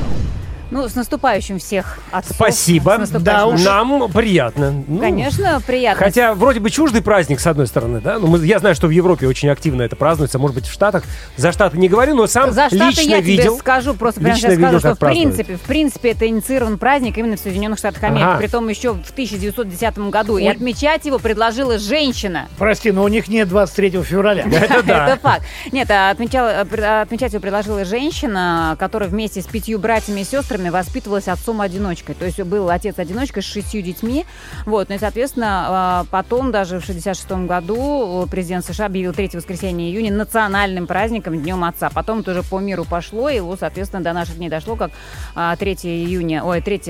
Ну, 0.73 0.89
с 0.89 0.95
наступающим 0.95 1.59
всех 1.59 1.99
отцов. 2.11 2.35
Спасибо. 2.35 2.99
Да 3.21 3.47
уж. 3.47 3.63
Нам 3.63 4.11
приятно. 4.11 4.73
Ну, 4.89 4.99
Конечно, 5.01 5.61
приятно. 5.67 6.03
Хотя 6.05 6.35
вроде 6.35 6.61
бы 6.61 6.71
чуждый 6.71 7.03
праздник, 7.03 7.41
с 7.41 7.47
одной 7.47 7.67
стороны, 7.67 8.01
да? 8.01 8.19
Ну, 8.19 8.27
мы- 8.27 8.45
я 8.47 8.59
знаю, 8.59 8.75
что 8.75 8.87
в 8.87 8.91
Европе 8.91 9.27
очень 9.29 9.51
активно 9.51 9.83
это 9.83 9.97
празднуется, 9.97 10.39
может 10.39 10.55
быть, 10.55 10.67
в 10.67 10.73
Штатах. 10.73 11.05
За 11.37 11.53
Штаты 11.53 11.77
не 11.77 11.89
говорю, 11.89 12.15
но 12.15 12.27
сам 12.27 12.53
За 12.53 12.69
Штаты 12.69 12.77
лично 12.87 13.11
я 13.11 13.21
видел. 13.21 13.53
тебе 13.53 13.59
скажу, 13.61 13.93
просто 13.95 14.21
прямо 14.23 14.37
сейчас 14.37 14.55
скажу, 14.55 14.79
что 14.79 14.95
в 14.95 14.99
принципе, 14.99 15.57
в 15.57 15.61
принципе, 15.61 16.11
это 16.13 16.27
инициирован 16.27 16.79
праздник 16.79 17.19
именно 17.19 17.37
в 17.37 17.41
Соединенных 17.41 17.79
Штатах 17.79 18.03
Америки, 18.05 18.25
Ага. 18.25 18.39
притом 18.39 18.67
еще 18.69 18.95
в 18.95 19.11
1910 19.11 20.09
году. 20.11 20.39
И 20.39 20.47
Ой. 20.47 20.53
отмечать 20.53 21.05
его 21.05 21.19
предложила 21.19 21.79
женщина. 21.79 22.49
Прости, 22.57 22.93
но 22.93 23.03
у 23.05 23.09
них 23.09 23.29
нет 23.29 23.47
23 23.49 24.03
февраля. 24.03 24.45
Это 24.51 24.83
да. 24.83 25.09
Это 25.09 25.21
факт. 25.21 25.43
Нет, 25.71 25.91
а 25.91 26.15
э, 26.19 26.65
пр- 26.65 26.85
отмечать 27.03 27.33
его 27.33 27.43
предложила 27.43 27.85
женщина, 27.85 28.75
которая 28.79 29.11
вместе 29.11 29.43
с 29.43 29.47
пятью 29.47 29.79
братьями 29.79 30.21
и 30.21 30.25
сестрами 30.25 30.62
воспитывалась 30.71 31.29
отцом-одиночкой. 31.29 32.15
То 32.15 32.25
есть 32.25 32.41
был 32.43 32.71
отец-одиночка 32.71 33.41
с 33.43 33.45
шестью 33.45 33.83
детьми. 33.83 34.25
Вот, 34.67 34.89
ну 34.89 34.95
и, 34.95 34.99
соответственно, 34.99 36.05
э, 36.05 36.09
потом, 36.11 36.53
даже 36.53 36.81
в 36.81 36.85
66 36.85 37.47
году, 37.47 38.25
э, 38.25 38.31
президент 38.31 38.65
США 38.65 38.87
объявил 38.87 39.13
3 39.13 39.31
воскресенье 39.35 39.91
июня 39.91 40.13
национальным 40.13 40.87
праздником, 40.87 41.41
Днем 41.41 41.65
Отца. 41.65 41.91
Потом 41.93 42.21
это 42.21 42.33
уже 42.33 42.43
по 42.43 42.61
миру 42.61 42.85
пошло, 42.85 43.29
и, 43.29 43.41
вот, 43.41 43.61
соответственно, 43.61 44.03
до 44.03 44.13
наших 44.13 44.37
дней 44.37 44.49
дошло, 44.49 44.77
как 44.77 44.91
а, 45.35 45.57
3 45.57 45.75
июня, 45.85 46.45
ой, 46.45 46.61
3 46.61 46.83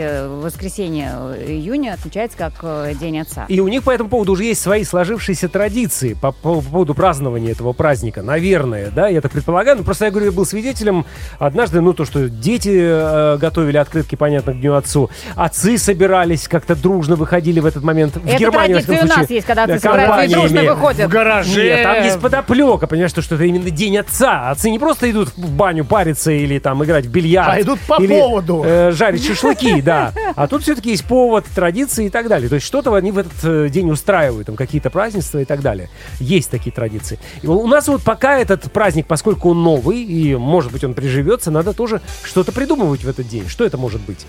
воскресенье 0.42 1.12
июня 1.46 1.94
отмечается 1.94 2.36
как 2.36 2.54
э, 2.62 2.94
День 2.98 3.20
Отца. 3.20 3.46
И 3.48 3.60
у 3.60 3.68
них 3.68 3.82
по 3.82 3.90
этому 3.90 4.10
поводу 4.10 4.32
уже 4.32 4.44
есть 4.44 4.60
свои 4.60 4.84
сложившиеся 4.84 5.48
традиции 5.48 6.14
по, 6.14 6.32
по 6.32 6.60
поводу 6.60 6.94
празднования 6.94 7.52
этого 7.52 7.72
праздника. 7.72 8.22
Наверное, 8.22 8.90
да, 8.90 9.08
я 9.08 9.20
так 9.20 9.32
предполагаю. 9.32 9.78
Ну, 9.78 9.84
просто 9.84 10.06
я 10.06 10.10
говорю, 10.10 10.26
я 10.26 10.32
был 10.32 10.46
свидетелем 10.46 11.06
однажды, 11.38 11.80
ну, 11.80 11.92
то, 11.92 12.04
что 12.04 12.28
дети 12.28 12.72
э, 12.72 13.38
готовят 13.38 13.61
готовили 13.62 13.76
открытки, 13.76 14.16
понятно, 14.16 14.52
к 14.52 14.60
Дню 14.60 14.74
Отцу. 14.74 15.10
Отцы 15.36 15.78
собирались, 15.78 16.48
как-то 16.48 16.74
дружно 16.74 17.14
выходили 17.14 17.60
в 17.60 17.66
этот 17.66 17.84
момент. 17.84 18.16
В 18.16 18.26
Это 18.26 18.38
Германии, 18.38 18.74
традиция 18.74 18.94
всяком 18.94 19.04
у 19.04 19.08
нас 19.08 19.16
случае, 19.18 19.34
есть, 19.36 19.46
когда 19.46 19.66
да, 19.66 19.74
отцы 19.74 19.88
собираются 19.88 20.24
и 20.24 20.28
дружно 20.34 20.62
выходят. 20.74 21.06
В 21.06 21.12
гараже. 21.12 21.62
Нет, 21.62 21.82
там 21.82 22.04
есть 22.04 22.20
подоплека, 22.20 22.86
понимаешь, 22.86 23.10
что, 23.10 23.22
что 23.22 23.36
это 23.36 23.44
именно 23.44 23.70
день 23.70 23.96
отца. 23.98 24.50
Отцы 24.50 24.70
не 24.70 24.78
просто 24.78 25.10
идут 25.10 25.28
в 25.36 25.50
баню 25.52 25.84
париться 25.84 26.32
или 26.32 26.58
там 26.58 26.82
играть 26.84 27.06
в 27.06 27.10
бильярд. 27.10 27.54
А 27.54 27.60
идут 27.60 27.78
по 27.86 28.02
или, 28.02 28.18
поводу. 28.18 28.62
э, 28.64 28.90
жарить 28.92 29.24
шашлыки, 29.24 29.80
да. 29.82 30.12
А 30.34 30.48
тут 30.48 30.62
все-таки 30.62 30.90
есть 30.90 31.04
повод, 31.04 31.44
традиции 31.54 32.06
и 32.06 32.10
так 32.10 32.28
далее. 32.28 32.48
То 32.48 32.56
есть 32.56 32.66
что-то 32.66 32.94
они 32.94 33.12
в 33.12 33.18
этот 33.18 33.44
э, 33.44 33.68
день 33.68 33.90
устраивают, 33.90 34.46
там 34.46 34.56
какие-то 34.56 34.90
празднества 34.90 35.38
и 35.38 35.44
так 35.44 35.60
далее. 35.60 35.88
Есть 36.18 36.50
такие 36.50 36.72
традиции. 36.72 37.18
И 37.42 37.46
у 37.46 37.66
нас 37.66 37.86
вот 37.86 38.02
пока 38.02 38.38
этот 38.38 38.70
праздник, 38.72 39.06
поскольку 39.06 39.50
он 39.50 39.62
новый, 39.62 40.02
и, 40.02 40.34
может 40.34 40.72
быть, 40.72 40.82
он 40.82 40.94
приживется, 40.94 41.50
надо 41.50 41.72
тоже 41.72 42.00
что-то 42.24 42.50
придумывать 42.52 43.04
в 43.04 43.08
этот 43.08 43.28
день. 43.28 43.48
Что 43.52 43.66
это 43.66 43.76
может 43.76 44.00
быть? 44.00 44.24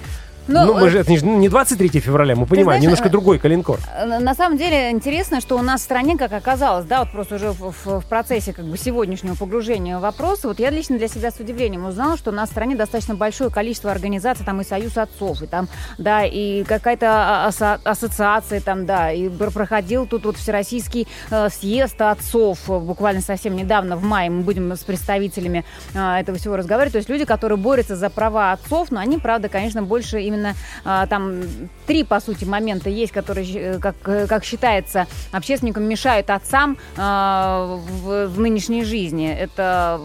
Ну, 0.48 0.66
Ну, 0.66 0.74
мы 0.74 0.88
э, 0.88 0.90
же, 0.90 1.00
это 1.00 1.12
не, 1.12 1.18
не 1.22 1.50
23 1.50 2.00
февраля, 2.00 2.36
мы 2.36 2.46
понимаем, 2.46 2.66
знаешь, 2.82 2.84
немножко 2.84 3.08
э, 3.08 3.12
другой 3.12 3.40
калинкор. 3.40 3.80
Э, 3.96 4.20
На 4.20 4.36
самом 4.36 4.58
деле 4.58 4.92
интересно, 4.92 5.40
что 5.42 5.58
у 5.58 5.62
нас 5.62 5.82
в 5.82 5.84
стране, 5.84 6.18
как 6.18 6.34
оказалось, 6.34 6.86
да, 6.86 7.00
вот 7.00 7.12
просто 7.12 7.36
уже 7.36 7.52
в, 7.52 7.72
в- 7.72 8.00
в 8.02 8.06
процессе 8.06 8.52
как 8.54 8.66
бы 8.66 8.78
сегодняшнего 8.78 9.36
погружения 9.36 9.98
в 9.98 10.02
вопросы, 10.02 10.48
вот 10.48 10.60
я 10.60 10.70
лично 10.70 10.98
для 10.98 11.08
себя 11.08 11.32
с 11.32 11.40
удивлением 11.40 11.86
узнала, 11.86 12.18
что 12.18 12.32
у 12.32 12.34
нас 12.34 12.50
в 12.50 12.52
стране 12.52 12.76
достаточно 12.76 13.16
большое 13.16 13.50
количество 13.50 13.92
организаций, 13.92 14.46
там 14.46 14.60
и 14.62 14.66
Союз 14.66 14.98
отцов, 14.98 15.42
и 15.42 15.48
там, 15.48 15.68
да, 15.98 16.26
и 16.26 16.64
какая-то 16.64 17.08
а- 17.10 17.48
аса- 17.48 17.80
ассоциация 17.84 18.60
там, 18.62 18.86
да, 18.86 19.12
и 19.12 19.30
пр- 19.30 19.52
проходил 19.52 20.06
тут 20.08 20.26
вот 20.26 20.38
всероссийский 20.38 21.08
э, 21.32 21.50
съезд 21.50 22.02
отцов 22.02 22.60
буквально 22.68 23.22
совсем 23.22 23.56
недавно, 23.56 23.96
в 23.96 24.04
мае, 24.04 24.30
мы 24.30 24.42
будем 24.42 24.72
с 24.74 24.84
представителями 24.84 25.64
э, 25.94 26.16
этого 26.20 26.38
всего 26.38 26.58
разговаривать, 26.58 26.94
то 26.94 26.98
есть 26.98 27.10
люди, 27.10 27.24
которые 27.26 27.58
борются 27.58 27.96
за 27.96 28.10
права 28.10 28.52
отцов, 28.52 28.92
но 28.92 29.00
они, 29.00 29.18
правда, 29.18 29.48
конечно, 29.50 29.84
больше 29.84 30.20
именно 30.34 30.56
а, 30.84 31.08
там 31.08 31.42
три, 31.86 32.04
по 32.04 32.20
сути, 32.20 32.46
момента 32.46 32.90
есть, 32.90 33.12
которые, 33.12 33.46
э, 33.54 33.80
как, 33.80 33.96
э, 34.06 34.28
как 34.28 34.44
считается, 34.44 35.08
общественникам 35.32 35.84
мешают 35.84 36.30
отцам 36.30 36.78
а, 36.98 37.80
в, 38.02 38.28
в 38.28 38.40
нынешней 38.40 38.84
жизни. 38.84 39.32
Это 39.32 40.00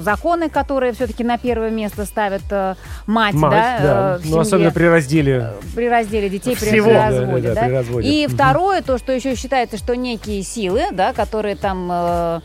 законы, 0.00 0.48
которые 0.48 0.92
все-таки 0.92 1.24
на 1.24 1.38
первое 1.38 1.70
место 1.70 2.04
ставят 2.04 2.42
э, 2.50 2.74
мать, 3.06 3.34
Мать, 3.34 3.52
да, 3.52 3.78
да. 3.82 4.18
в 4.18 4.30
Ну, 4.30 4.38
особенно 4.38 4.70
при 4.70 4.84
разделе. 4.86 5.52
При 5.74 5.88
разделе 5.88 6.28
детей, 6.28 6.56
при, 6.56 6.66
Всего. 6.66 6.86
при 6.86 6.94
Да, 6.94 7.10
да, 7.10 7.20
разводе. 7.20 7.48
да, 7.48 7.54
да. 7.54 7.60
при 7.62 7.72
разводе. 7.72 8.08
И 8.08 8.26
второе, 8.26 8.82
то, 8.82 8.98
что 8.98 9.12
еще 9.12 9.34
считается, 9.34 9.76
что 9.76 9.94
некие 9.96 10.42
силы, 10.42 10.82
да, 10.92 11.12
которые 11.12 11.56
там 11.56 12.42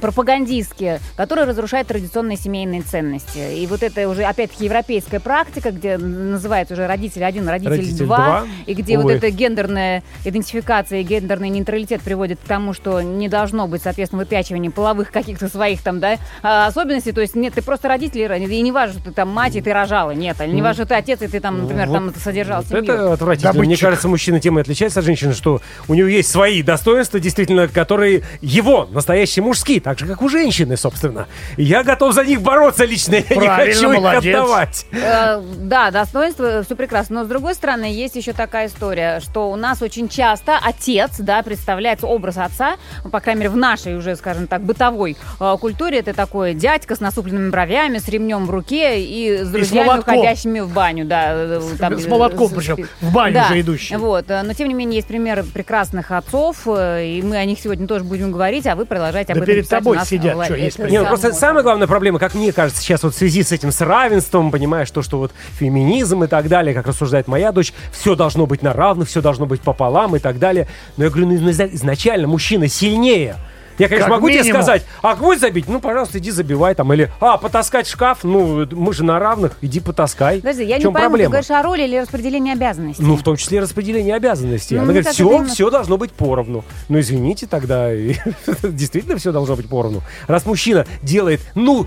пропагандистские, 0.00 1.00
которые 1.16 1.46
разрушают 1.46 1.88
традиционные 1.88 2.36
семейные 2.36 2.82
ценности. 2.82 3.54
И 3.56 3.66
вот 3.66 3.82
это 3.82 4.08
уже, 4.08 4.22
опять-таки, 4.24 4.64
европейская 4.66 5.20
практика, 5.20 5.70
где 5.70 5.96
называется 5.98 6.74
уже 6.74 6.86
родитель 6.86 7.24
один, 7.24 7.48
родитель, 7.48 7.70
Родитель 7.70 8.04
два, 8.04 8.16
два. 8.16 8.44
и 8.66 8.74
где 8.74 8.94
Увы. 8.98 9.04
вот 9.04 9.12
эта 9.12 9.30
гендерная 9.30 10.02
идентификация 10.24 11.00
и 11.00 11.02
гендерный 11.02 11.48
нейтралитет 11.48 12.02
приводит 12.02 12.38
к 12.40 12.46
тому, 12.46 12.72
что 12.72 13.00
не 13.00 13.28
должно 13.28 13.66
быть, 13.66 13.82
соответственно, 13.82 14.22
выпячивания 14.22 14.70
половых 14.70 15.10
каких-то 15.10 15.48
своих 15.48 15.82
там, 15.82 16.00
да, 16.00 16.16
а, 16.42 16.66
особенностей. 16.66 17.12
То 17.12 17.20
есть 17.20 17.34
нет, 17.34 17.54
ты 17.54 17.62
просто 17.62 17.88
родитель, 17.88 18.20
и 18.20 18.62
не 18.62 18.72
важно, 18.72 19.00
что 19.00 19.10
ты 19.10 19.12
там 19.12 19.28
мать, 19.28 19.56
и 19.56 19.60
ты 19.60 19.72
рожала, 19.72 20.10
нет. 20.12 20.40
Или 20.40 20.52
не 20.52 20.62
важно, 20.62 20.84
что 20.84 20.88
ты 20.90 20.94
отец, 20.94 21.22
и 21.22 21.26
ты 21.28 21.40
там, 21.40 21.62
например, 21.62 21.88
Вот 21.88 21.94
там 21.94 22.14
содержал 22.16 22.62
Вот 22.62 22.68
семью. 22.68 22.84
это 22.84 23.12
отвратительно. 23.12 23.52
Мне 23.52 23.62
Добытчик. 23.62 23.80
кажется, 23.86 24.08
мужчина 24.08 24.40
тем 24.40 24.58
и 24.58 24.62
отличается 24.62 25.00
от 25.00 25.06
женщины, 25.06 25.32
что 25.32 25.60
у 25.88 25.94
него 25.94 26.08
есть 26.08 26.30
свои 26.30 26.62
достоинства, 26.62 27.18
действительно, 27.20 27.68
которые 27.68 28.22
его, 28.40 28.88
настоящие 28.90 29.42
мужские, 29.70 29.80
так 29.80 29.98
же, 29.98 30.06
как 30.06 30.22
у 30.22 30.28
женщины, 30.28 30.76
собственно. 30.76 31.26
И 31.56 31.62
я 31.64 31.82
готов 31.84 32.14
за 32.14 32.24
них 32.24 32.42
бороться 32.42 32.84
лично, 32.84 33.14
я 33.16 33.20
не 33.20 33.26
Правильно, 33.46 33.74
хочу 33.74 33.92
их 33.92 33.98
молодец. 33.98 34.34
отдавать. 34.36 34.86
Э, 34.92 35.40
Да, 35.58 35.90
достоинство, 35.90 36.62
все 36.64 36.74
прекрасно. 36.74 37.20
Но 37.20 37.24
с 37.24 37.28
другой 37.28 37.54
стороны, 37.54 37.84
есть 37.84 38.16
еще 38.16 38.32
такая 38.32 38.66
история, 38.66 39.20
что 39.20 39.50
у 39.50 39.56
нас 39.56 39.82
очень 39.82 40.08
часто 40.08 40.58
отец, 40.62 41.12
да, 41.18 41.42
представляется 41.42 42.06
образ 42.06 42.38
отца, 42.38 42.76
по 43.10 43.20
крайней 43.20 43.40
мере, 43.40 43.50
в 43.50 43.56
нашей 43.56 43.96
уже, 43.96 44.16
скажем 44.16 44.46
так, 44.46 44.62
бытовой 44.62 45.16
э, 45.40 45.56
культуре, 45.60 45.98
это 46.00 46.14
такой 46.14 46.54
дядька 46.54 46.96
с 46.96 47.00
насупленными 47.00 47.50
бровями, 47.50 47.98
с 47.98 48.08
ремнем 48.08 48.46
в 48.46 48.50
руке 48.50 49.00
и 49.02 49.38
с 49.44 49.48
друзьями, 49.48 49.86
молотком. 49.86 50.14
уходящими 50.16 50.60
в 50.60 50.72
баню, 50.72 51.04
да. 51.04 51.32
э, 51.34 51.60
там, 51.78 51.98
С 51.98 52.06
э, 52.06 52.08
молотком 52.08 52.48
с- 52.48 52.52
причем, 52.52 52.76
с- 52.84 53.04
в 53.04 53.12
баню 53.12 53.34
Да, 53.34 53.48
же 53.48 53.60
идущий. 53.60 53.96
Вот, 53.96 54.30
э, 54.30 54.42
но 54.42 54.52
тем 54.54 54.68
не 54.68 54.74
менее 54.74 54.96
есть 54.96 55.08
примеры 55.08 55.44
прекрасных 55.44 56.10
отцов, 56.10 56.58
э, 56.66 57.04
и 57.06 57.22
мы 57.22 57.36
о 57.36 57.44
них 57.44 57.58
сегодня 57.60 57.86
тоже 57.86 58.04
будем 58.04 58.32
говорить, 58.32 58.66
а 58.66 58.74
вы 58.74 58.86
продолжаете 58.86 59.34
Да 59.34 59.40
об 59.40 59.42
этом 59.48 59.59
перед 59.68 59.68
тобой 59.84 59.96
сидят, 60.06 60.34
это 60.46 60.54
есть 60.64 60.76
самое. 60.76 60.92
Не, 60.92 60.98
ну 61.00 61.06
просто 61.08 61.32
самая 61.32 61.62
главная 61.62 61.86
проблема, 61.86 62.18
как 62.18 62.34
мне 62.34 62.52
кажется, 62.52 62.82
сейчас 62.82 63.02
вот 63.02 63.14
в 63.14 63.18
связи 63.18 63.42
с 63.42 63.52
этим, 63.52 63.70
с 63.72 63.80
равенством, 63.80 64.50
понимаешь, 64.50 64.90
то, 64.90 65.02
что 65.02 65.18
вот 65.18 65.32
феминизм 65.58 66.24
и 66.24 66.26
так 66.26 66.48
далее, 66.48 66.74
как 66.74 66.86
рассуждает 66.86 67.28
моя 67.28 67.52
дочь, 67.52 67.72
все 67.92 68.14
должно 68.14 68.46
быть 68.46 68.62
на 68.62 68.72
равных, 68.72 69.08
все 69.08 69.20
должно 69.20 69.46
быть 69.46 69.60
пополам 69.60 70.16
и 70.16 70.18
так 70.18 70.38
далее. 70.38 70.66
Но 70.96 71.04
я 71.04 71.10
говорю, 71.10 71.26
ну 71.28 71.34
изна- 71.50 71.70
изначально 71.74 72.28
мужчина 72.28 72.68
сильнее. 72.68 73.36
Я, 73.80 73.88
конечно, 73.88 74.06
Как 74.08 74.16
могу 74.16 74.28
тебе 74.28 74.40
минимум. 74.42 74.62
сказать, 74.62 74.84
а 75.02 75.14
гвоздь 75.16 75.40
забить? 75.40 75.66
Ну, 75.68 75.80
пожалуйста, 75.80 76.18
иди 76.18 76.30
забивай 76.30 76.74
там. 76.74 76.92
Или, 76.92 77.10
а, 77.20 77.38
потаскать 77.38 77.86
шкаф? 77.88 78.24
Ну, 78.24 78.66
мы 78.72 78.92
же 78.92 79.04
на 79.04 79.18
равных, 79.18 79.56
иди 79.62 79.80
потаскай. 79.80 80.40
Подожди, 80.40 80.64
я 80.64 80.76
В 80.76 80.78
не 80.78 80.82
чем 80.82 80.92
пойму, 80.92 81.06
ты 81.06 81.10
проблема? 81.12 81.30
говоришь 81.30 81.50
о 81.50 81.62
роли 81.62 81.82
или 81.84 81.96
распределении 81.98 82.52
обязанностей? 82.52 83.02
Ну, 83.02 83.16
в 83.16 83.22
том 83.22 83.36
числе 83.36 83.58
и 83.58 83.60
распределение 83.60 84.14
обязанностей. 84.14 84.74
Ну, 84.76 84.82
Она 84.82 84.92
говорит, 84.92 85.08
все, 85.08 85.28
именно- 85.30 85.48
все 85.48 85.70
должно 85.70 85.96
быть 85.96 86.12
поровну. 86.12 86.64
Ну, 86.88 87.00
извините 87.00 87.46
тогда, 87.46 87.90
действительно 88.62 89.16
все 89.16 89.32
должно 89.32 89.56
быть 89.56 89.68
поровну. 89.68 90.02
Раз 90.26 90.46
мужчина 90.46 90.86
делает, 91.02 91.40
ну, 91.54 91.86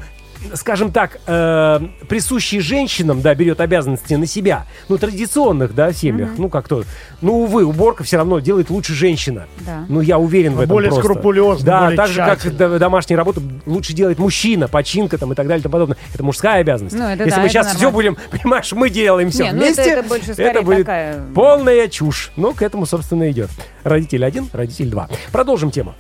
скажем 0.56 0.92
так, 0.92 1.20
э, 1.28 1.80
присущие 2.08 2.62
женщинам, 2.62 3.22
да, 3.22 3.34
берет 3.36 3.60
обязанности 3.62 4.14
на 4.16 4.26
себя, 4.26 4.66
ну, 4.90 4.98
традиционных, 4.98 5.74
да, 5.76 5.94
семьях, 5.94 6.30
ну, 6.38 6.50
как 6.50 6.68
то, 6.68 6.84
ну, 7.22 7.42
увы, 7.44 7.66
уборка 7.66 8.04
все 8.04 8.18
равно 8.18 8.40
делает 8.40 8.70
лучше 8.70 8.94
женщина. 8.94 9.46
Да. 9.62 9.86
Ну, 9.90 10.02
я 10.02 10.18
уверен 10.18 10.54
в 10.54 10.60
этом 10.60 10.70
Более 10.70 10.90
просто. 10.92 11.10
скрупулезно, 11.10 11.66
Да, 11.66 11.82
более 11.84 11.98
так 11.98 12.08
же, 12.10 12.20
как 12.20 12.40
тщательно. 12.40 12.70
до- 12.70 12.80
домашнюю 12.80 13.18
работу 13.18 13.42
лучше 13.66 13.94
делает 13.94 14.20
мужчина, 14.20 14.68
починка 14.68 15.18
там 15.18 15.32
и 15.32 15.36
так 15.36 15.48
далее 15.48 15.60
и 15.60 15.64
тому 15.64 15.74
подобное. 15.74 15.98
Это 16.14 16.24
мужская 16.24 16.62
обязанность. 16.62 16.96
Ну, 16.96 17.04
это 17.06 17.24
Если 17.24 17.30
да, 17.32 17.38
мы 17.38 17.44
это 17.44 17.50
сейчас 17.54 17.68
все 17.76 17.86
нормально. 17.92 18.12
будем, 18.14 18.18
понимаешь, 18.32 18.72
мы 18.74 18.90
делаем 18.90 19.30
все 19.32 19.44
Не, 19.46 19.52
ну, 19.52 19.58
это- 19.64 19.66
вместе, 19.74 19.92
это 19.94 20.04
больше 20.08 20.34
скорее 20.34 20.62
будет 20.62 20.78
такая- 20.80 21.22
полная 21.34 21.88
чушь. 21.88 22.32
Ну, 22.36 22.54
к 22.54 22.62
этому, 22.62 22.86
собственно, 22.86 23.30
идет. 23.32 23.50
Родитель 23.84 24.24
один, 24.26 24.50
родитель 24.54 24.90
два. 24.90 25.10
Продолжим 25.32 25.72
тему. 25.72 25.94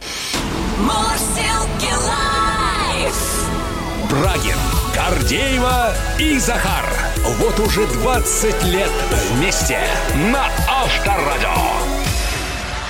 Live. 0.80 1.53
Брагин, 4.44 4.58
Гордеева 4.94 5.94
и 6.20 6.38
Захар. 6.38 6.86
Вот 7.40 7.60
уже 7.60 7.86
20 7.88 8.64
лет 8.66 8.92
вместе 9.32 9.80
на 10.32 10.48
Авторадио. 10.68 12.03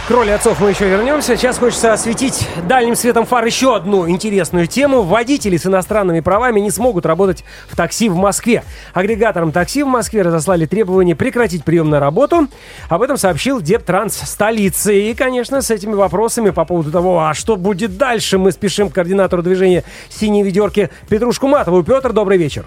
К 0.05 0.11
роли 0.11 0.31
отцов 0.31 0.59
мы 0.59 0.71
еще 0.71 0.89
вернемся. 0.89 1.37
Сейчас 1.37 1.57
хочется 1.57 1.93
осветить 1.93 2.45
дальним 2.67 2.93
светом 2.93 3.25
фар 3.25 3.45
еще 3.45 3.73
одну 3.73 4.09
интересную 4.09 4.67
тему. 4.67 5.03
Водители 5.03 5.55
с 5.55 5.65
иностранными 5.65 6.19
правами 6.19 6.59
не 6.59 6.71
смогут 6.71 7.05
работать 7.05 7.45
в 7.69 7.77
такси 7.77 8.09
в 8.09 8.17
Москве. 8.17 8.65
Агрегаторам 8.93 9.53
такси 9.53 9.81
в 9.81 9.87
Москве 9.87 10.23
разослали 10.23 10.65
требование 10.65 11.15
прекратить 11.15 11.63
прием 11.63 11.89
на 11.89 12.01
работу. 12.01 12.49
Об 12.89 13.01
этом 13.01 13.15
сообщил 13.15 13.61
Дептранс 13.61 14.13
столицы. 14.13 15.09
И, 15.09 15.13
конечно, 15.13 15.61
с 15.61 15.71
этими 15.71 15.93
вопросами 15.93 16.49
по 16.49 16.65
поводу 16.65 16.91
того, 16.91 17.21
а 17.21 17.33
что 17.33 17.55
будет 17.55 17.95
дальше, 17.95 18.37
мы 18.37 18.51
спешим 18.51 18.89
к 18.89 18.95
координатору 18.95 19.41
движения 19.41 19.85
«Синие 20.09 20.43
ведерки» 20.43 20.89
Петру 21.07 21.47
Шкуматову. 21.47 21.81
Петр, 21.81 22.11
добрый 22.11 22.37
вечер. 22.37 22.65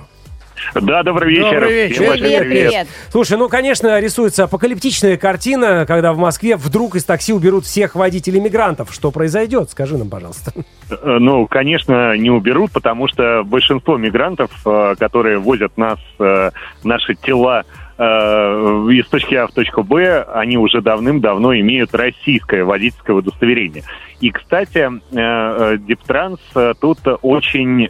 Да, 0.74 1.02
добрый 1.02 1.30
вечер. 1.30 1.60
Добрый 1.60 1.72
вечер. 1.72 1.94
Всем 1.94 2.06
большой 2.06 2.26
Привет, 2.26 2.42
привет. 2.42 2.88
Слушай, 3.10 3.38
ну, 3.38 3.48
конечно, 3.48 4.00
рисуется 4.00 4.44
апокалиптичная 4.44 5.16
картина, 5.16 5.84
когда 5.86 6.12
в 6.12 6.18
Москве 6.18 6.56
вдруг 6.56 6.96
из 6.96 7.04
такси 7.04 7.32
уберут 7.32 7.64
всех 7.64 7.94
водителей-мигрантов. 7.94 8.92
Что 8.92 9.10
произойдет? 9.10 9.70
Скажи 9.70 9.96
нам, 9.96 10.08
пожалуйста. 10.08 10.52
Э, 10.90 11.18
Ну, 11.18 11.46
конечно, 11.46 12.16
не 12.16 12.30
уберут, 12.30 12.72
потому 12.72 13.08
что 13.08 13.42
большинство 13.44 13.96
мигрантов, 13.96 14.50
э, 14.64 14.94
которые 14.98 15.38
возят 15.38 15.76
нас, 15.76 15.98
э, 16.18 16.50
наши 16.84 17.14
тела 17.14 17.64
из 17.98 19.06
точки 19.06 19.34
А 19.36 19.46
в 19.46 19.52
точку 19.52 19.82
Б, 19.82 20.22
они 20.34 20.58
уже 20.58 20.82
давным-давно 20.82 21.58
имеют 21.60 21.94
российское 21.94 22.62
водительское 22.62 23.16
удостоверение. 23.16 23.84
И, 24.20 24.30
кстати, 24.30 24.90
Диптранс 25.10 26.40
тут 26.78 26.98
очень 27.22 27.88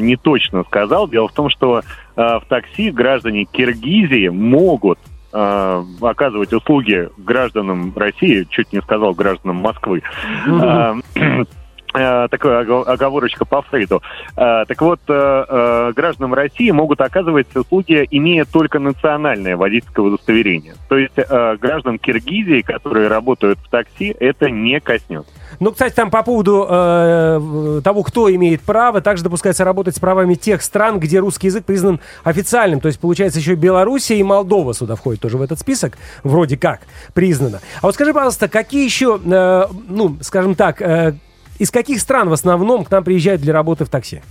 неточно 0.00 0.62
сказал. 0.62 1.08
Дело 1.08 1.26
в 1.26 1.32
том, 1.32 1.50
что 1.50 1.82
в 2.18 2.44
такси 2.48 2.90
граждане 2.90 3.44
Киргизии 3.44 4.28
могут 4.28 4.98
э, 5.32 5.84
оказывать 6.00 6.52
услуги 6.52 7.08
гражданам 7.16 7.92
России, 7.94 8.46
чуть 8.50 8.72
не 8.72 8.80
сказал 8.80 9.14
гражданам 9.14 9.56
Москвы, 9.56 10.02
Э, 10.46 10.94
такая 12.30 12.64
ого- 12.64 12.86
оговорочка 12.86 13.44
по 13.44 13.62
Фрейду. 13.62 14.02
Так 14.34 14.80
вот, 14.82 15.00
гражданам 15.06 16.34
России 16.34 16.70
могут 16.70 17.00
оказывать 17.00 17.54
услуги, 17.56 18.06
имея 18.10 18.44
только 18.44 18.78
национальное 18.78 19.56
водительское 19.56 20.04
удостоверение. 20.04 20.74
То 20.88 20.98
есть 20.98 21.14
э, 21.16 21.56
граждан 21.56 21.98
Киргизии, 21.98 22.60
которые 22.60 23.08
работают 23.08 23.58
в 23.60 23.70
такси, 23.70 24.14
это 24.20 24.50
не 24.50 24.80
коснется. 24.80 25.32
Ну, 25.60 25.72
кстати, 25.72 25.94
там 25.94 26.10
по 26.10 26.22
поводу 26.22 26.66
э, 26.68 27.80
того, 27.82 28.02
кто 28.02 28.32
имеет 28.34 28.62
право, 28.62 29.00
также 29.00 29.24
допускается 29.24 29.64
работать 29.64 29.96
с 29.96 29.98
правами 29.98 30.34
тех 30.34 30.62
стран, 30.62 31.00
где 31.00 31.18
русский 31.18 31.48
язык 31.48 31.64
признан 31.64 32.00
официальным. 32.22 32.80
То 32.80 32.88
есть, 32.88 33.00
получается, 33.00 33.40
еще 33.40 33.54
Белоруссия 33.54 34.18
и 34.18 34.22
Молдова 34.22 34.72
сюда 34.72 34.94
входят 34.94 35.20
тоже 35.20 35.36
в 35.36 35.42
этот 35.42 35.58
список, 35.58 35.98
вроде 36.22 36.56
как, 36.56 36.80
признано. 37.12 37.60
А 37.80 37.86
вот 37.86 37.94
скажи, 37.94 38.14
пожалуйста, 38.14 38.48
какие 38.48 38.84
еще, 38.84 39.20
э, 39.24 39.66
ну, 39.88 40.16
скажем 40.20 40.54
так, 40.54 40.80
э, 40.80 41.14
из 41.58 41.70
каких 41.70 42.00
стран 42.00 42.28
в 42.28 42.32
основном 42.32 42.84
к 42.84 42.90
нам 42.90 43.02
приезжают 43.02 43.40
для 43.40 43.52
работы 43.52 43.84
в 43.84 43.88
такси? 43.88 44.22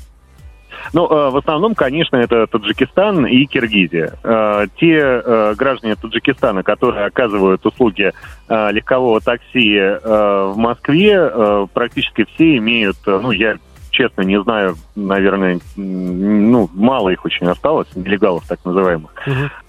Ну, 0.94 1.08
э, 1.08 1.30
в 1.30 1.38
основном, 1.38 1.76
конечно, 1.76 2.16
это 2.18 2.48
Таджикистан 2.48 3.26
и 3.26 3.46
Киргизия. 3.46 4.14
Э, 4.24 4.68
Те 4.80 4.98
э, 4.98 5.54
граждане 5.58 5.96
Таджикистана, 5.96 6.64
которые 6.64 7.06
оказывают 7.06 7.66
услуги 7.66 8.12
легкового 8.50 9.20
такси 9.20 9.78
в 9.78 10.54
Москве, 10.56 11.68
практически 11.74 12.26
все 12.34 12.56
имеют, 12.58 12.96
ну, 13.06 13.32
я 13.32 13.58
честно 13.92 14.22
не 14.22 14.42
знаю, 14.42 14.76
наверное, 14.96 15.60
ну, 15.76 16.70
мало 16.74 17.10
их 17.10 17.26
очень 17.26 17.48
осталось, 17.48 17.88
нелегалов 17.96 18.48
так 18.48 18.60
называемых. 18.64 19.12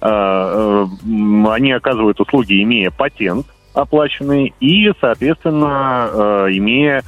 М, 0.01 1.49
Они 1.49 1.73
оказывают 1.73 2.21
услуги, 2.21 2.63
имея 2.63 2.93
патент 2.93 3.47
оплаченный 3.75 4.55
и, 4.61 4.93
соответственно, 5.01 6.47
имея 6.51 7.03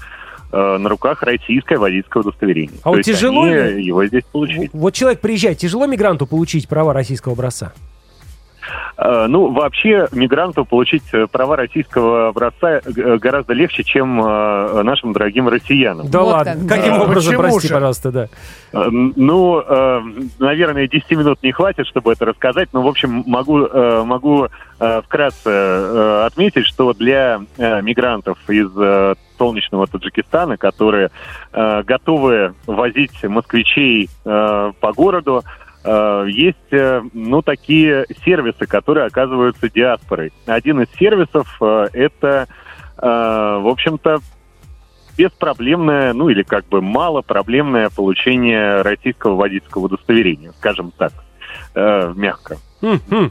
э, 0.52 0.76
на 0.78 0.88
руках 0.88 1.22
российское 1.22 1.78
водительское 1.78 2.22
удостоверение. 2.22 2.78
А 2.82 2.90
То 2.90 2.96
вот 2.96 3.02
тяжело 3.02 3.42
они 3.44 3.54
ли? 3.54 3.84
его 3.84 4.04
здесь 4.06 4.24
получить. 4.30 4.70
Вот 4.72 4.94
человек 4.94 5.20
приезжает, 5.20 5.58
тяжело 5.58 5.86
мигранту 5.86 6.26
получить 6.26 6.68
права 6.68 6.92
российского 6.92 7.32
образца? 7.34 7.72
Э, 8.96 9.26
Ну, 9.28 9.50
вообще, 9.52 10.06
мигранту 10.12 10.64
получить 10.64 11.02
э, 11.12 11.26
права 11.26 11.56
российского 11.56 12.28
образца 12.28 12.80
гораздо 12.84 13.54
легче, 13.54 13.82
чем 13.82 14.16
нашим 14.18 15.12
дорогим 15.12 15.48
россиянам. 15.48 16.08
Да 16.10 16.20
Вот 16.20 16.32
ладно. 16.32 16.52
как. 16.68 16.68
Каким 16.78 16.94
Да, 16.94 17.02
образом, 17.04 17.32
почему 17.36 17.42
прости, 17.42 17.68
же? 17.68 17.74
пожалуйста, 17.74 18.12
да. 18.12 18.28
Ну, 18.72 19.64
наверное, 20.38 20.86
10 20.86 21.10
минут 21.12 21.42
не 21.42 21.52
хватит, 21.52 21.86
чтобы 21.86 22.12
это 22.12 22.26
рассказать, 22.26 22.68
но, 22.72 22.82
в 22.82 22.86
общем, 22.86 23.24
могу, 23.26 23.66
могу 24.04 24.48
вкратце 25.04 26.24
отметить, 26.26 26.66
что 26.66 26.92
для 26.92 27.40
мигрантов 27.58 28.38
из 28.48 28.68
солнечного 29.40 29.86
Таджикистана, 29.86 30.58
которые 30.58 31.10
э, 31.52 31.82
готовы 31.82 32.52
возить 32.66 33.24
москвичей 33.24 34.10
э, 34.26 34.72
по 34.78 34.92
городу, 34.92 35.42
э, 35.82 36.26
есть, 36.28 36.72
э, 36.72 37.00
ну, 37.14 37.40
такие 37.40 38.04
сервисы, 38.22 38.66
которые 38.66 39.06
оказываются 39.06 39.70
диаспорой. 39.70 40.30
Один 40.44 40.82
из 40.82 40.90
сервисов 40.98 41.56
э, 41.62 41.88
это, 41.94 42.48
э, 42.98 43.06
в 43.06 43.68
общем-то, 43.68 44.18
беспроблемное, 45.16 46.12
ну 46.12 46.28
или 46.28 46.42
как 46.42 46.66
бы 46.68 46.82
малопроблемное 46.82 47.88
получение 47.88 48.82
российского 48.82 49.36
водительского 49.36 49.84
удостоверения, 49.86 50.52
скажем 50.58 50.92
так, 50.96 51.12
э, 51.74 52.12
мягко. 52.14 52.58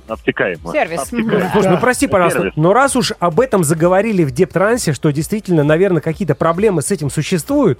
Обтекаемо. 0.08 0.72
Сервис. 0.72 1.02
Обтекаемо. 1.02 1.50
Слушай, 1.54 1.72
ну 1.72 1.78
прости, 1.80 2.08
пожалуйста, 2.08 2.40
Сервис. 2.40 2.54
но 2.56 2.74
раз 2.74 2.96
уж 2.96 3.14
об 3.20 3.40
этом 3.40 3.64
заговорили 3.64 4.24
в 4.24 4.32
Дептрансе, 4.32 4.94
что 4.94 5.12
действительно, 5.12 5.64
наверное, 5.64 6.02
какие-то 6.02 6.36
проблемы 6.36 6.82
с 6.82 6.92
этим 6.92 7.10
существуют, 7.10 7.80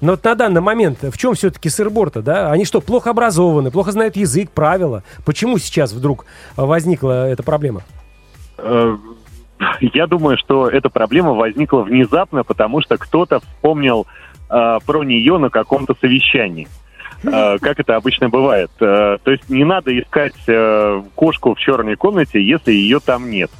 но 0.00 0.12
вот 0.12 0.24
на 0.24 0.34
данный 0.34 0.60
момент 0.60 0.98
в 1.02 1.16
чем 1.16 1.34
все-таки 1.34 1.68
сырбор-то, 1.68 2.20
да? 2.20 2.50
Они 2.50 2.64
что, 2.64 2.80
плохо 2.80 3.10
образованы, 3.10 3.70
плохо 3.70 3.92
знают 3.92 4.16
язык, 4.16 4.50
правила? 4.50 5.02
Почему 5.24 5.58
сейчас 5.58 5.92
вдруг 5.92 6.26
э, 6.56 6.62
возникла 6.62 7.28
эта 7.28 7.42
проблема? 7.42 7.82
Э, 8.58 8.96
Я 9.80 10.06
думаю, 10.06 10.36
что 10.36 10.68
эта 10.68 10.90
проблема 10.90 11.32
возникла 11.32 11.82
внезапно, 11.82 12.44
потому 12.44 12.82
что 12.82 12.98
кто-то 12.98 13.40
вспомнил 13.40 14.06
э, 14.50 14.78
про 14.84 15.04
нее 15.04 15.38
на 15.38 15.48
каком-то 15.48 15.94
совещании. 16.00 16.68
Э, 17.26 17.58
как 17.60 17.80
это 17.80 17.96
обычно 17.96 18.28
бывает. 18.28 18.70
Э, 18.80 19.18
то 19.22 19.30
есть 19.30 19.48
не 19.48 19.64
надо 19.64 19.98
искать 19.98 20.34
э, 20.46 21.02
кошку 21.14 21.54
в 21.54 21.58
черной 21.58 21.96
комнате, 21.96 22.42
если 22.42 22.72
ее 22.72 23.00
там 23.00 23.30
нет. 23.30 23.50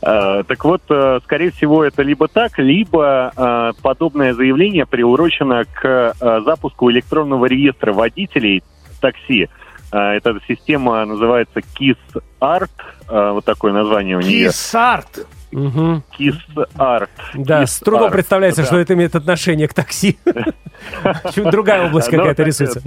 Так 0.00 0.64
вот, 0.64 0.82
скорее 1.24 1.50
всего, 1.50 1.82
это 1.82 2.02
либо 2.02 2.28
так, 2.28 2.60
либо 2.60 3.74
подобное 3.82 4.32
заявление 4.32 4.86
приурочено 4.86 5.64
к 5.64 6.14
запуску 6.20 6.88
электронного 6.92 7.46
реестра 7.46 7.92
водителей 7.92 8.62
такси. 9.00 9.48
Э, 9.90 10.16
эта 10.16 10.36
система 10.46 11.04
называется 11.04 11.60
KISS-ART, 11.60 12.70
э, 13.08 13.30
вот 13.32 13.44
такое 13.44 13.72
название 13.72 14.16
у 14.16 14.20
нее. 14.20 14.48
Кисарт. 14.48 15.26
Мгм. 15.50 16.02
KISS-ART. 16.18 17.08
Да, 17.34 17.66
с 17.66 17.78
трудом 17.78 18.08
KISS-ART, 18.08 18.12
представляется, 18.12 18.62
да. 18.62 18.66
что 18.66 18.78
это 18.78 18.92
имеет 18.94 19.16
отношение 19.16 19.66
к 19.66 19.72
такси. 19.72 20.18
Чуть 21.34 21.50
другая 21.50 21.86
область 21.86 22.12
Ну, 22.12 22.18
какая-то 22.18 22.42
рисуется. 22.42 22.82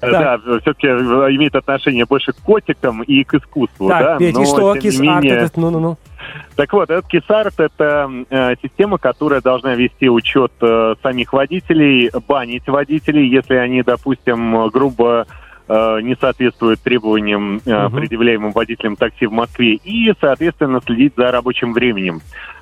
Э, 0.00 0.10
Да, 0.10 0.38
все-таки 0.62 0.86
имеет 0.86 1.54
отношение 1.54 2.06
больше 2.06 2.32
к 2.32 2.36
котикам 2.36 3.02
и 3.02 3.24
к 3.24 3.34
искусству, 3.34 3.88
да. 3.88 3.98
Так, 3.98 4.18
Петь, 4.18 4.38
и 4.38 4.44
что, 4.46 4.74
менее- 4.74 5.34
этот, 5.36 5.56
ну-ну-ну. 5.58 5.98
Так 6.56 6.72
вот, 6.72 6.88
этот 6.88 7.12
KISS-ART 7.12 7.54
это 7.58 8.10
э, 8.30 8.54
система, 8.62 8.96
которая 8.96 9.42
должна 9.42 9.74
вести 9.74 10.08
учет 10.08 10.52
э, 10.62 10.94
самих 11.02 11.32
водителей, 11.34 12.10
банить 12.26 12.66
водителей, 12.68 13.28
если 13.28 13.56
они, 13.56 13.82
допустим, 13.82 14.68
грубо 14.70 15.26
не 16.02 16.16
соответствуют 16.20 16.80
требованиям, 16.80 17.60
э, 17.64 17.86
Мгм. 17.88 17.96
предъявляемым 17.96 18.52
водителям 18.52 18.96
такси 18.96 19.26
в 19.26 19.32
Москве, 19.32 19.74
и, 19.74 20.12
соответственно, 20.20 20.80
следить 20.84 21.14
за 21.16 21.30
рабочим 21.30 21.72
временем 21.72 22.20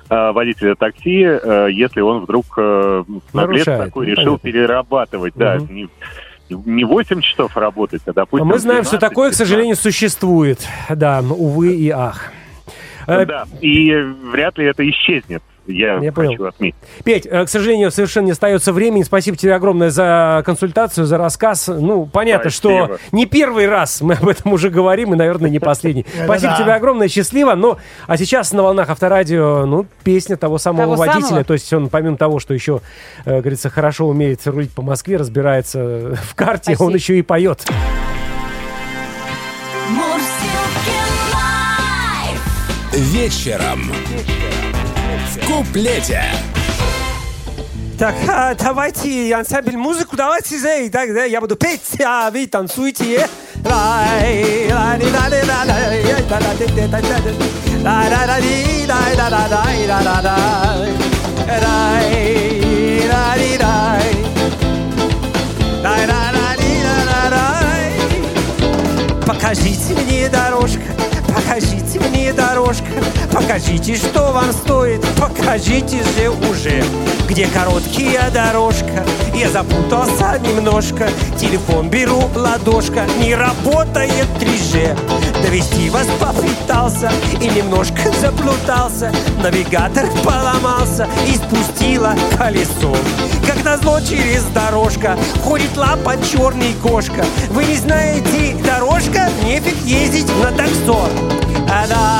э, 0.09 0.31
водителя 0.31 0.75
такси, 0.75 1.23
э, 1.23 1.67
если 1.71 2.01
он 2.01 2.21
вдруг 2.23 2.45
э, 2.57 3.03
наглец 3.33 3.65
Нарушает, 3.65 3.85
такой 3.85 4.05
ну, 4.07 4.11
решил 4.11 4.23
понятно. 4.37 4.51
перерабатывать, 4.51 5.33
да, 5.35 5.55
Мгм. 5.55 5.73
не, 5.75 5.89
не 6.49 6.83
8 6.83 7.21
часов 7.21 7.55
работать, 7.55 8.01
а, 8.05 8.13
допустим, 8.13 8.47
мы 8.47 8.59
знаем, 8.59 8.83
что 8.83 8.97
12, 8.97 9.09
такое, 9.09 9.29
к 9.29 9.33
15. 9.33 9.37
сожалению, 9.37 9.75
существует. 9.77 10.67
Да, 10.89 11.21
увы 11.21 11.75
и 11.75 11.89
ах. 11.89 12.31
Э, 13.07 13.25
Да, 13.25 13.45
и 13.61 13.91
вряд 14.31 14.57
ли 14.57 14.65
это 14.65 14.87
исчезнет, 14.89 15.41
я, 15.67 15.95
Я 15.95 16.11
хочу 16.11 16.13
понял. 16.13 16.45
отметить. 16.47 16.75
Петь, 17.03 17.25
э, 17.25 17.45
к 17.45 17.49
сожалению, 17.49 17.91
совершенно 17.91 18.25
не 18.25 18.31
остается 18.31 18.73
времени. 18.73 19.03
Спасибо 19.03 19.37
тебе 19.37 19.53
огромное 19.55 19.89
за 19.89 20.41
консультацию, 20.45 21.05
за 21.05 21.17
рассказ. 21.17 21.67
Ну, 21.67 22.05
понятно, 22.05 22.49
Спасибо. 22.49 22.97
что 22.97 22.97
не 23.11 23.25
первый 23.25 23.67
раз 23.67 24.01
мы 24.01 24.15
об 24.15 24.27
этом 24.27 24.53
уже 24.53 24.69
говорим, 24.69 25.13
и, 25.13 25.17
наверное, 25.17 25.49
не 25.49 25.59
последний. 25.59 26.05
Спасибо 26.23 26.55
тебе 26.57 26.73
огромное, 26.73 27.07
счастливо. 27.07 27.53
Но, 27.55 27.77
а 28.07 28.17
сейчас 28.17 28.51
на 28.53 28.63
волнах 28.63 28.89
авторадио, 28.89 29.65
ну, 29.65 29.85
песня 30.03 30.35
того 30.37 30.57
самого 30.57 30.95
водителя. 30.95 31.43
То 31.43 31.53
есть 31.53 31.71
он, 31.73 31.89
помимо 31.89 32.17
того, 32.17 32.39
что 32.39 32.53
еще, 32.53 32.81
э, 33.25 33.39
говорится, 33.39 33.69
хорошо 33.69 34.07
умеет 34.07 34.45
рулить 34.47 34.71
по 34.71 34.81
Москве, 34.81 35.17
разбирается 35.17 36.15
в 36.23 36.35
карте, 36.35 36.75
он 36.79 36.93
еще 36.95 37.17
и 37.17 37.21
поет. 37.21 37.63
Лайф. 41.33 42.93
Вечером. 42.93 43.91
В 45.11 45.45
куплете. 45.45 46.23
Так, 47.99 48.15
а, 48.27 48.55
давайте 48.55 49.33
ансамбль 49.35 49.77
музыку, 49.77 50.15
давайте 50.15 50.57
же, 50.57 50.89
так, 50.89 51.13
да, 51.13 51.23
я 51.23 51.39
буду 51.39 51.55
петь, 51.55 52.01
а 52.03 52.31
вы 52.31 52.47
танцуйте. 52.47 53.27
Покажите 69.27 69.93
мне 69.93 70.29
дорожка, 70.29 70.81
покажите 71.27 71.99
мне 71.99 72.30
дорожка, 72.41 72.85
покажите, 73.31 73.95
что 73.95 74.31
вам 74.31 74.51
стоит, 74.51 75.05
покажите 75.15 75.97
же 75.97 76.29
уже, 76.49 76.83
где 77.29 77.47
короткая 77.47 78.31
дорожка. 78.31 79.05
Я 79.35 79.49
запутался 79.49 80.39
немножко, 80.39 81.09
телефон 81.39 81.89
беру, 81.89 82.23
ладошка, 82.35 83.05
не 83.19 83.35
работает 83.35 84.25
3G. 84.39 84.97
Довести 85.43 85.89
вас 85.89 86.07
попытался 86.19 87.11
и 87.39 87.47
немножко 87.47 88.11
заплутался, 88.19 89.11
навигатор 89.43 90.07
поломался 90.23 91.07
и 91.27 91.35
спустила 91.35 92.15
колесо. 92.37 92.95
Как 93.45 93.63
назло 93.63 93.99
через 93.99 94.43
дорожка 94.53 95.17
Ходит 95.43 95.75
лапа 95.75 96.15
черный 96.31 96.73
кошка 96.81 97.25
Вы 97.49 97.65
не 97.65 97.75
знаете 97.75 98.55
дорожка 98.63 99.29
Нефиг 99.43 99.75
ездить 99.83 100.27
на 100.41 100.51
таксо 100.51 101.09
and 101.71 101.93
I. 101.93 102.11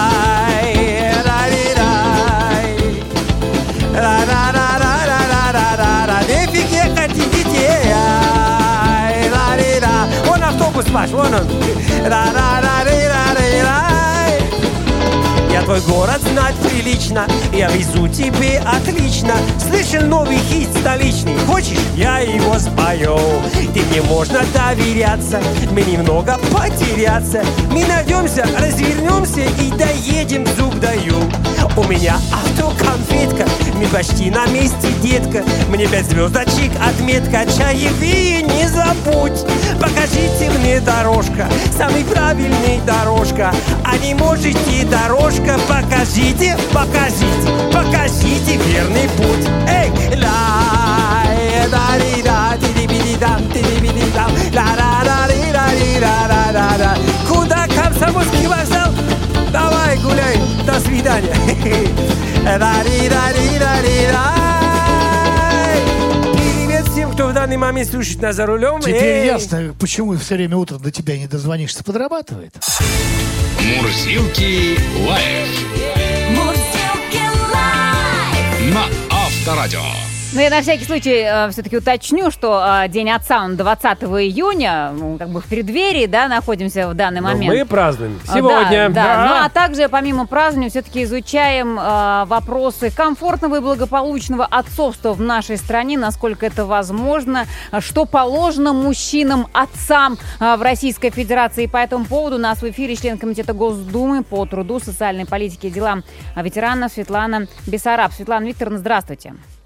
One, 10.32 10.52
two, 10.52 10.74
three, 10.74 10.82
four, 10.82 10.84
five, 10.84 11.10
six, 11.10 11.22
seven, 11.22 11.34
eight, 11.34 12.10
nine, 12.10 12.34
ten. 12.34 12.61
Твой 15.72 15.96
город 15.96 16.22
знать 16.34 16.56
прилично, 16.56 17.26
я 17.54 17.70
везу 17.70 18.06
тебе 18.10 18.60
отлично. 18.60 19.34
Слышал 19.58 20.06
новый 20.06 20.38
хит 20.38 20.68
столичный, 20.78 21.38
хочешь, 21.48 21.80
я 21.96 22.20
его 22.20 22.60
спою? 22.60 23.18
Ты 23.74 23.82
мне 23.84 24.02
можно 24.02 24.42
доверяться, 24.54 25.40
мы 25.72 25.82
немного 25.84 26.38
потеряться. 26.52 27.42
Мы 27.72 27.86
найдемся, 27.86 28.46
развернемся 28.60 29.42
и 29.62 29.72
доедем, 29.72 30.46
зуб 30.58 30.78
даю. 30.82 31.16
У 31.78 31.84
меня 31.86 32.18
автоконфетка, 32.34 33.48
мы 33.76 33.88
почти 33.88 34.30
на 34.30 34.46
месте, 34.48 34.90
детка. 35.02 35.42
Мне 35.70 35.88
пять 35.88 36.06
звездочек, 36.08 36.72
отметка, 36.86 37.46
чаевые 37.46 38.42
не 38.42 38.68
забудь. 38.68 39.46
Покажите 39.80 40.52
мне 40.60 40.82
дорожка, 40.82 41.48
самый 41.78 42.04
правильный 42.04 42.82
дорожка. 42.86 43.54
А 43.86 43.98
не 43.98 44.14
можете 44.16 44.86
дорожка, 44.86 45.58
покажите, 45.68 46.58
покажите, 46.74 47.48
покажите 47.72 48.58
верный 48.58 49.10
путь. 49.18 49.48
Эй, 49.68 49.90
ла, 50.22 51.24
э, 51.28 51.68
да 51.70 51.98
ри 51.98 52.22
да 52.22 52.58
ти 52.60 52.74
ди 52.74 52.88
би 52.88 53.18
дам 53.18 53.42
ти 53.54 53.62
ди 53.62 53.80
би 53.82 54.12
дам 54.16 54.32
ла 54.56 54.68
ра 54.80 54.92
ра 55.08 55.28
ри 55.30 55.52
ра 55.52 55.66
ри 55.80 56.00
ра 56.00 56.16
ра 56.32 56.44
ра 56.54 56.68
ра 56.82 56.92
Куда 57.28 57.68
Комсомольский 57.68 58.48
вокзал? 58.48 58.92
Давай 59.52 59.98
гуляй, 59.98 60.38
до 60.66 60.80
свидания. 60.80 61.36
ра 62.62 62.74
ри 62.86 63.10
ра 63.10 63.24
ри 63.36 63.58
ра 63.60 63.74
ри 63.84 64.08
рай. 64.14 64.41
Данный 67.42 67.58
момент 67.58 67.90
слушает 67.90 68.22
нас 68.22 68.36
за 68.36 68.46
рулем. 68.46 68.82
Теперь 68.82 69.04
Эй. 69.04 69.26
ясно, 69.26 69.74
почему 69.80 70.16
все 70.16 70.36
время 70.36 70.58
утром 70.58 70.80
до 70.80 70.92
тебя 70.92 71.18
не 71.18 71.26
дозвонишься, 71.26 71.84
подрабатывает. 71.84 72.54
Мурзилки 73.78 74.78
лайф 75.08 75.50
Мурзилки 76.30 77.24
лайф. 77.52 78.74
на 78.76 78.86
Авторадио. 79.10 80.11
Ну, 80.34 80.40
я 80.40 80.50
на 80.50 80.62
всякий 80.62 80.86
случай 80.86 81.52
все-таки 81.52 81.76
уточню, 81.78 82.32
что 82.32 82.64
э, 82.86 82.88
День 82.88 83.10
отца, 83.12 83.44
он 83.44 83.58
20 83.58 84.04
июня, 84.04 84.92
ну, 84.94 85.18
как 85.18 85.28
бы 85.28 85.42
в 85.42 85.46
преддверии, 85.46 86.06
да, 86.06 86.30
находимся 86.30 86.88
в 86.88 86.94
данный 86.94 87.20
Ну, 87.20 87.28
момент. 87.28 87.54
Мы 87.54 87.66
празднуем 87.66 88.18
А, 88.30 88.34
сегодня. 88.38 88.90
Да, 88.90 89.04
да. 89.04 89.26
Ну 89.28 89.46
а 89.46 89.50
также, 89.50 89.90
помимо 89.90 90.26
празднования, 90.28 90.70
все-таки 90.70 91.04
изучаем 91.04 91.78
э, 91.78 92.24
вопросы 92.28 92.92
комфортного 92.92 93.58
и 93.58 93.60
благополучного 93.60 94.46
отцовства 94.46 95.12
в 95.12 95.20
нашей 95.20 95.58
стране, 95.58 95.98
насколько 95.98 96.46
это 96.46 96.66
возможно, 96.66 97.46
что 97.80 98.06
положено 98.06 98.72
мужчинам, 98.72 99.48
отцам 99.52 100.18
э, 100.40 100.56
в 100.56 100.62
Российской 100.62 101.10
Федерации. 101.10 101.66
И 101.66 101.68
по 101.68 101.76
этому 101.76 102.06
поводу 102.06 102.38
у 102.38 102.40
нас 102.40 102.62
в 102.62 102.70
эфире 102.70 102.96
член 102.96 103.18
Комитета 103.18 103.52
Госдумы 103.52 104.24
по 104.24 104.46
труду, 104.46 104.80
социальной 104.80 105.26
политике 105.26 105.68
и 105.68 105.72
делам 105.72 106.06
ветеранов 106.38 106.94
Светлана 106.94 107.48
Бессараб. 107.68 108.14
Светлана 108.14 108.46
Викторовна, 108.46 108.80
здравствуйте. 108.80 109.32
Здравствуйте, 109.32 109.61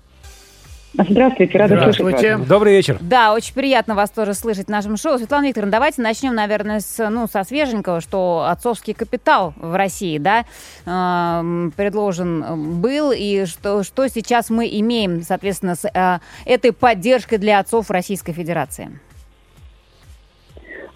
рада 0.97 1.75
слышать 1.75 1.95
Здравствуйте. 1.95 2.37
вас. 2.37 2.47
Добрый 2.47 2.73
вечер. 2.73 2.97
Да, 3.01 3.33
очень 3.33 3.53
приятно 3.53 3.95
вас 3.95 4.09
тоже 4.11 4.33
слышать 4.33 4.67
в 4.67 4.69
нашем 4.69 4.97
шоу. 4.97 5.17
Светлана 5.17 5.47
Викторовна, 5.47 5.71
давайте 5.71 6.01
начнем, 6.01 6.33
наверное, 6.35 6.79
с, 6.79 7.09
ну, 7.09 7.27
со 7.27 7.43
свеженького, 7.43 8.01
что 8.01 8.45
отцовский 8.49 8.93
капитал 8.93 9.53
в 9.57 9.75
России, 9.75 10.17
да, 10.17 10.45
эм, 10.85 11.73
предложен 11.75 12.81
был, 12.81 13.11
и 13.11 13.45
что, 13.45 13.83
что 13.83 14.07
сейчас 14.07 14.49
мы 14.49 14.67
имеем, 14.67 15.21
соответственно, 15.21 15.75
с 15.75 15.85
э, 15.85 16.19
этой 16.45 16.71
поддержкой 16.71 17.37
для 17.37 17.59
отцов 17.59 17.89
Российской 17.89 18.33
Федерации. 18.33 18.89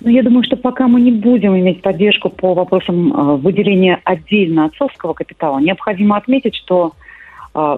Ну, 0.02 0.10
я 0.10 0.24
думаю, 0.24 0.44
что 0.44 0.56
пока 0.56 0.88
мы 0.88 1.02
не 1.02 1.12
будем 1.12 1.58
иметь 1.58 1.82
поддержку 1.82 2.30
по 2.30 2.54
вопросам 2.54 3.12
э, 3.12 3.36
выделения 3.38 4.00
отдельно 4.06 4.66
отцовского 4.66 5.14
капитала, 5.14 5.60
необходимо 5.60 6.16
отметить, 6.16 6.56
что 6.56 6.94
э, 6.96 7.09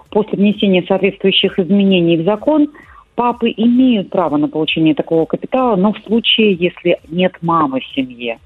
после 0.10 0.38
внесения 0.38 0.84
соответствующих 0.88 1.60
изменений 1.60 2.18
в 2.18 2.24
закон 2.24 2.70
папы 3.16 3.54
имеют 3.56 4.10
право 4.10 4.38
на 4.38 4.48
получение 4.48 4.96
такого 4.96 5.26
капитала, 5.26 5.76
но 5.76 5.94
в 5.94 6.00
случае, 6.00 6.54
если 6.54 7.00
нет 7.10 7.34
мамы 7.42 7.82
в 7.82 7.96
семье. 7.96 8.40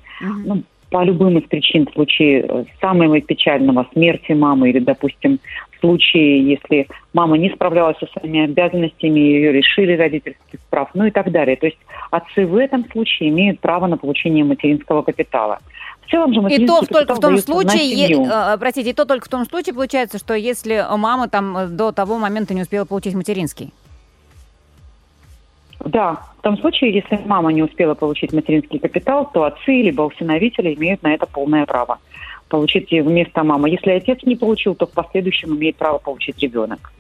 Ну, 0.46 0.64
по 0.90 1.04
любым 1.04 1.38
из 1.38 1.44
причин, 1.44 1.88
в 1.88 1.94
случае 1.94 2.46
э, 2.48 2.64
самого 2.80 3.20
печального 3.20 3.86
смерти 3.92 4.32
мамы 4.32 4.70
или, 4.70 4.80
допустим, 4.80 5.40
в 5.72 5.80
случае, 5.80 6.48
если 6.48 6.88
мама 7.14 7.38
не 7.38 7.50
справлялась 7.50 7.98
со 8.00 8.08
своими 8.08 8.46
обязанностями, 8.46 9.20
ее 9.20 9.52
лишили 9.52 9.94
родительских 9.94 10.60
прав, 10.70 10.90
ну 10.94 11.06
и 11.06 11.12
так 11.12 11.32
далее. 11.32 11.58
То 11.58 11.66
есть 11.66 11.80
отцы 12.12 12.46
в 12.46 12.56
этом 12.56 12.86
случае 12.92 13.30
имеют 13.30 13.60
право 13.60 13.88
на 13.88 13.98
получение 13.98 14.46
материнского 14.46 15.02
капитала. 15.02 15.60
В 16.06 16.12
целом 16.12 16.34
же 16.34 16.42
И 16.54 16.66
то 16.68 16.82
только 16.82 17.16
в 17.16 17.20
том 17.20 17.38
случае, 17.38 17.90
е- 17.90 18.28
э, 18.28 18.58
простите, 18.60 18.92
и 18.92 18.94
то 18.94 19.06
только 19.06 19.26
в 19.26 19.30
том 19.30 19.46
случае 19.46 19.74
получается, 19.74 20.20
что 20.20 20.34
если 20.36 20.86
мама 20.98 21.28
там 21.28 21.58
э, 21.58 21.68
до 21.68 21.92
того 21.92 22.18
момента 22.18 22.54
не 22.54 22.62
успела 22.62 22.86
получить 22.86 23.16
материнский. 23.16 23.74
Да, 25.80 26.22
в 26.40 26.42
том 26.42 26.58
случае, 26.58 26.94
если 26.94 27.22
мама 27.26 27.52
не 27.52 27.64
успела 27.64 27.94
получить 27.96 28.34
материнский 28.34 28.80
капитал, 28.80 29.30
то 29.32 29.44
отцы 29.44 29.82
либо 29.82 30.04
усыновители 30.04 30.74
имеют 30.74 31.04
на 31.04 31.14
это 31.14 31.26
полное 31.26 31.66
право 31.66 32.00
получить 32.50 32.92
вместо 32.92 33.44
мамы. 33.44 33.70
Если 33.70 33.92
отец 33.92 34.20
не 34.24 34.36
получил, 34.36 34.76
то 34.76 34.86
в 34.86 34.92
последующем 34.92 35.56
имеет 35.56 35.76
право 35.76 35.98
получить 35.98 36.38
ребенок. 36.40 36.92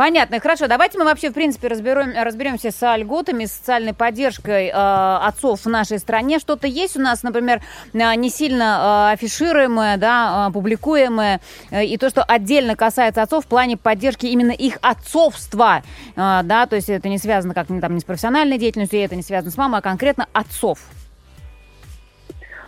Понятно. 0.00 0.40
Хорошо, 0.40 0.66
давайте 0.66 0.96
мы 0.96 1.04
вообще, 1.04 1.28
в 1.28 1.34
принципе, 1.34 1.68
разберем, 1.68 2.14
разберемся 2.16 2.70
с 2.70 2.96
льготами, 2.96 3.44
с 3.44 3.52
социальной 3.52 3.92
поддержкой 3.92 4.68
э, 4.68 4.72
отцов 4.72 5.66
в 5.66 5.68
нашей 5.68 5.98
стране. 5.98 6.38
Что-то 6.38 6.66
есть 6.66 6.96
у 6.96 7.02
нас, 7.02 7.22
например, 7.22 7.60
э, 7.92 8.14
не 8.14 8.30
сильно 8.30 9.10
э, 9.10 9.12
афишируемое, 9.12 9.98
да, 9.98 10.46
э, 10.48 10.52
публикуемое, 10.54 11.42
э, 11.70 11.84
и 11.84 11.98
то, 11.98 12.08
что 12.08 12.22
отдельно 12.22 12.76
касается 12.76 13.20
отцов 13.20 13.44
в 13.44 13.48
плане 13.48 13.76
поддержки 13.76 14.24
именно 14.24 14.52
их 14.52 14.78
отцовства, 14.80 15.82
э, 16.16 16.40
да, 16.44 16.64
то 16.64 16.76
есть 16.76 16.88
это 16.88 17.06
не 17.10 17.18
связано 17.18 17.52
как 17.52 17.66
там 17.66 17.92
не 17.92 18.00
с 18.00 18.04
профессиональной 18.04 18.56
деятельностью, 18.56 19.00
это 19.00 19.16
не 19.16 19.22
связано 19.22 19.52
с 19.52 19.58
мамой, 19.58 19.80
а 19.80 19.82
конкретно 19.82 20.28
отцов. 20.32 20.78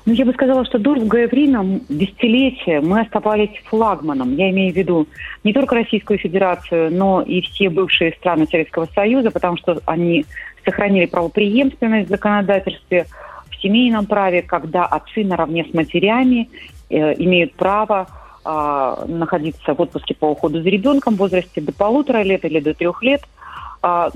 Ну, 0.05 0.13
я 0.15 0.25
бы 0.25 0.33
сказала, 0.33 0.65
что 0.65 0.79
долгое 0.79 1.29
время, 1.29 1.81
десятилетия, 1.89 2.81
мы 2.81 3.01
оставались 3.01 3.51
флагманом. 3.67 4.35
Я 4.35 4.51
имею 4.51 4.73
в 4.73 4.77
виду 4.77 5.07
не 5.45 5.53
только 5.53 5.77
Российскую 5.77 6.19
Федерацию, 6.19 6.93
но 6.93 7.23
и 7.23 7.41
все 7.43 7.71
бывшие 7.71 8.13
страны 8.15 8.47
Советского 8.51 8.89
Союза, 8.95 9.31
потому 9.31 9.57
что 9.59 9.81
они 9.87 10.27
сохранили 10.65 11.07
правопреемственность 11.07 12.09
в 12.09 12.11
законодательстве, 12.11 13.07
в 13.51 13.57
семейном 13.63 14.07
праве, 14.07 14.43
когда 14.43 14.87
отцы 14.87 15.25
наравне 15.25 15.65
с 15.71 15.73
матерями 15.73 16.51
э, 16.91 17.15
имеют 17.23 17.55
право 17.55 18.09
а, 18.45 19.05
находиться 19.07 19.73
в 19.73 19.81
отпуске 19.81 20.15
по 20.15 20.27
уходу 20.27 20.63
за 20.63 20.69
ребенком 20.69 21.15
в 21.15 21.19
возрасте 21.19 21.61
до 21.61 21.73
полутора 21.73 22.23
лет 22.23 22.45
или 22.45 22.59
до 22.59 22.75
трех 22.75 23.01
лет. 23.05 23.23
А, 23.83 24.11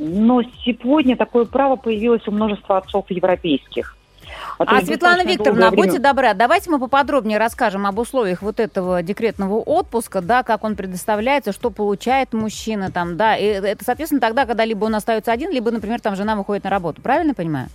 но 0.00 0.42
сегодня 0.64 1.16
такое 1.16 1.44
право 1.44 1.76
появилось 1.76 2.26
у 2.26 2.32
множества 2.32 2.78
отцов 2.78 3.06
европейских. 3.10 3.96
А, 4.58 4.76
есть 4.76 4.86
Светлана 4.86 5.24
Викторовна, 5.24 5.68
а 5.68 5.70
будьте 5.70 5.92
время- 5.92 6.08
добры, 6.08 6.34
давайте 6.34 6.70
мы 6.70 6.78
поподробнее 6.78 7.38
расскажем 7.38 7.86
об 7.86 7.98
условиях 7.98 8.42
вот 8.42 8.60
этого 8.60 9.02
декретного 9.02 9.54
отпуска, 9.58 10.20
да, 10.20 10.42
как 10.42 10.64
он 10.64 10.76
предоставляется, 10.76 11.52
что 11.52 11.70
получает 11.70 12.32
мужчина 12.32 12.90
там, 12.90 13.16
да, 13.16 13.36
и 13.36 13.44
это, 13.44 13.84
соответственно, 13.84 14.20
тогда, 14.20 14.46
когда 14.46 14.64
либо 14.64 14.84
он 14.84 14.94
остается 14.94 15.32
один, 15.32 15.50
либо, 15.50 15.70
например, 15.70 16.00
там 16.00 16.16
жена 16.16 16.36
выходит 16.36 16.64
на 16.64 16.70
работу, 16.70 17.02
правильно 17.02 17.34
понимаю? 17.34 17.68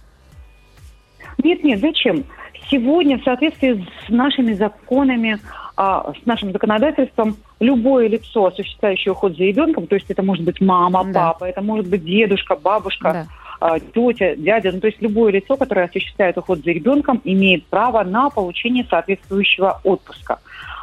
Нет, 1.44 1.64
нет, 1.64 1.80
зачем? 1.80 2.24
Сегодня 2.70 3.18
в 3.18 3.24
соответствии 3.24 3.86
с 4.06 4.10
нашими 4.10 4.54
законами, 4.54 5.40
а, 5.76 6.14
с 6.22 6.26
нашим 6.26 6.52
законодательством, 6.52 7.38
любое 7.60 8.08
лицо, 8.08 8.46
осуществляющее 8.46 9.12
уход 9.14 9.38
за 9.38 9.44
ребенком, 9.44 9.88
то 9.88 9.96
есть 9.96 10.10
это 10.10 10.22
может 10.22 10.44
быть 10.44 10.62
мама, 10.62 11.04
Да. 11.06 11.34
папа, 11.34 11.46
это 11.46 11.62
может 11.62 11.88
быть 11.88 12.04
дедушка, 12.04 12.56
бабушка, 12.56 13.12
Да. 13.12 13.28
А, 13.60 13.80
тетя, 13.80 14.36
дядя, 14.36 14.72
ну 14.72 14.80
то 14.80 14.88
есть 14.88 15.02
любое 15.02 15.34
лицо, 15.34 15.58
которое 15.58 15.86
осуществляет 15.86 16.38
уход 16.38 16.60
за 16.64 16.72
ребенком, 16.72 17.22
имеет 17.24 17.66
право 17.66 18.04
на 18.04 18.30
получение 18.30 18.86
соответствующего 18.90 19.82
отпуска. 19.84 20.40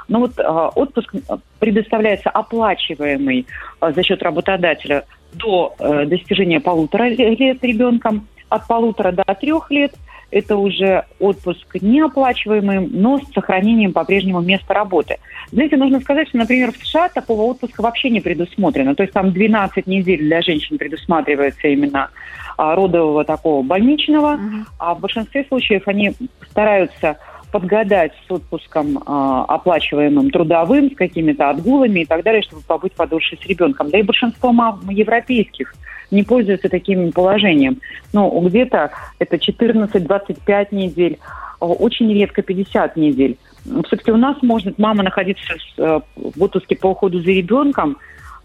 Но 0.09 0.21
вот 0.21 0.39
а, 0.39 0.69
отпуск 0.69 1.15
а, 1.29 1.39
предоставляется 1.59 2.31
оплачиваемый 2.31 3.47
а, 3.81 3.93
за 3.93 4.03
счет 4.03 4.23
работодателя 4.23 5.05
до 5.33 5.75
э, 5.79 6.07
достижения 6.07 6.61
полутора 6.61 7.09
лет 7.09 7.63
ребенком, 7.63 8.27
от 8.49 8.67
полутора 8.67 9.13
до 9.13 9.25
трех 9.35 9.71
лет 9.71 9.93
это 10.31 10.57
уже 10.57 11.05
отпуск 11.21 11.77
неоплачиваемый, 11.81 12.81
но 12.81 13.19
с 13.19 13.33
сохранением 13.33 13.93
по-прежнему 13.93 14.41
места 14.41 14.75
работы. 14.75 15.19
Знаете, 15.53 15.77
нужно 15.77 16.01
сказать, 16.01 16.29
что, 16.29 16.39
например, 16.39 16.73
в 16.73 16.77
США 16.77 17.09
такого 17.09 17.43
отпуска 17.43 17.81
вообще 17.81 18.11
не 18.11 18.21
предусмотрено. 18.21 18.95
То 18.95 19.05
есть 19.05 19.13
там 19.13 19.33
12 19.33 19.87
недель 19.87 20.19
для 20.19 20.43
женщин 20.43 20.79
предусматривается 20.79 21.69
именно 21.69 22.11
родового 22.57 23.25
такого 23.25 23.63
больничного, 23.63 24.37
Мгм. 24.37 24.67
а 24.79 24.95
в 24.95 25.01
большинстве 25.01 25.45
случаев 25.49 25.83
они 25.87 26.15
стараются 26.51 27.19
подгадать 27.53 28.13
с 28.27 28.31
отпуском 28.31 29.03
а, 29.07 29.45
оплачиваемым 29.45 30.31
трудовым, 30.31 30.91
с 30.91 30.97
какими-то 30.97 31.51
отгулами 31.51 32.01
и 32.01 32.05
так 32.05 32.23
далее, 32.23 32.43
чтобы 32.43 32.63
побыть 32.63 32.93
подольше 32.93 33.37
с 33.41 33.47
ребенком. 33.47 33.91
Да 33.91 33.99
и 33.99 34.03
большинство 34.03 34.53
мам 34.53 34.81
европейских 34.91 35.75
не 36.11 36.23
пользуются 36.23 36.69
таким 36.69 37.13
положением. 37.13 37.81
Ну, 38.13 38.41
где-то 38.47 38.91
это 39.19 39.37
14-25 39.37 40.69
недель, 40.73 41.19
а, 41.61 41.67
очень 41.67 42.13
редко 42.13 42.43
50 42.43 42.97
недель. 42.97 43.37
Все-таки 43.87 44.13
у 44.13 44.17
нас 44.17 44.37
может 44.43 44.79
мама 44.79 45.03
находиться 45.03 45.55
э, 45.79 46.01
в 46.15 46.43
отпуске 46.43 46.77
по 46.77 46.89
уходу 46.89 47.19
за 47.19 47.31
ребенком 47.31 47.97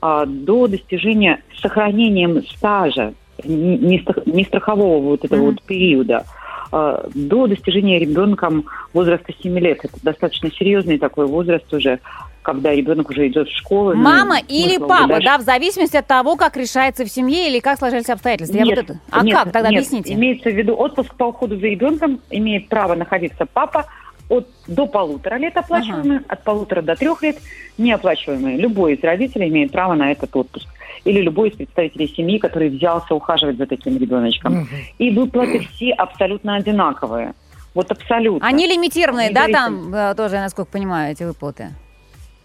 а, 0.01 0.25
до 0.25 0.67
достижения 0.67 1.43
сохранением 1.61 2.41
стажа, 2.47 3.13
не, 3.45 4.43
страхового 4.45 5.01
вот 5.01 5.25
этого 5.25 5.41
вот 5.51 5.61
периода, 5.63 6.25
а, 6.71 7.05
до 7.13 7.47
достижения 7.47 7.99
ребенком 7.99 8.65
возраста 8.93 9.33
7 9.41 9.59
лет. 9.59 9.79
Это 9.83 9.97
достаточно 10.01 10.49
серьезный 10.51 10.97
такой 10.97 11.27
возраст 11.27 11.71
уже, 11.73 11.99
когда 12.41 12.73
ребенок 12.73 13.09
уже 13.09 13.27
идет 13.27 13.49
в 13.49 13.57
школу. 13.57 13.93
ну, 13.93 14.01
Мама 14.01 14.37
смысла 14.37 14.45
или 14.47 14.77
папа, 14.77 15.07
дальше 15.07 15.25
да, 15.25 15.37
в 15.37 15.41
зависимости 15.41 15.97
от 15.97 16.07
того, 16.07 16.37
как 16.37 16.55
решается 16.55 17.03
в 17.03 17.09
семье 17.09 17.49
или 17.49 17.59
как 17.59 17.77
сложились 17.77 18.09
обстоятельства. 18.09 18.57
Я 18.57 18.63
нет, 18.63 18.77
вот 18.77 18.89
это... 18.89 18.99
А 19.11 19.23
нет, 19.23 19.35
как? 19.35 19.51
Тогда 19.51 19.69
нет. 19.69 19.79
объясните. 19.79 20.13
Имеется 20.13 20.49
в 20.49 20.55
виду 20.55 20.75
отпуск 20.75 21.13
по 21.15 21.25
уходу 21.25 21.57
за 21.57 21.67
ребенком 21.67 22.21
имеет 22.29 22.69
право 22.69 22.95
находиться 22.95 23.45
папа 23.45 23.85
от 24.29 24.47
до 24.65 24.87
полутора 24.87 25.35
лет 25.35 25.57
оплачиваемый, 25.57 26.19
от 26.25 26.43
полутора 26.43 26.81
до 26.81 26.95
трех 26.95 27.21
лет 27.21 27.37
неоплачиваемый. 27.77 28.55
Любой 28.55 28.93
из 28.93 29.03
родителей 29.03 29.49
имеет 29.49 29.71
право 29.71 29.93
на 29.93 30.11
этот 30.11 30.33
отпуск. 30.33 30.67
Или 31.03 31.21
любой 31.21 31.49
из 31.49 31.55
представителей 31.55 32.07
семьи, 32.07 32.37
который 32.37 32.69
взялся 32.69 33.13
ухаживать 33.13 33.57
за 33.57 33.65
таким 33.65 33.97
ребеночком. 33.97 34.67
И 34.97 35.11
выплаты 35.11 35.59
все 35.59 35.91
абсолютно 35.91 36.55
одинаковые. 36.55 37.33
Вот 37.73 37.91
абсолютно. 37.91 38.47
Они 38.47 38.67
лимитированные, 38.67 39.31
да, 39.31 39.47
там 39.47 39.93
э, 39.93 40.13
тоже, 40.15 40.35
насколько 40.35 40.71
понимаю, 40.71 41.13
эти 41.13 41.23
выплаты? 41.23 41.69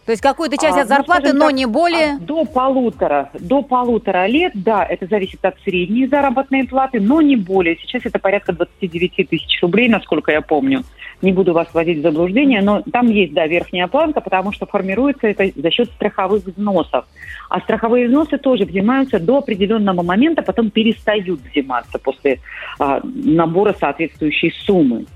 То 0.06 0.12
есть 0.12 0.22
какую-то 0.22 0.56
часть 0.56 0.78
А, 0.78 0.82
от 0.82 0.88
ну, 0.88 0.94
зарплаты, 0.94 1.22
скажем 1.22 1.38
но 1.38 1.46
так, 1.46 1.54
не 1.54 1.66
более... 1.66 2.12
а, 2.12 2.18
До 2.20 2.44
полутора, 2.44 3.30
до 3.40 3.62
полутора 3.62 4.26
лет, 4.26 4.52
да, 4.54 4.84
это 4.84 5.06
зависит 5.06 5.44
от 5.44 5.58
средней 5.64 6.06
заработной 6.06 6.64
платы, 6.64 7.00
но 7.00 7.20
не 7.20 7.34
более. 7.34 7.76
Сейчас 7.76 8.02
это 8.06 8.20
порядка 8.20 8.52
29 8.52 9.28
тысяч 9.28 9.60
рублей, 9.60 9.88
насколько 9.88 10.30
я 10.30 10.42
помню. 10.42 10.84
Не 11.22 11.32
буду 11.32 11.52
вас 11.52 11.66
вводить 11.72 11.98
в 11.98 12.02
заблуждение, 12.02 12.62
но 12.62 12.82
там 12.92 13.08
есть, 13.08 13.32
да, 13.32 13.48
верхняя 13.48 13.88
планка, 13.88 14.20
потому 14.20 14.52
что 14.52 14.66
формируется 14.66 15.26
это 15.26 15.50
за 15.60 15.70
счет 15.72 15.90
страховых 15.90 16.44
взносов. 16.44 17.04
А 17.50 17.60
страховые 17.60 18.06
взносы 18.06 18.38
тоже 18.38 18.64
взимаются 18.64 19.18
до 19.18 19.38
определенного 19.38 20.02
момента, 20.02 20.42
потом 20.42 20.70
перестают 20.70 21.40
взиматься 21.40 21.98
после 21.98 22.38
а, 22.78 23.00
набора 23.02 23.74
соответствующей 23.76 24.52
суммы. 24.66 25.06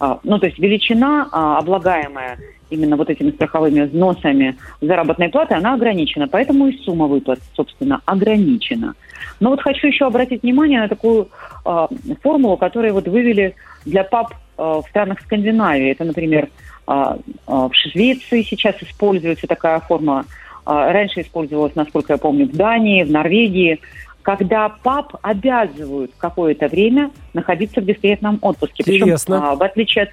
А, 0.00 0.18
ну, 0.24 0.38
то 0.38 0.46
есть 0.46 0.58
величина, 0.58 1.28
а, 1.30 1.58
облагаемая 1.58 2.38
именно 2.70 2.96
вот 2.96 3.10
этими 3.10 3.30
страховыми 3.30 3.82
взносами 3.82 4.56
заработной 4.80 5.28
платы, 5.28 5.54
она 5.54 5.74
ограничена. 5.74 6.26
Поэтому 6.26 6.68
и 6.68 6.78
сумма 6.78 7.06
выплат, 7.06 7.40
собственно, 7.54 8.00
ограничена. 8.06 8.94
Но 9.40 9.50
вот 9.50 9.60
хочу 9.60 9.88
еще 9.88 10.06
обратить 10.06 10.42
внимание 10.42 10.80
на 10.80 10.88
такую 10.88 11.28
а, 11.64 11.88
формулу, 12.22 12.56
которую 12.56 12.94
вот 12.94 13.06
вывели 13.08 13.54
для 13.84 14.02
пап 14.04 14.34
а, 14.56 14.80
в 14.80 14.88
странах 14.88 15.20
Скандинавии. 15.20 15.90
Это, 15.90 16.04
например, 16.04 16.48
а, 16.86 17.18
а, 17.46 17.68
в 17.68 17.74
Швеции 17.74 18.42
сейчас 18.42 18.76
используется 18.82 19.46
такая 19.46 19.80
формула. 19.80 20.24
А, 20.64 20.92
раньше 20.92 21.20
использовалась, 21.20 21.74
насколько 21.74 22.14
я 22.14 22.18
помню, 22.18 22.46
в 22.46 22.56
Дании, 22.56 23.04
в 23.04 23.10
Норвегии 23.10 23.80
когда 24.22 24.68
пап 24.68 25.16
обязывают 25.22 26.12
какое-то 26.18 26.68
время 26.68 27.10
находиться 27.32 27.80
в 27.80 27.84
декретном 27.84 28.38
отпуске. 28.42 28.84
Причем, 28.84 29.06
Интересно. 29.06 29.52
а, 29.52 29.54
в 29.54 29.62
отличие 29.62 30.04
от 30.04 30.10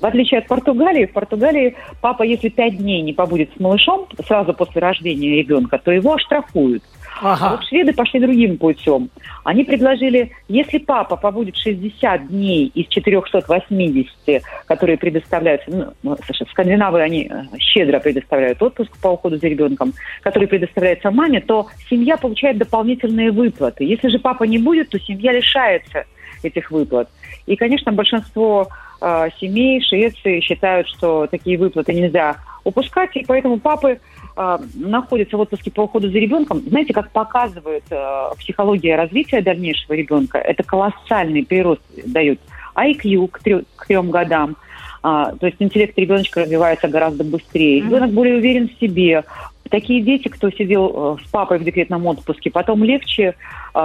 в 0.00 0.04
отличие 0.04 0.38
от 0.38 0.46
Португалии, 0.46 1.06
в 1.06 1.12
Португалии 1.12 1.76
папа, 2.00 2.22
если 2.22 2.48
пять 2.48 2.76
дней 2.76 3.02
не 3.02 3.12
побудет 3.12 3.50
с 3.56 3.60
малышом 3.60 4.06
сразу 4.26 4.52
после 4.54 4.80
рождения 4.80 5.36
ребенка, 5.36 5.78
то 5.78 5.90
его 5.90 6.14
оштрафуют. 6.14 6.82
А 7.20 7.32
Ага. 7.32 7.50
вот 7.56 7.64
шведы 7.64 7.92
пошли 7.92 8.20
другим 8.20 8.58
путем. 8.58 9.10
Они 9.42 9.64
предложили, 9.64 10.30
если 10.46 10.78
папа 10.78 11.16
побудет 11.16 11.56
60 11.56 12.28
дней 12.28 12.66
из 12.74 12.86
480, 12.88 14.42
которые 14.66 14.98
предоставляются, 14.98 15.94
ну, 16.02 16.16
слушай, 16.24 16.46
скандинавы, 16.50 17.00
они 17.02 17.28
э, 17.28 17.42
щедро 17.58 17.98
предоставляют 17.98 18.62
отпуск 18.62 18.96
по 19.02 19.08
уходу 19.08 19.36
за 19.36 19.48
ребенком, 19.48 19.94
который 20.22 20.46
предоставляется 20.46 21.10
маме, 21.10 21.40
то 21.40 21.66
семья 21.90 22.16
получает 22.16 22.58
дополнительные 22.58 23.32
выплаты. 23.32 23.84
Если 23.84 24.08
же 24.08 24.20
папа 24.20 24.44
не 24.44 24.58
будет, 24.58 24.90
то 24.90 25.00
семья 25.00 25.32
лишается 25.32 26.04
этих 26.44 26.70
выплат. 26.70 27.08
И, 27.46 27.56
конечно, 27.56 27.90
большинство 27.90 28.68
э, 29.00 29.28
семей 29.40 29.80
Швеции 29.80 30.40
считают, 30.40 30.88
что 30.88 31.26
такие 31.26 31.58
выплаты 31.58 31.92
нельзя 31.92 32.36
упускать, 32.64 33.16
и 33.16 33.24
поэтому 33.26 33.58
папы 33.58 33.98
э, 34.36 34.58
находятся 34.74 35.36
в 35.36 35.40
отпуске 35.40 35.70
по 35.70 35.82
уходу 35.82 36.10
за 36.10 36.18
ребенком. 36.18 36.60
Знаете, 36.60 36.92
как 36.92 37.10
показывает 37.10 37.84
э, 37.90 38.30
психология 38.38 38.96
развития 38.96 39.40
дальнейшего 39.40 39.94
ребенка, 39.94 40.38
это 40.38 40.62
колоссальный 40.62 41.44
прирост 41.44 41.82
дает 42.06 42.40
IQ 42.74 43.28
к, 43.28 43.40
трё- 43.42 43.64
к 43.76 43.86
трем 43.86 44.10
годам. 44.10 44.56
А, 45.02 45.32
то 45.36 45.46
есть 45.46 45.56
интеллект 45.60 45.96
ребеночка 45.98 46.40
развивается 46.40 46.88
гораздо 46.88 47.24
быстрее. 47.24 47.80
Ребенок 47.80 48.10
более 48.10 48.36
уверен 48.36 48.68
в 48.68 48.80
себе. 48.80 49.24
Такие 49.70 50.00
дети, 50.00 50.28
кто 50.28 50.50
сидел 50.50 51.16
э, 51.18 51.24
с 51.24 51.30
папой 51.30 51.58
в 51.58 51.64
декретном 51.64 52.06
отпуске, 52.06 52.50
потом 52.50 52.82
легче 52.82 53.34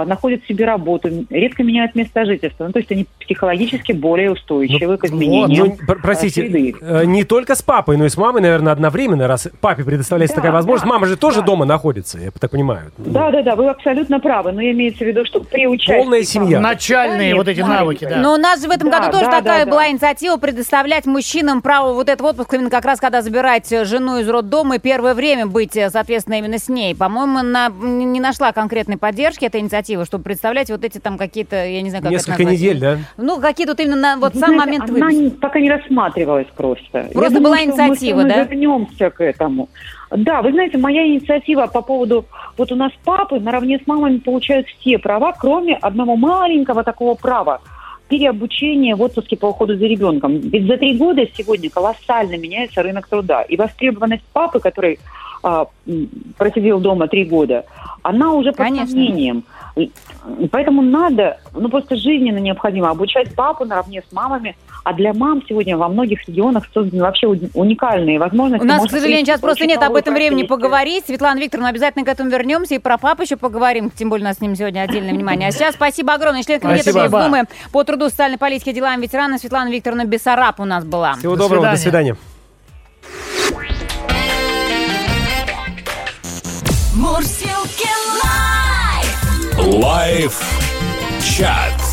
находят 0.04 0.44
себе 0.46 0.64
работу, 0.64 1.08
редко 1.30 1.62
меняют 1.62 1.94
место 1.94 2.24
жительства. 2.24 2.66
Ну, 2.66 2.72
то 2.72 2.80
есть 2.80 2.90
они 2.90 3.06
психологически 3.20 3.92
более 3.92 4.32
устойчивы 4.32 4.96
к 4.98 5.04
изменениям. 5.04 5.68
Ну, 5.68 5.86
пр- 5.86 6.00
простите, 6.02 6.42
среды. 6.42 6.74
э, 6.80 7.04
не 7.04 7.22
только 7.24 7.54
с 7.54 7.62
папой, 7.62 7.96
но 7.96 8.04
и 8.06 8.08
с 8.08 8.16
мамой, 8.16 8.42
наверное, 8.42 8.72
одновременно, 8.72 9.28
раз 9.28 9.48
папе 9.60 9.84
предоставляется 9.84 10.34
Да, 10.36 10.42
такая 10.42 10.52
возможность. 10.52 10.84
да, 10.86 10.92
Мама 10.94 11.06
же 11.06 11.16
тоже 11.16 11.40
да. 11.40 11.46
дома 11.46 11.64
находится, 11.64 12.18
я 12.18 12.30
так 12.32 12.50
понимаю. 12.50 12.90
Да, 12.98 13.30
да, 13.30 13.42
да, 13.42 13.54
вы 13.56 13.68
абсолютно 13.68 14.18
правы. 14.20 14.52
Но 14.52 14.60
имеется 14.62 15.04
в 15.04 15.06
виду, 15.06 15.24
что 15.24 15.40
при 15.40 15.66
участии... 15.66 16.00
Полная 16.02 16.22
семья. 16.24 16.58
Начальные 16.60 17.30
Да, 17.32 17.36
вот 17.36 17.46
нет, 17.46 17.58
эти 17.58 17.64
навыки, 17.66 18.06
да. 18.08 18.16
Но 18.16 18.34
у 18.34 18.36
нас 18.36 18.60
же 18.62 18.68
в 18.68 18.70
этом 18.70 18.90
Да, 18.90 18.98
году 19.00 19.12
тоже 19.12 19.26
да, 19.26 19.38
такая 19.40 19.64
да, 19.64 19.70
была 19.70 19.82
да. 19.82 19.90
инициатива 19.90 20.36
предоставлять 20.36 21.06
мужчинам 21.06 21.62
право 21.62 21.92
вот 21.92 22.08
этот 22.08 22.26
отпуск 22.26 22.54
именно 22.54 22.70
как 22.70 22.84
раз, 22.84 22.98
когда 23.00 23.22
забирать 23.22 23.68
жену 23.86 24.18
из 24.18 24.28
роддома 24.28 24.76
и 24.76 24.78
первое 24.78 25.14
время 25.14 25.46
быть, 25.46 25.72
соответственно, 25.90 26.34
именно 26.38 26.58
с 26.58 26.68
ней. 26.68 26.94
По-моему, 26.94 27.42
на- 27.42 27.66
н- 27.66 28.12
не 28.12 28.20
нашла 28.20 28.52
конкретной 28.52 28.96
поддержки 28.96 29.44
эта 29.44 29.58
инициатива, 29.60 29.83
чтобы 30.04 30.24
представлять 30.24 30.70
вот 30.70 30.84
эти 30.84 30.98
там 30.98 31.18
какие-то, 31.18 31.56
я 31.64 31.82
не 31.82 31.90
знаю, 31.90 32.02
как 32.04 32.12
это 32.12 32.18
Несколько 32.18 32.42
назвать. 32.42 32.60
недель, 32.60 32.78
да? 32.80 32.98
Ну, 33.16 33.40
какие 33.40 33.66
тут 33.66 33.80
именно 33.80 33.96
на 33.96 34.16
вот 34.16 34.34
Вы 34.34 34.40
сам 34.40 34.54
знаете, 34.54 34.78
момент 34.78 34.90
она 34.90 35.12
не- 35.12 35.30
пока 35.30 35.60
не 35.60 35.70
рассматривалась 35.70 36.46
просто. 36.56 37.08
Просто 37.12 37.34
Я 37.34 37.40
была 37.40 37.56
думаю, 37.56 37.56
что 37.58 37.70
инициатива, 37.70 38.16
мы, 38.22 38.28
да? 38.28 38.36
Мы 38.36 38.44
вернемся 38.44 39.10
к 39.10 39.20
этому. 39.22 39.68
Да, 40.10 40.42
вы 40.42 40.52
знаете, 40.52 40.78
моя 40.78 41.06
инициатива 41.06 41.66
по 41.66 41.82
поводу... 41.82 42.24
Вот 42.56 42.70
у 42.70 42.76
нас 42.76 42.92
папы 43.04 43.40
наравне 43.40 43.78
с 43.82 43.86
мамами 43.86 44.18
получают 44.18 44.66
все 44.68 44.98
права, 44.98 45.32
кроме 45.32 45.74
одного 45.76 46.16
маленького 46.16 46.84
такого 46.84 47.14
права 47.14 47.60
переобучение 48.08 48.94
в 48.94 49.02
отпуске 49.02 49.36
по 49.36 49.46
уходу 49.46 49.76
за 49.76 49.86
ребенком. 49.86 50.38
Ведь 50.38 50.66
за 50.66 50.76
три 50.76 50.96
года 50.96 51.26
сегодня 51.36 51.70
колоссально 51.70 52.36
меняется 52.36 52.82
рынок 52.82 53.08
труда. 53.08 53.42
И 53.42 53.56
востребованность 53.56 54.24
папы, 54.32 54.60
который 54.60 54.98
а, 55.42 55.66
просидел 56.36 56.80
дома 56.80 57.08
три 57.08 57.24
года, 57.24 57.64
она 58.02 58.32
уже 58.32 58.50
под 58.50 58.58
Конечно. 58.58 58.86
Поэтому 60.52 60.82
надо, 60.82 61.38
ну 61.52 61.68
просто 61.68 61.96
жизненно 61.96 62.38
необходимо 62.38 62.90
обучать 62.90 63.34
папу 63.34 63.64
наравне 63.64 64.02
с 64.08 64.12
мамами. 64.12 64.56
А 64.84 64.92
для 64.92 65.12
мам 65.14 65.42
сегодня 65.48 65.76
во 65.76 65.88
многих 65.88 66.28
регионах 66.28 66.64
созданы 66.72 67.02
вообще 67.02 67.26
уни- 67.26 67.50
уникальные 67.54 68.18
возможности. 68.18 68.64
У 68.64 68.68
нас, 68.68 68.76
к 68.76 68.80
Можно 68.82 68.98
сожалению, 68.98 69.18
прийти, 69.24 69.32
сейчас 69.32 69.40
просто 69.40 69.66
нет 69.66 69.82
об 69.82 69.94
этом 69.96 70.14
времени 70.14 70.42
поговорить. 70.44 71.06
Светлана 71.06 71.40
Викторовна, 71.40 71.70
обязательно 71.70 72.04
к 72.04 72.08
этому 72.08 72.30
вернемся. 72.30 72.74
И 72.74 72.78
про 72.78 72.98
пап 72.98 73.20
еще 73.20 73.36
поговорим. 73.36 73.90
Тем 73.90 74.10
более 74.10 74.24
у 74.26 74.28
нас 74.28 74.36
с 74.36 74.40
ним 74.40 74.54
сегодня 74.54 74.82
отдельное 74.82 75.12
внимание. 75.14 75.48
А 75.48 75.52
сейчас 75.52 75.74
спасибо 75.74 76.12
огромное. 76.14 76.42
Член 76.42 76.60
комитета. 76.60 77.08
Госдумы 77.08 77.44
по 77.72 77.82
труду, 77.82 78.08
социальной 78.10 78.38
политике 78.38 78.70
и 78.70 78.74
делам 78.74 79.00
ветерана 79.00 79.38
Светлана 79.38 79.70
Викторовна 79.70 80.04
Бессараб 80.04 80.60
у 80.60 80.64
нас 80.64 80.84
была. 80.84 81.14
Всего 81.14 81.34
До 81.34 81.44
доброго, 81.44 81.70
до 81.70 81.76
свидания. 81.76 82.14
свидания. 82.14 82.16
Мурсилки 86.94 87.73
лайф. 89.64 90.40
Чат. 91.22 91.83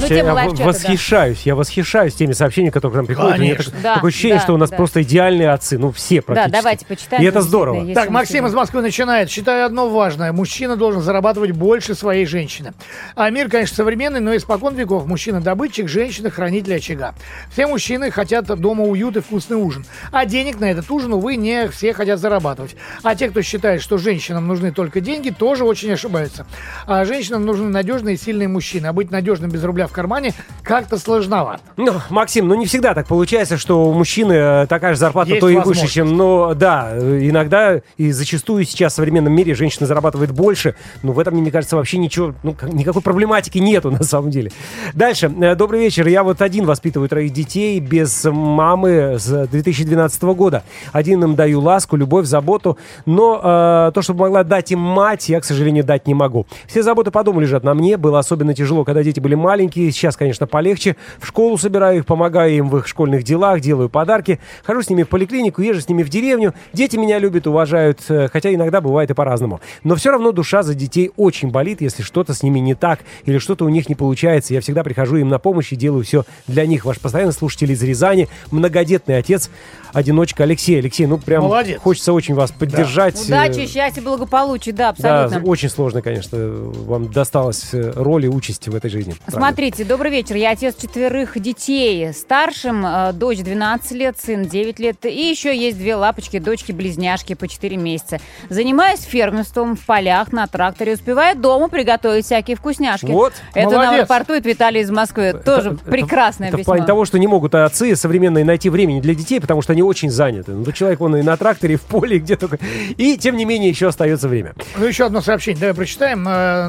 Слушайте, 0.00 0.22
тема 0.26 0.42
я 0.42 0.50
да. 0.50 0.64
восхищаюсь, 0.64 1.42
я 1.44 1.54
восхищаюсь 1.54 2.14
теми 2.14 2.32
сообщениями, 2.32 2.72
которые 2.72 2.94
к 2.94 2.96
нам 2.96 3.06
приходят. 3.06 3.38
У 3.38 3.40
меня 3.40 3.54
Конечно. 3.54 3.72
так- 3.72 3.82
Да, 3.82 3.94
такое 3.94 4.08
ощущение, 4.10 4.38
да, 4.38 4.42
что 4.42 4.54
у 4.54 4.56
нас 4.56 4.70
да. 4.70 4.76
просто 4.76 5.02
идеальные 5.02 5.50
отцы, 5.50 5.78
ну 5.78 5.92
все 5.92 6.20
практически. 6.22 6.52
давайте 6.52 6.86
почитаем. 6.86 7.22
И 7.22 7.26
это 7.26 7.40
здорово. 7.42 7.94
Так, 7.94 8.10
Максим 8.10 8.46
из 8.46 8.54
Москвы 8.54 8.82
начинает. 8.82 9.30
Считаю 9.30 9.66
одно 9.66 9.88
важное. 9.88 10.32
Мужчина 10.32 10.76
должен 10.76 11.02
зарабатывать 11.02 11.52
больше 11.52 11.94
своей 11.94 12.26
женщины. 12.26 12.72
А 13.14 13.30
мир, 13.30 13.48
конечно, 13.48 13.76
современный, 13.76 14.20
но 14.20 14.36
испокон 14.36 14.74
веков 14.74 15.06
мужчина 15.06 15.40
добытчик, 15.40 15.88
женщина 15.88 16.30
хранитель 16.30 16.76
очага. 16.76 17.14
Все 17.52 17.66
мужчины 17.66 18.10
хотят 18.10 18.46
дома 18.46 18.84
уют 18.84 19.16
и 19.16 19.20
вкусный 19.20 19.56
ужин. 19.56 19.84
А 20.12 20.26
денег 20.26 20.60
на 20.60 20.70
этот 20.70 20.90
ужин, 20.90 21.12
увы, 21.12 21.36
не 21.36 21.68
все 21.68 21.92
хотят 21.92 22.18
зарабатывать. 22.18 22.76
А 23.02 23.14
те, 23.14 23.28
кто 23.28 23.42
считает, 23.42 23.82
что 23.82 23.98
женщинам 23.98 24.46
нужны 24.46 24.72
только 24.72 25.00
деньги, 25.00 25.30
тоже 25.30 25.64
очень 25.64 25.92
ошибаются. 25.92 26.46
А 26.86 27.04
женщинам 27.04 27.44
нужны 27.46 27.68
надежные 27.68 28.14
и 28.14 28.18
сильные 28.18 28.48
мужчины. 28.48 28.86
А 28.86 28.92
быть 28.92 29.10
надежным 29.10 29.50
без 29.50 29.62
рубля 29.64 29.83
рубля 29.84 29.88
в 29.88 29.92
кармане 29.92 30.32
как-то 30.62 30.98
сложновато. 30.98 31.60
Ну, 31.76 31.92
Максим, 32.10 32.48
ну 32.48 32.54
не 32.54 32.66
всегда 32.66 32.94
так 32.94 33.06
получается, 33.06 33.58
что 33.58 33.84
у 33.84 33.92
мужчины 33.92 34.32
э, 34.32 34.66
такая 34.68 34.94
же 34.94 35.00
зарплата, 35.00 35.30
Есть 35.30 35.40
то 35.40 35.48
и 35.48 35.56
выше, 35.56 35.86
чем... 35.88 36.16
Но 36.16 36.54
да, 36.54 36.90
э, 36.92 37.28
иногда 37.28 37.80
и 37.96 38.12
зачастую 38.12 38.64
сейчас 38.64 38.92
в 38.94 38.96
современном 38.96 39.32
мире 39.32 39.54
женщина 39.54 39.86
зарабатывает 39.86 40.32
больше, 40.32 40.74
но 41.02 41.12
в 41.12 41.18
этом, 41.18 41.34
мне 41.34 41.50
кажется, 41.50 41.76
вообще 41.76 41.98
ничего, 41.98 42.34
ну, 42.42 42.54
как- 42.54 42.72
никакой 42.72 43.02
проблематики 43.02 43.58
нету 43.58 43.90
на 43.98 44.02
самом 44.02 44.30
деле. 44.30 44.50
Дальше. 44.94 45.32
Э, 45.40 45.54
Добрый 45.54 45.80
вечер. 45.80 46.06
Я 46.06 46.22
вот 46.22 46.42
один 46.42 46.64
воспитываю 46.66 47.08
троих 47.08 47.32
детей 47.32 47.78
без 47.80 48.24
мамы 48.24 49.16
с 49.18 49.46
2012 49.46 50.22
года. 50.22 50.62
Один 50.92 51.22
им 51.22 51.34
даю 51.34 51.60
ласку, 51.60 51.96
любовь, 51.96 52.26
заботу, 52.26 52.78
но 53.06 53.40
э, 53.42 53.92
то, 53.94 54.02
чтобы 54.02 54.20
могла 54.20 54.44
дать 54.44 54.72
им 54.72 54.80
мать, 54.80 55.28
я, 55.28 55.40
к 55.40 55.44
сожалению, 55.44 55.84
дать 55.84 56.06
не 56.06 56.14
могу. 56.14 56.46
Все 56.66 56.82
заботы 56.82 57.10
по 57.10 57.22
дому 57.22 57.40
лежат 57.40 57.64
на 57.64 57.74
мне. 57.74 57.96
Было 57.96 58.18
особенно 58.18 58.54
тяжело, 58.54 58.84
когда 58.84 59.02
дети 59.02 59.20
были 59.20 59.34
маленькие. 59.34 59.73
Сейчас, 59.74 60.16
конечно, 60.16 60.46
полегче. 60.46 60.96
В 61.18 61.26
школу 61.26 61.58
собираю 61.58 61.98
их, 61.98 62.06
помогаю 62.06 62.52
им 62.52 62.68
в 62.68 62.76
их 62.78 62.86
школьных 62.86 63.22
делах, 63.24 63.60
делаю 63.60 63.88
подарки. 63.88 64.40
Хожу 64.64 64.82
с 64.82 64.88
ними 64.90 65.02
в 65.02 65.08
поликлинику, 65.08 65.62
езжу 65.62 65.80
с 65.80 65.88
ними 65.88 66.02
в 66.02 66.08
деревню. 66.08 66.54
Дети 66.72 66.96
меня 66.96 67.18
любят, 67.18 67.46
уважают, 67.46 68.00
э, 68.08 68.28
хотя 68.32 68.52
иногда 68.54 68.80
бывает 68.80 69.10
и 69.10 69.14
по-разному. 69.14 69.60
Но 69.82 69.94
все 69.96 70.10
равно 70.10 70.32
душа 70.32 70.62
за 70.62 70.74
детей 70.74 71.10
очень 71.16 71.50
болит, 71.50 71.80
если 71.80 72.02
что-то 72.02 72.34
с 72.34 72.42
ними 72.42 72.58
не 72.58 72.74
так 72.74 73.00
или 73.24 73.38
что-то 73.38 73.64
у 73.64 73.68
них 73.68 73.88
не 73.88 73.94
получается. 73.94 74.54
Я 74.54 74.60
всегда 74.60 74.82
прихожу 74.84 75.16
им 75.16 75.28
на 75.28 75.38
помощь 75.38 75.72
и 75.72 75.76
делаю 75.76 76.04
все 76.04 76.24
для 76.46 76.66
них. 76.66 76.84
Ваш 76.84 76.98
постоянный 77.00 77.32
слушатель 77.32 77.72
из 77.72 77.82
Рязани, 77.82 78.28
многодетный 78.50 79.18
отец, 79.18 79.50
одиночка 79.92 80.44
Алексей. 80.44 80.78
Алексей, 80.78 81.06
ну 81.06 81.18
прям 81.18 81.44
Молодец. 81.44 81.80
хочется 81.80 82.12
очень 82.12 82.34
вас 82.34 82.50
поддержать. 82.52 83.20
Удачи, 83.26 83.60
Э, 83.60 83.66
счастья, 83.66 84.02
благополучия, 84.02 84.72
да, 84.72 84.94
Да, 84.98 85.24
абсолютно. 85.24 85.50
очень 85.50 85.68
сложно, 85.68 86.02
конечно, 86.02 86.38
вам 86.38 87.10
досталась 87.10 87.68
э, 87.72 87.92
роль 87.94 88.24
и 88.24 88.28
участь 88.28 88.68
в 88.68 88.74
этой 88.74 88.90
жизни. 88.90 89.14
Правда. 89.26 89.40
Смотрите, 89.54 89.84
добрый 89.84 90.10
вечер. 90.10 90.34
Я 90.34 90.50
отец 90.50 90.74
четверых 90.74 91.38
детей. 91.40 92.12
Старшим 92.12 92.84
э, 92.84 93.12
дочь 93.12 93.38
12 93.38 93.92
лет, 93.92 94.16
сын 94.20 94.42
9 94.42 94.80
лет. 94.80 95.06
И 95.06 95.30
еще 95.30 95.56
есть 95.56 95.78
две 95.78 95.94
лапочки, 95.94 96.40
дочки-близняшки 96.40 97.34
по 97.34 97.46
4 97.46 97.76
месяца. 97.76 98.18
Занимаюсь 98.48 99.02
фермерством 99.02 99.76
в 99.76 99.86
полях, 99.86 100.32
на 100.32 100.48
тракторе. 100.48 100.94
Успеваю 100.94 101.36
дома 101.36 101.68
приготовить 101.68 102.24
всякие 102.24 102.56
вкусняшки. 102.56 103.06
Вот. 103.06 103.32
Это 103.54 103.66
Молодец. 103.66 103.90
нам 103.90 104.00
рапортует 104.00 104.44
Виталий 104.44 104.80
из 104.80 104.90
Москвы. 104.90 105.40
Тоже 105.44 105.74
Это- 105.74 105.84
прекрасное 105.88 106.48
это, 106.48 106.56
письмо. 106.56 106.72
в 106.72 106.74
плане 106.74 106.86
того, 106.86 107.04
что 107.04 107.20
не 107.20 107.28
могут 107.28 107.54
отцы 107.54 107.94
современные 107.94 108.44
найти 108.44 108.68
времени 108.70 109.00
для 109.00 109.14
детей, 109.14 109.40
потому 109.40 109.62
что 109.62 109.72
они 109.72 109.84
очень 109.84 110.10
заняты. 110.10 110.50
Ну, 110.50 110.72
человек, 110.72 111.00
он 111.00 111.14
и 111.14 111.22
на 111.22 111.36
тракторе, 111.36 111.74
и 111.74 111.76
в 111.76 111.82
поле, 111.82 112.16
и 112.16 112.18
где 112.18 112.34
только. 112.34 112.58
И, 112.96 113.16
тем 113.16 113.36
не 113.36 113.44
менее, 113.44 113.70
еще 113.70 113.86
остается 113.86 114.26
время. 114.26 114.54
Ну, 114.76 114.84
еще 114.84 115.06
одно 115.06 115.20
сообщение, 115.20 115.60
давай 115.60 115.74
прочитаем. 115.76 116.26
Э, 116.26 116.68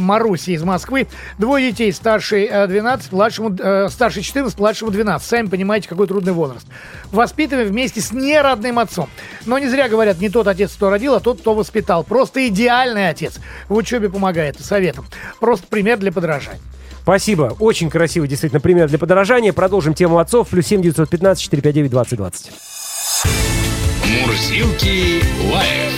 Маруси 0.00 0.50
из 0.50 0.64
Москвы. 0.64 1.06
Двое 1.38 1.70
детей, 1.70 1.92
старший 2.24 2.48
э, 2.50 2.66
12, 2.66 3.12
младшему, 3.12 3.54
э, 3.58 3.88
старший 3.90 4.22
14, 4.22 4.58
младшему 4.58 4.90
12. 4.90 5.28
Сами 5.28 5.46
понимаете, 5.46 5.88
какой 5.88 6.06
трудный 6.06 6.32
возраст. 6.32 6.66
Воспитываем 7.12 7.68
вместе 7.68 8.00
с 8.00 8.12
неродным 8.12 8.78
отцом. 8.78 9.08
Но 9.44 9.58
не 9.58 9.68
зря 9.68 9.88
говорят, 9.88 10.18
не 10.20 10.30
тот 10.30 10.48
отец, 10.48 10.72
кто 10.72 10.88
родил, 10.90 11.14
а 11.14 11.20
тот, 11.20 11.40
кто 11.40 11.54
воспитал. 11.54 12.02
Просто 12.02 12.48
идеальный 12.48 13.10
отец. 13.10 13.34
В 13.68 13.74
учебе 13.74 14.08
помогает 14.08 14.58
советом. 14.58 15.04
Просто 15.38 15.66
пример 15.68 15.98
для 15.98 16.12
подражания. 16.12 16.60
Спасибо. 17.02 17.54
Очень 17.58 17.90
красивый, 17.90 18.28
действительно, 18.28 18.60
пример 18.60 18.88
для 18.88 18.98
подорожания. 18.98 19.52
Продолжим 19.52 19.92
тему 19.92 20.18
отцов. 20.18 20.48
Плюс 20.48 20.66
7 20.66 20.80
915 20.80 21.42
459 21.42 21.90
2020. 21.90 22.52
Мурзилки 24.06 25.22
лайф 25.52 25.92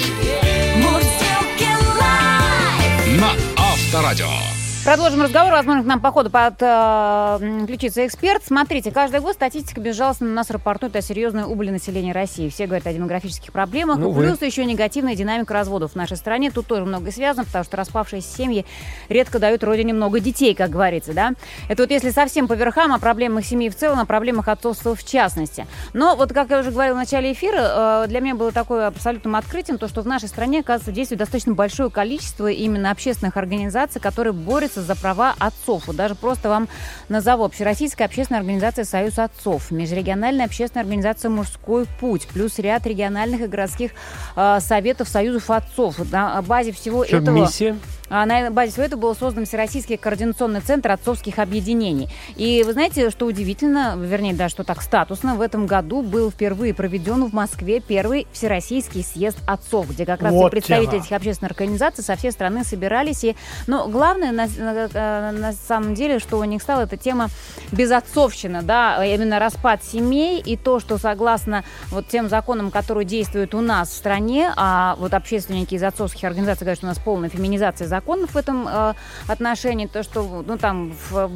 Мурзилки 0.76 1.68
лайф. 2.00 3.20
на 3.20 3.30
Авторадио. 3.56 4.55
Продолжим 4.86 5.20
разговор. 5.22 5.52
Возможно, 5.52 5.82
к 5.82 5.86
нам 5.86 6.00
по 6.00 6.12
ходу 6.12 6.30
подключится 6.30 8.06
эксперт. 8.06 8.44
Смотрите, 8.46 8.92
каждый 8.92 9.18
год 9.18 9.34
статистика 9.34 9.80
безжалостно 9.80 10.28
нас 10.28 10.48
рапортует 10.48 10.94
о 10.94 11.02
серьезной 11.02 11.42
убыли 11.42 11.70
населения 11.70 12.12
России. 12.12 12.48
Все 12.48 12.66
говорят 12.66 12.86
о 12.86 12.92
демографических 12.92 13.50
проблемах. 13.50 13.98
Ну, 13.98 14.14
плюс 14.14 14.40
еще 14.42 14.64
негативная 14.64 15.16
динамика 15.16 15.54
разводов 15.54 15.92
в 15.92 15.94
нашей 15.96 16.16
стране. 16.16 16.52
Тут 16.52 16.68
тоже 16.68 16.84
многое 16.84 17.10
связано, 17.10 17.44
потому 17.44 17.64
что 17.64 17.76
распавшиеся 17.76 18.28
семьи 18.28 18.64
редко 19.08 19.40
дают 19.40 19.64
родине 19.64 19.92
много 19.92 20.20
детей, 20.20 20.54
как 20.54 20.70
говорится, 20.70 21.12
да. 21.12 21.32
Это 21.68 21.82
вот 21.82 21.90
если 21.90 22.10
совсем 22.10 22.46
по 22.46 22.52
верхам, 22.52 22.92
о 22.92 23.00
проблемах 23.00 23.44
семьи 23.44 23.68
в 23.68 23.76
целом, 23.76 23.98
о 23.98 24.04
проблемах 24.04 24.46
отцовства 24.46 24.94
в 24.94 25.04
частности. 25.04 25.66
Но 25.94 26.14
вот, 26.14 26.32
как 26.32 26.50
я 26.50 26.60
уже 26.60 26.70
говорила 26.70 26.94
в 26.94 26.98
начале 26.98 27.32
эфира, 27.32 28.04
э, 28.04 28.06
для 28.06 28.20
меня 28.20 28.36
было 28.36 28.52
такое 28.52 28.86
абсолютным 28.86 29.34
открытием, 29.34 29.78
то, 29.78 29.88
что 29.88 30.02
в 30.02 30.06
нашей 30.06 30.28
стране, 30.28 30.60
оказывается, 30.60 30.92
действует 30.92 31.18
достаточно 31.18 31.54
большое 31.54 31.90
количество 31.90 32.46
именно 32.46 32.92
общественных 32.92 33.36
организаций, 33.36 34.00
которые 34.00 34.32
борются 34.32 34.75
за 34.82 34.94
права 34.96 35.34
отцов. 35.38 35.86
Вот 35.86 35.96
даже 35.96 36.14
просто 36.14 36.48
вам 36.48 36.68
назову. 37.08 37.44
Общероссийская 37.44 38.06
общественная 38.06 38.40
организация 38.40 38.84
«Союз 38.84 39.18
отцов», 39.18 39.70
Межрегиональная 39.70 40.46
общественная 40.46 40.84
организация 40.84 41.30
«Мужской 41.30 41.86
путь», 42.00 42.26
плюс 42.28 42.58
ряд 42.58 42.86
региональных 42.86 43.40
и 43.42 43.46
городских 43.46 43.92
э, 44.36 44.58
советов 44.60 45.08
союзов 45.08 45.50
отцов. 45.50 45.98
Вот 45.98 46.10
На 46.10 46.40
базе 46.42 46.72
всего 46.72 47.04
Что, 47.04 47.18
этого... 47.18 47.34
миссия? 47.34 47.76
А 48.08 48.24
на 48.26 48.50
базе 48.50 48.82
этого 48.82 49.00
был 49.00 49.14
создан 49.16 49.44
Всероссийский 49.46 49.96
координационный 49.96 50.60
центр 50.60 50.90
отцовских 50.92 51.38
объединений. 51.38 52.08
И 52.36 52.62
вы 52.64 52.72
знаете, 52.72 53.10
что 53.10 53.26
удивительно, 53.26 53.96
вернее, 53.98 54.34
да, 54.34 54.48
что 54.48 54.64
так 54.64 54.82
статусно, 54.82 55.34
в 55.34 55.40
этом 55.40 55.66
году 55.66 56.02
был 56.02 56.30
впервые 56.30 56.72
проведен 56.74 57.24
в 57.24 57.32
Москве 57.32 57.80
первый 57.80 58.26
Всероссийский 58.32 59.02
съезд 59.02 59.38
отцов, 59.46 59.90
где 59.90 60.04
как 60.06 60.22
раз 60.22 60.32
Вот 60.32 60.48
и 60.48 60.50
представители 60.52 60.90
тема. 60.92 61.02
этих 61.02 61.12
общественных 61.12 61.50
организаций 61.52 62.04
со 62.04 62.16
всей 62.16 62.32
страны 62.32 62.64
собирались. 62.64 63.24
И, 63.24 63.36
но 63.66 63.88
главное, 63.88 64.32
на, 64.32 64.46
на- 64.46 64.88
э, 64.92 65.30
на 65.32 65.52
самом 65.52 65.94
деле, 65.94 66.18
что 66.18 66.38
у 66.38 66.44
них 66.44 66.62
стало, 66.62 66.82
это 66.82 66.96
тема 66.96 67.28
безотцовщина, 67.72 68.62
да, 68.62 69.04
именно 69.04 69.38
распад 69.38 69.82
семей 69.84 70.40
и 70.40 70.56
то, 70.56 70.80
что 70.80 70.98
согласно 70.98 71.64
вот 71.90 72.08
тем 72.08 72.28
законам, 72.28 72.70
которые 72.70 73.04
действуют 73.04 73.54
у 73.54 73.60
нас 73.60 73.90
в 73.90 73.94
стране, 73.94 74.52
а 74.56 74.96
вот 74.98 75.14
общественники 75.14 75.74
из 75.74 75.82
отцовских 75.82 76.24
организаций 76.24 76.64
говорят, 76.64 76.78
что 76.78 76.86
у 76.86 76.90
нас 76.90 76.98
полная 76.98 77.28
феминизация 77.28 77.86
законов 77.96 78.30
в 78.34 78.36
этом 78.36 78.66
э, 78.68 78.94
отношении, 79.26 79.86
то, 79.86 80.02
что, 80.02 80.44
ну, 80.46 80.58
там, 80.58 80.92
в- 81.10 81.26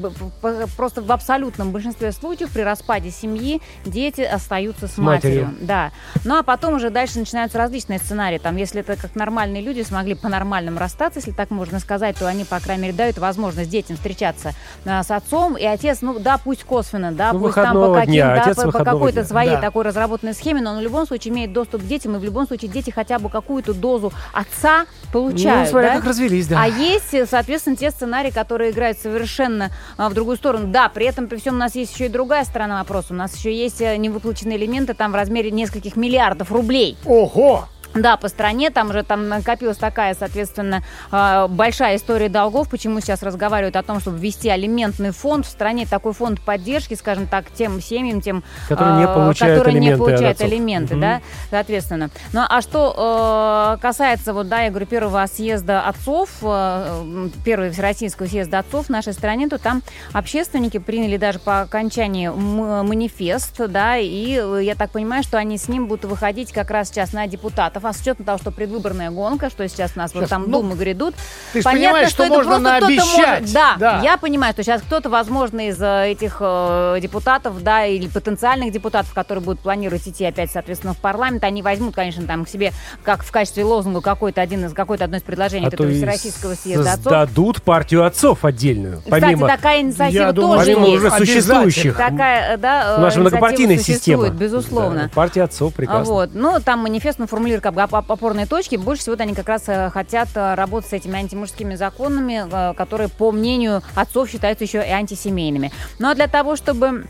в- 0.42 0.76
просто 0.76 1.00
в 1.02 1.11
абсолютном 1.11 1.70
большинстве 1.72 2.12
случаев 2.12 2.50
при 2.50 2.62
распаде 2.62 3.11
семьи 3.11 3.61
дети 3.84 4.20
остаются 4.20 4.86
с, 4.86 4.94
С 4.94 4.98
матерью. 4.98 5.46
матерью. 5.46 5.66
Да. 5.66 5.90
Ну, 6.24 6.38
а 6.38 6.42
потом 6.42 6.74
уже 6.74 6.90
дальше 6.90 7.18
начинаются 7.18 7.58
различные 7.58 7.98
сценарии. 7.98 8.38
Там, 8.38 8.56
если 8.56 8.80
это 8.80 8.96
как 8.96 9.14
нормальные 9.16 9.62
люди 9.62 9.82
смогли 9.82 10.14
по-нормальному 10.14 10.78
расстаться, 10.78 11.18
если 11.20 11.32
так 11.32 11.50
можно 11.50 11.80
сказать, 11.80 12.16
то 12.18 12.26
они, 12.28 12.44
по 12.44 12.61
крайней 12.61 12.82
мере, 12.84 12.94
дают 12.94 13.18
возможность 13.18 13.70
детям 13.70 13.96
встречаться 13.96 14.52
а, 14.84 15.02
с 15.02 15.11
отцом. 15.11 15.56
И 15.56 15.64
отец, 15.64 15.98
ну, 16.02 16.18
да, 16.18 16.38
пусть 16.38 16.64
косвенно, 16.64 17.12
да, 17.12 17.32
Ну, 17.32 17.40
пусть 17.40 17.54
там 17.54 17.74
по 17.74 17.94
каким, 17.94 18.12
дня, 18.12 18.42
да, 18.46 18.54
по, 18.54 18.70
по 18.70 18.84
какой-то 18.84 19.20
дня. 19.20 19.24
своей 19.24 19.50
Да. 19.56 19.61
такой 19.61 19.84
разработанной 19.84 20.34
схеме, 20.34 20.61
но 20.61 20.72
он 20.72 20.78
в 20.78 20.82
любом 20.82 21.06
случае 21.06 21.32
имеет 21.32 21.52
доступ 21.52 21.82
к 21.82 21.86
детям, 21.86 22.16
и 22.16 22.18
в 22.18 22.24
любом 22.24 22.46
случае 22.46 22.70
дети 22.70 22.90
хотя 22.90 23.18
бы 23.18 23.28
какую-то 23.30 23.72
дозу 23.74 24.12
отца 24.32 24.84
получают. 25.12 25.66
ну, 25.66 25.70
смотря 25.70 25.88
да? 25.90 25.96
как 25.96 26.04
развелись, 26.08 26.46
да. 26.51 26.62
А 26.62 26.66
есть, 26.66 27.14
э, 27.14 27.26
соответственно, 27.26 27.76
те 27.76 27.90
сценарии, 27.90 28.30
которые 28.30 28.72
играют 28.72 28.98
совершенно 28.98 29.70
а, 29.96 30.09
в 30.09 30.14
другую 30.14 30.36
сторону. 30.36 30.66
Да, 30.66 30.88
при 30.88 31.07
этом, 31.07 31.28
при 31.28 31.38
всем, 31.38 31.55
у 31.55 31.59
нас 31.59 31.74
есть 31.74 31.94
еще 31.94 32.07
и 32.07 32.09
другая 32.09 32.44
сторона 32.44 32.80
вопроса. 32.80 33.09
У 33.11 33.16
нас 33.16 33.36
еще 33.36 33.55
есть 33.55 33.80
э, 33.80 33.96
невыплаченные 33.96 34.59
элементы 34.59 34.94
там 34.94 35.12
в 35.12 35.14
размере 35.14 35.51
нескольких 35.51 35.96
миллиардов 35.96 36.53
рублей. 36.53 36.98
Ого! 37.05 37.68
Да, 37.95 38.16
по 38.16 38.28
стране 38.28 38.70
там 38.70 38.91
уже 38.91 39.03
там 39.03 39.28
накопилась 39.28 39.76
такая, 39.76 40.14
соответственно, 40.14 40.82
э, 41.11 41.47
большая 41.49 41.97
история 41.97 42.28
долгов. 42.28 42.68
Почему 42.68 43.01
сейчас 43.01 43.22
разговаривают 43.22 43.74
о 43.76 43.82
том, 43.82 44.01
чтобы 44.01 44.18
ввести 44.18 44.49
алиментный 44.49 45.11
фонд 45.11 45.45
в 45.45 45.49
стране, 45.49 45.86
такой 45.86 46.12
фонд 46.12 46.41
поддержки, 46.41 46.95
скажем 46.95 47.26
так, 47.26 47.51
тем 47.51 47.80
семьям, 47.80 48.20
тем, 48.20 48.45
Которые 48.68 48.97
не 48.99 49.05
э, 49.05 49.07
получают 49.14 49.59
которые 49.59 49.80
не 49.80 49.88
алименты 49.88 50.03
от 50.03 50.09
получают 50.09 50.41
алименты, 50.41 50.95
Мгм. 50.95 51.01
да, 51.01 51.20
соответственно. 51.51 52.11
Ну, 52.32 52.43
а 52.49 52.61
что 52.62 53.76
э, 53.76 53.82
касается, 53.82 54.34
вот, 54.34 54.49
да, 54.49 54.61
я 54.62 54.70
говорю, 54.70 54.86
первого 54.86 55.26
съезда 55.26 55.80
отцов, 55.82 56.30
э, 56.43 57.28
первого 57.45 57.70
всероссийского 57.72 58.26
съезда 58.26 58.61
отцов 58.61 58.86
в 58.86 58.91
нашей 58.91 59.14
стране, 59.14 59.49
то 59.49 59.59
там 59.59 59.82
общественники 60.12 60.78
приняли 60.78 61.16
даже 61.16 61.41
по 61.41 61.62
окончании 61.62 62.28
манифест, 62.28 63.57
да, 63.68 63.97
и 63.97 64.41
я 64.62 64.74
так 64.76 64.91
понимаю, 64.91 65.22
что 65.24 65.38
они 65.38 65.59
с 65.59 65.68
ним 65.68 65.86
будут 65.86 66.05
выходить 66.05 66.53
как 66.53 66.70
раз 66.70 66.88
сейчас 66.88 67.12
на 67.12 67.26
депутатов, 67.26 67.80
а 67.85 67.93
с 67.93 68.01
учетом 68.01 68.24
того, 68.24 68.39
что 68.39 68.51
предвыборная 68.51 69.11
гонка, 69.11 69.51
что 69.51 69.66
сейчас 69.68 69.93
у 69.97 69.99
нас 69.99 70.12
вот 70.14 70.20
Сейчас, 70.20 70.31
там 70.31 70.45
ну, 70.47 70.61
думы 70.62 70.74
грядут. 70.76 71.14
Ты 71.53 71.62
Понятно, 71.62 71.89
понимаешь, 71.89 72.09
что 72.11 72.24
это 72.24 72.33
можно 72.35 72.51
просто 72.53 72.68
кто-то 72.70 72.81
наобещать. 72.87 73.41
может- 73.41 73.55
Да, 73.55 73.76
Да. 73.78 74.01
я 74.03 74.16
понимаю, 74.16 74.53
что 74.53 74.62
сейчас 74.62 74.83
кто-то, 74.83 75.09
возможно, 75.11 75.68
из 75.68 75.81
э, 75.81 76.09
этих 76.11 76.39
э, 76.41 76.99
депутатов, 77.01 77.62
да, 77.62 77.85
или 77.87 78.09
потенциальных 78.09 78.72
депутатов, 78.72 79.12
которые 79.14 79.43
будут 79.45 79.61
планировать 79.61 80.07
идти 80.07 80.24
опять, 80.24 80.51
соответственно, 80.51 80.95
в 80.95 80.99
парламент, 80.99 81.45
они 81.45 81.62
возьмут, 81.62 81.95
конечно, 81.95 82.24
там 82.26 82.45
к 82.45 82.49
себе, 82.49 82.72
как 83.05 83.22
в 83.24 83.31
качестве 83.31 83.64
лозунга, 83.64 84.01
какой-то 84.01 84.41
один 84.41 84.64
из, 84.64 84.72
какое-то 84.72 85.05
одно 85.05 85.16
из 85.18 85.22
предложений 85.22 85.66
А 85.66 85.74
этого 85.74 85.91
Всероссийского 85.91 86.55
съезда 86.55 86.93
отцов. 86.93 87.05
создадут 87.05 87.62
партию 87.62 88.05
отцов 88.05 88.45
отдельную. 88.45 88.99
Кстати, 88.99 89.20
помимо 89.22 89.47
такая 89.49 89.81
инициатива 89.81 90.22
Я 90.22 90.33
думаю, 90.33 90.59
тоже 90.59 90.72
помимо 90.74 90.87
есть. 90.89 91.05
уже 91.05 91.11
существующих. 91.16 91.97
Такая, 91.97 92.55
э, 92.55 92.57
да, 92.57 92.97
У 92.99 93.01
э, 93.01 93.05
инициатива 93.05 93.20
многопартийная 93.22 93.76
существует, 93.78 93.99
система. 94.01 94.28
безусловно. 94.28 95.03
Да, 95.05 95.11
партия 95.14 95.43
отцов 95.45 95.72
А 95.74 95.76
прекрасно. 95.76 96.12
Вот. 96.14 96.31
Ну, 96.35 96.59
там 96.64 96.81
манифест 96.81 97.18
мы 97.18 97.26
формулируем 97.26 97.62
как 97.72 97.90
бы 97.90 97.98
оп- 97.98 98.10
опорные 98.10 98.46
точки. 98.46 98.76
Больше 98.76 99.02
всего 99.02 99.16
они 99.18 99.34
как 99.34 99.48
раз 99.48 99.64
э, 99.68 99.90
хотят 99.90 100.28
э, 100.34 100.54
работать 100.54 100.90
с 100.90 100.92
этими 100.92 101.18
антимужскими 101.18 101.74
законами, 101.74 102.46
э, 102.50 102.74
которые, 102.74 103.08
по 103.08 103.32
мнению 103.32 103.82
отцов, 103.94 104.28
считаются 104.30 104.64
еще 104.64 104.78
и 104.78 104.90
антисемейными. 104.90 105.72
Ну 105.98 106.08
а 106.08 106.14
для 106.14 106.26
того, 106.26 106.56
чтобы 106.56 107.06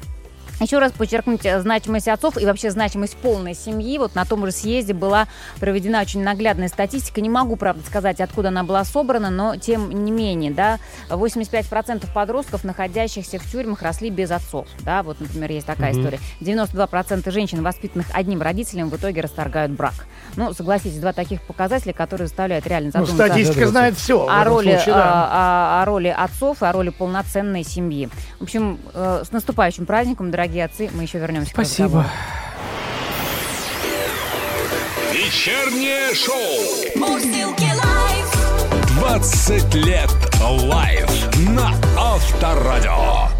еще 0.60 0.78
раз 0.78 0.92
подчеркнуть 0.92 1.44
э, 1.44 1.60
значимость 1.60 2.08
отцов 2.08 2.36
и 2.40 2.44
вообще 2.44 2.70
значимость 2.70 3.16
полной 3.16 3.54
семьи. 3.54 3.98
Вот 3.98 4.14
на 4.14 4.24
том 4.24 4.44
же 4.46 4.52
съезде 4.52 4.92
была 4.92 5.26
проведена 5.58 6.00
очень 6.00 6.22
наглядная 6.22 6.68
статистика. 6.68 7.20
Не 7.20 7.30
могу, 7.30 7.56
правда, 7.56 7.82
сказать, 7.86 8.20
откуда 8.20 8.48
она 8.48 8.62
была 8.64 8.84
собрана, 8.84 9.30
но 9.30 9.56
тем 9.56 10.04
не 10.04 10.10
менее, 10.12 10.50
да, 10.50 10.78
85% 11.08 12.06
подростков, 12.12 12.64
находящихся 12.64 13.38
в 13.38 13.50
тюрьмах, 13.50 13.82
росли 13.82 14.10
без 14.10 14.30
отцов. 14.30 14.66
Да, 14.80 15.02
вот, 15.02 15.20
например, 15.20 15.50
есть 15.50 15.66
такая 15.66 15.92
Мгм. 15.92 16.00
история. 16.00 16.20
92% 16.40 17.30
женщин, 17.32 17.62
воспитанных 17.62 18.06
одним 18.12 18.42
родителем, 18.42 18.88
в 18.90 18.96
итоге 18.96 19.20
расторгают 19.20 19.72
брак. 19.72 19.94
Ну, 20.36 20.52
согласитесь, 20.52 20.98
два 21.00 21.12
таких 21.12 21.40
показателя, 21.42 21.92
которые 21.92 22.28
заставляют 22.28 22.66
реально 22.66 22.90
Ну, 22.94 23.04
задуматься 23.06 23.26
статистика 23.26 23.66
знает 23.68 23.96
все. 23.96 24.26
о 24.28 24.44
роли, 24.44 24.78
а, 24.88 25.78
о- 25.78 25.82
о 25.82 25.84
роли 25.86 26.08
отцов 26.16 26.62
и 26.62 26.66
о 26.66 26.72
роли 26.72 26.90
полноценной 26.90 27.64
семьи. 27.64 28.08
В 28.38 28.42
общем, 28.44 28.78
э, 28.94 29.22
с 29.26 29.32
наступающим 29.32 29.86
праздником, 29.86 30.30
дорогие 30.30 30.49
отцы, 30.58 30.90
мы 30.92 31.02
еще 31.04 31.18
вернемся 31.18 31.50
к 31.50 31.54
Спасибо. 31.54 31.84
разговору. 31.84 32.08
Вечернее 35.12 36.14
шоу. 36.14 36.96
Мурзилки 36.96 37.64
лайф. 37.64 38.90
20 38.98 39.74
лет 39.74 40.10
лайф 40.40 41.08
на 41.48 41.72
Авторадио. 41.98 43.39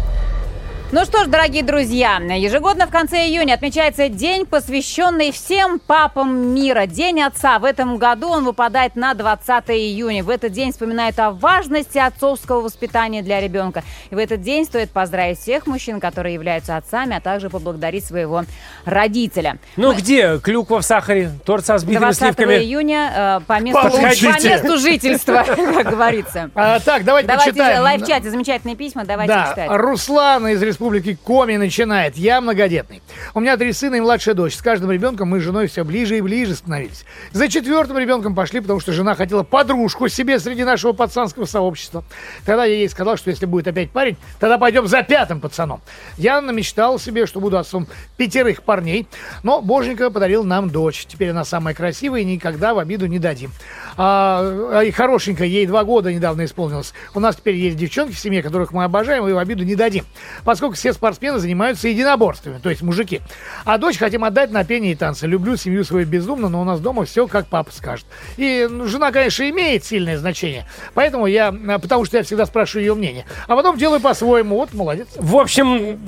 Ну 0.93 1.05
что 1.05 1.23
ж, 1.23 1.27
дорогие 1.27 1.63
друзья, 1.63 2.17
ежегодно 2.17 2.85
в 2.85 2.89
конце 2.89 3.19
июня 3.19 3.53
отмечается 3.53 4.09
день, 4.09 4.45
посвященный 4.45 5.31
всем 5.31 5.79
папам 5.79 6.53
мира. 6.53 6.85
День 6.85 7.21
отца. 7.21 7.59
В 7.59 7.63
этом 7.63 7.95
году 7.95 8.27
он 8.27 8.43
выпадает 8.43 8.97
на 8.97 9.13
20 9.13 9.69
июня. 9.69 10.21
В 10.21 10.29
этот 10.29 10.51
день 10.51 10.73
вспоминают 10.73 11.17
о 11.17 11.31
важности 11.31 11.97
отцовского 11.97 12.59
воспитания 12.59 13.21
для 13.21 13.39
ребенка. 13.39 13.85
И 14.09 14.15
в 14.15 14.17
этот 14.17 14.41
день 14.41 14.65
стоит 14.65 14.91
поздравить 14.91 15.39
всех 15.39 15.65
мужчин, 15.65 16.01
которые 16.01 16.33
являются 16.33 16.75
отцами, 16.75 17.15
а 17.15 17.21
также 17.21 17.49
поблагодарить 17.49 18.03
своего 18.03 18.43
родителя. 18.83 19.59
Ну 19.77 19.93
где 19.93 20.39
клюква 20.39 20.81
в 20.81 20.85
сахаре, 20.85 21.31
торт 21.45 21.65
со 21.65 21.77
сбитыми 21.77 22.01
20 22.01 22.19
сливками? 22.21 22.55
июня 22.55 23.13
э, 23.15 23.39
по 23.47 23.61
месту, 23.61 23.81
по 23.81 24.43
месту 24.43 24.77
жительства, 24.77 25.45
как 25.47 25.89
говорится. 25.89 26.51
А, 26.53 26.81
так, 26.81 27.05
давайте, 27.05 27.29
Давайте 27.29 27.51
почитаем. 27.51 27.81
лайв-чате, 27.81 28.29
замечательные 28.29 28.75
письма, 28.75 29.05
давайте 29.05 29.33
да, 29.33 29.47
читать. 29.51 29.69
Руслан 29.71 30.49
из 30.49 30.61
Республики 30.61 30.80
Коми 31.23 31.57
начинает. 31.57 32.17
Я 32.17 32.41
многодетный. 32.41 33.03
У 33.35 33.39
меня 33.39 33.55
три 33.55 33.71
сына 33.71 33.95
и 33.95 33.99
младшая 34.01 34.33
дочь. 34.33 34.55
С 34.55 34.61
каждым 34.63 34.89
ребенком 34.89 35.29
мы 35.29 35.39
с 35.39 35.43
женой 35.43 35.67
все 35.67 35.83
ближе 35.83 36.17
и 36.17 36.21
ближе 36.21 36.55
становились. 36.55 37.05
За 37.31 37.47
четвертым 37.47 37.99
ребенком 37.99 38.33
пошли, 38.33 38.61
потому 38.61 38.79
что 38.79 38.91
жена 38.91 39.13
хотела 39.13 39.43
подружку 39.43 40.07
себе 40.07 40.39
среди 40.39 40.63
нашего 40.63 40.93
пацанского 40.93 41.45
сообщества. 41.45 42.03
Тогда 42.45 42.65
я 42.65 42.75
ей 42.75 42.89
сказал, 42.89 43.15
что 43.17 43.29
если 43.29 43.45
будет 43.45 43.67
опять 43.67 43.91
парень, 43.91 44.17
тогда 44.39 44.57
пойдем 44.57 44.87
за 44.87 45.03
пятым 45.03 45.39
пацаном. 45.39 45.81
Я 46.17 46.41
намечтал 46.41 46.97
себе, 46.97 47.27
что 47.27 47.39
буду 47.39 47.59
отцом 47.59 47.85
пятерых 48.17 48.63
парней, 48.63 49.07
но 49.43 49.61
Боженька 49.61 50.09
подарил 50.09 50.43
нам 50.43 50.71
дочь. 50.71 51.05
Теперь 51.05 51.29
она 51.29 51.45
самая 51.45 51.75
красивая 51.75 52.21
и 52.21 52.25
никогда 52.25 52.73
в 52.73 52.79
обиду 52.79 53.05
не 53.05 53.19
дадим. 53.19 53.51
А, 53.97 54.79
а 54.79 54.81
и 54.81 54.89
хорошенькая, 54.89 55.47
ей 55.47 55.67
два 55.67 55.83
года 55.83 56.11
недавно 56.11 56.45
исполнилось. 56.45 56.93
У 57.13 57.19
нас 57.19 57.35
теперь 57.35 57.55
есть 57.55 57.77
девчонки 57.77 58.13
в 58.13 58.19
семье, 58.19 58.41
которых 58.41 58.71
мы 58.71 58.83
обожаем, 58.83 59.27
и 59.27 59.31
в 59.31 59.37
обиду 59.37 59.63
не 59.63 59.75
дадим. 59.75 60.05
Поскольку 60.43 60.70
все 60.75 60.93
спортсмены 60.93 61.39
занимаются 61.39 61.87
единоборствами, 61.87 62.59
то 62.59 62.69
есть 62.69 62.81
мужики. 62.81 63.21
А 63.65 63.77
дочь 63.77 63.97
хотим 63.97 64.23
отдать 64.23 64.51
на 64.51 64.63
пение 64.63 64.93
и 64.93 64.95
танцы. 64.95 65.27
Люблю 65.27 65.55
семью 65.55 65.83
свою 65.83 66.05
безумно, 66.05 66.49
но 66.49 66.61
у 66.61 66.63
нас 66.63 66.79
дома 66.79 67.05
все 67.05 67.27
как 67.27 67.47
папа 67.47 67.71
скажет. 67.71 68.05
И 68.37 68.67
ну, 68.69 68.85
жена, 68.85 69.11
конечно, 69.11 69.49
имеет 69.49 69.83
сильное 69.85 70.17
значение. 70.17 70.65
Поэтому 70.93 71.27
я, 71.27 71.49
а, 71.49 71.79
потому 71.79 72.05
что 72.05 72.17
я 72.17 72.23
всегда 72.23 72.45
спрашиваю 72.45 72.85
ее 72.85 72.95
мнение. 72.95 73.25
А 73.47 73.55
потом 73.55 73.77
делаю 73.77 73.99
по-своему. 73.99 74.57
Вот, 74.57 74.73
молодец. 74.73 75.07
В 75.17 75.35
общем, 75.35 75.99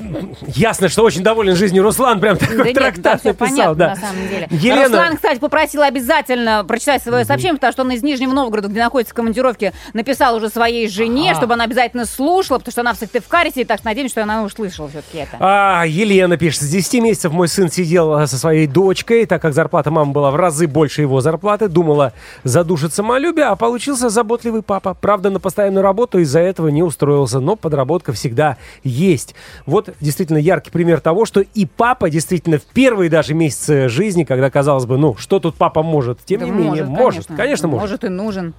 ясно, 0.48 0.90
что 0.90 1.04
очень 1.04 1.24
доволен 1.24 1.56
жизнью 1.56 1.84
Руслан. 1.84 2.20
Прям 2.20 2.38
такой 2.38 2.58
Да 2.58 2.64
нет, 2.66 2.74
да, 2.76 2.82
трактат 2.82 3.24
написал. 3.24 3.48
понятно, 3.48 3.76
да. 3.76 3.90
на 3.90 3.96
самом 3.96 4.28
деле. 4.28 4.48
Елена, 4.52 4.84
Руслан, 4.84 5.16
кстати, 5.16 5.40
попросил 5.40 5.82
обязательно 5.82 6.64
прочитать 6.68 7.04
свое 7.04 7.26
сообщение, 7.26 7.56
потому 7.56 7.74
что 7.74 7.82
он 7.84 7.92
из 7.92 8.04
Нижнего 8.04 8.32
Новгорода, 8.32 8.68
где 8.68 8.82
находится 8.82 9.14
в 9.14 9.16
командировке, 9.16 9.74
написал 9.94 10.36
уже 10.36 10.50
своей 10.50 10.88
жене, 10.88 11.32
Ага. 11.32 11.40
чтобы 11.40 11.54
она 11.54 11.64
обязательно 11.64 12.06
слушала, 12.06 12.58
потому 12.60 12.72
что 12.72 12.82
она 12.82 12.94
в 12.94 12.98
Сыктывкаре 12.98 13.50
сидит, 13.52 13.68
так 13.68 13.80
что 13.80 13.88
надеемся, 13.88 14.14
что 14.14 14.24
она 14.24 14.44
услышала 14.54 14.90
все-таки 14.90 15.20
это. 15.20 15.38
А, 15.40 15.84
Елена 15.86 16.38
пишет, 16.38 16.62
с 16.62 16.70
10 16.70 17.02
месяцев 17.02 17.32
мой 17.32 17.48
сын 17.48 17.70
сидел 17.70 18.14
а, 18.14 18.28
со 18.28 18.38
своей 18.38 18.68
дочкой, 18.68 19.26
так 19.26 19.42
как 19.42 19.54
зарплата 19.54 19.92
мамы 19.92 20.14
была 20.14 20.32
в 20.32 20.36
разы 20.36 20.68
больше 20.68 21.02
его 21.02 21.22
зарплаты, 21.22 21.68
думала 21.68 22.14
задушит 22.44 22.94
самолюбие, 22.94 23.46
а 23.46 23.56
получился 23.56 24.10
заботливый 24.10 24.62
папа. 24.62 24.94
Правда, 24.94 25.30
на 25.30 25.40
постоянную 25.40 25.84
работу 25.84 26.20
из-за 26.20 26.40
этого 26.40 26.70
не 26.70 26.84
устроился, 26.84 27.40
но 27.40 27.56
подработка 27.56 28.14
всегда 28.14 28.58
есть. 28.84 29.36
Вот 29.66 29.90
действительно 30.00 30.38
яркий 30.38 30.72
пример 30.72 31.00
того, 31.00 31.26
что 31.26 31.42
и 31.42 31.66
папа 31.66 32.10
действительно 32.10 32.58
в 32.58 32.64
первые 32.64 33.10
даже 33.10 33.34
месяцы 33.34 33.90
жизни, 33.90 34.24
когда 34.24 34.50
казалось 34.50 34.86
бы, 34.86 34.98
ну, 34.98 35.16
что 35.18 35.40
тут 35.40 35.56
папа 35.56 35.84
может, 35.84 36.20
тем 36.26 36.40
Да 36.40 36.46
не 36.46 36.52
менее, 36.52 36.84
может, 36.86 37.28
конечно, 37.28 37.68
может. 37.68 37.82
Может 37.82 38.04
и 38.04 38.10
нужен. 38.10 38.54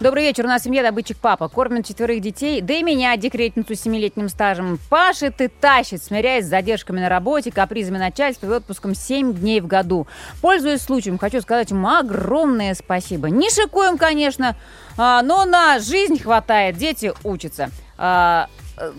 Добрый 0.00 0.22
вечер. 0.22 0.46
У 0.46 0.48
нас 0.48 0.62
в 0.62 0.64
семье 0.64 0.82
добытчик 0.82 1.18
папа. 1.18 1.48
Кормит 1.48 1.84
четверых 1.84 2.22
детей, 2.22 2.62
да 2.62 2.72
и 2.72 2.82
меня, 2.82 3.14
декретницу 3.18 3.74
с 3.74 3.82
семилетним 3.82 4.30
стажем. 4.30 4.78
Пашет 4.88 5.42
и 5.42 5.48
тащит, 5.48 6.02
смиряясь 6.02 6.46
с 6.46 6.48
задержками 6.48 7.00
на 7.00 7.10
работе, 7.10 7.52
капризами 7.52 7.98
начальства 7.98 8.46
и 8.46 8.56
отпуском 8.56 8.94
7 8.94 9.34
дней 9.34 9.60
в 9.60 9.66
году. 9.66 10.06
Пользуясь 10.40 10.80
случаем, 10.80 11.18
хочу 11.18 11.42
сказать 11.42 11.70
ему 11.70 11.86
огромное 11.86 12.72
спасибо. 12.72 13.28
Не 13.28 13.50
шикуем, 13.50 13.98
конечно, 13.98 14.56
а, 14.96 15.20
но 15.20 15.44
на 15.44 15.78
жизнь 15.80 16.18
хватает. 16.18 16.78
Дети 16.78 17.12
учатся. 17.22 17.68
А, 17.98 18.48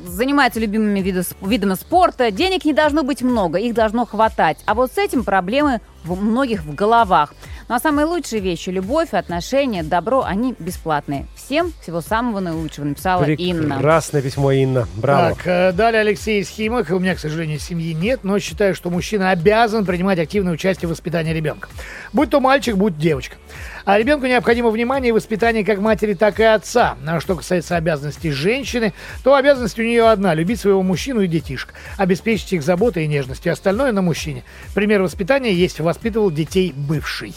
занимаются 0.06 0.60
любимыми 0.60 1.00
виды- 1.00 1.24
видами 1.42 1.74
спорта. 1.74 2.30
Денег 2.30 2.64
не 2.64 2.74
должно 2.74 3.02
быть 3.02 3.24
много, 3.24 3.58
их 3.58 3.74
должно 3.74 4.06
хватать. 4.06 4.60
А 4.68 4.76
вот 4.76 4.92
с 4.92 5.00
этим 5.00 5.24
проблемы 5.24 5.82
у 6.08 6.16
многих 6.16 6.64
в 6.64 6.76
головах. 6.76 7.34
Ну 7.72 7.78
а 7.78 7.80
самые 7.80 8.06
лучшие 8.06 8.42
вещи– 8.42 8.70
любовь, 8.72 9.14
отношения, 9.14 9.82
добро– 9.82 10.24
они 10.28 10.54
бесплатные. 10.60 11.26
Всем 11.38 11.72
всего 11.82 12.02
самого 12.02 12.42
наилучшего, 12.42 12.84
написала 12.84 13.24
Инна. 13.24 13.76
Прекрасное 13.76 14.22
письмо, 14.22 14.52
Инна. 14.52 14.90
Браво. 14.98 15.36
Так, 15.36 15.48
э, 15.48 15.72
далее 15.72 16.02
Алексей 16.02 16.42
из 16.42 16.50
Химок. 16.50 16.90
У 16.90 17.00
меня, 17.00 17.16
к 17.16 17.20
сожалению, 17.20 17.60
семьи 17.60 17.94
нет, 17.94 18.26
но 18.26 18.40
считаю, 18.40 18.76
что 18.76 18.90
мужчина 18.90 19.30
обязан 19.30 19.86
принимать 19.86 20.20
активное 20.20 20.52
участие 20.52 20.90
в 20.90 20.92
воспитании 20.92 21.32
ребенка. 21.32 21.70
Будь 22.12 22.30
то 22.30 22.42
мальчик, 22.42 22.76
будь 22.76 22.98
девочка. 22.98 23.38
А 23.86 23.98
ребенку 23.98 24.26
необходимо 24.26 24.70
внимание 24.70 25.10
и 25.10 25.14
воспитание 25.14 25.64
как 25.64 25.80
матери, 25.80 26.14
так 26.14 26.42
и 26.42 26.44
отца. 26.44 26.98
А 27.08 27.22
что 27.22 27.38
касается 27.38 27.78
обязанностей 27.78 28.32
женщины, 28.32 28.94
то 29.24 29.34
обязанность 29.36 29.80
у 29.80 29.84
нее 29.84 30.10
одна– 30.10 30.34
любить 30.36 30.60
своего 30.60 30.84
мужчину 30.84 31.22
и 31.22 31.28
детишек, 31.28 31.74
обеспечить 31.96 32.52
их 32.52 32.64
заботой 32.64 33.06
и 33.06 33.08
нежностью. 33.08 33.54
Остальное 33.54 33.94
на 33.94 34.02
мужчине. 34.02 34.44
Пример 34.76 35.02
воспитания 35.02 35.54
есть 35.54 35.80
«воспитывал 35.80 36.32
детей 36.32 36.74
бывший». 36.76 37.34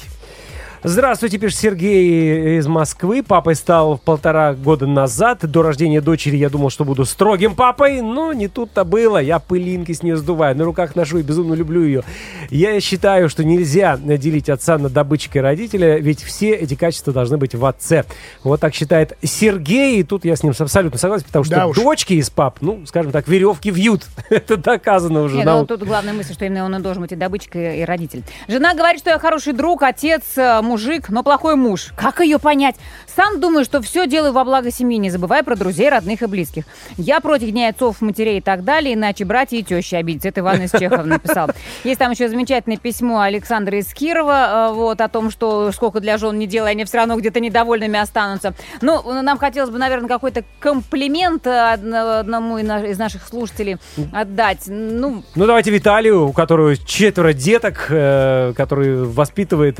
Здравствуйте, 0.86 1.38
пишет 1.38 1.58
Сергей 1.60 2.58
из 2.58 2.66
Москвы. 2.66 3.22
Папой 3.22 3.54
стал 3.54 3.96
полтора 3.96 4.52
года 4.52 4.86
назад. 4.86 5.38
До 5.50 5.62
рождения 5.62 6.02
дочери 6.02 6.36
я 6.36 6.50
думал, 6.50 6.68
что 6.68 6.84
буду 6.84 7.06
строгим 7.06 7.54
папой, 7.54 8.02
но 8.02 8.34
не 8.34 8.48
тут-то 8.48 8.84
было. 8.84 9.16
Я 9.16 9.38
пылинки 9.38 9.92
с 9.92 10.02
нее 10.02 10.18
сдуваю, 10.18 10.54
на 10.54 10.64
руках 10.64 10.94
ношу 10.94 11.16
и 11.16 11.22
безумно 11.22 11.54
люблю 11.54 11.82
ее. 11.84 12.02
Я 12.50 12.78
считаю, 12.82 13.30
что 13.30 13.44
нельзя 13.44 13.96
делить 13.96 14.50
отца 14.50 14.76
на 14.76 14.90
добытчика 14.90 15.38
и 15.38 15.40
родителя, 15.40 15.96
ведь 15.96 16.22
все 16.22 16.50
эти 16.50 16.74
качества 16.74 17.14
должны 17.14 17.38
быть 17.38 17.54
в 17.54 17.64
отце. 17.64 18.04
Вот 18.42 18.60
так 18.60 18.74
считает 18.74 19.16
Сергей, 19.22 20.00
и 20.00 20.02
тут 20.02 20.26
я 20.26 20.36
с 20.36 20.42
ним 20.42 20.52
абсолютно 20.58 20.98
согласен, 20.98 21.24
потому 21.24 21.46
что 21.46 21.54
Да 21.54 21.66
уж. 21.68 21.76
дочки 21.78 22.12
из 22.12 22.28
пап, 22.28 22.58
ну, 22.60 22.84
скажем 22.84 23.10
так, 23.10 23.26
веревки 23.26 23.70
вьют. 23.70 24.02
Это 24.28 24.58
доказано 24.58 25.22
уже. 25.22 25.36
Нет, 25.36 25.46
ну, 25.46 25.64
тут 25.64 25.82
главная 25.82 26.12
мысль, 26.12 26.34
что 26.34 26.44
именно 26.44 26.66
он 26.66 26.76
и 26.76 26.80
должен 26.80 27.00
быть 27.00 27.12
и 27.12 27.16
добытчик, 27.16 27.56
и, 27.56 27.86
родитель. 27.86 28.22
Жена 28.48 28.74
говорит, 28.74 29.00
что 29.00 29.08
я 29.08 29.18
хороший 29.18 29.54
друг, 29.54 29.82
отец, 29.82 30.22
э, 30.36 30.60
мужик, 30.74 31.08
но 31.08 31.22
плохой 31.22 31.54
муж. 31.54 31.92
Как 31.96 32.18
ее 32.18 32.40
понять? 32.40 32.74
Сам 33.16 33.38
думаю, 33.40 33.64
что 33.64 33.80
все 33.80 34.06
делаю 34.06 34.32
во 34.32 34.44
благо 34.44 34.70
семьи, 34.70 34.98
не 34.98 35.08
забывая 35.10 35.42
про 35.42 35.54
друзей, 35.56 35.88
родных 35.88 36.22
и 36.22 36.26
близких. 36.26 36.64
Я 36.96 37.20
против 37.20 37.50
дней 37.50 37.68
отцов, 37.68 38.00
матерей 38.00 38.38
и 38.38 38.40
так 38.40 38.64
далее, 38.64 38.94
иначе 38.94 39.24
братья 39.24 39.56
и 39.56 39.62
тещи 39.62 39.94
обидятся. 39.94 40.28
Это 40.28 40.40
Иван 40.40 40.62
из 40.62 40.72
Чехова 40.72 41.04
написал. 41.04 41.50
Есть 41.84 41.98
там 42.00 42.10
еще 42.10 42.28
замечательное 42.28 42.76
письмо 42.78 43.20
Александра 43.20 43.78
из 43.78 43.92
Кирова, 43.94 44.70
э, 44.70 44.74
вот, 44.74 45.00
о 45.00 45.08
том, 45.08 45.30
что 45.30 45.70
сколько 45.72 46.00
для 46.00 46.18
жен 46.18 46.38
не 46.38 46.46
делай, 46.46 46.72
они 46.72 46.84
все 46.84 46.98
равно 46.98 47.16
где-то 47.16 47.38
недовольными 47.40 47.98
останутся. 47.98 48.54
Ну, 48.80 49.22
нам 49.22 49.38
хотелось 49.38 49.70
бы, 49.70 49.78
наверное, 49.78 50.08
какой-то 50.08 50.42
комплимент 50.58 51.46
э, 51.46 51.72
одно- 51.74 52.18
одному 52.18 52.58
из 52.58 52.66
на- 52.66 52.84
из 52.84 52.98
наших 52.98 53.28
слушателей 53.28 53.76
отдать. 54.12 54.62
Ну, 54.66 55.22
Ну, 55.36 55.46
давайте 55.46 55.70
Виталию, 55.70 56.26
у 56.28 56.32
которого 56.32 56.76
четверо 56.76 57.32
деток, 57.32 57.86
э, 57.90 58.52
который 58.56 59.04
воспитывает, 59.04 59.78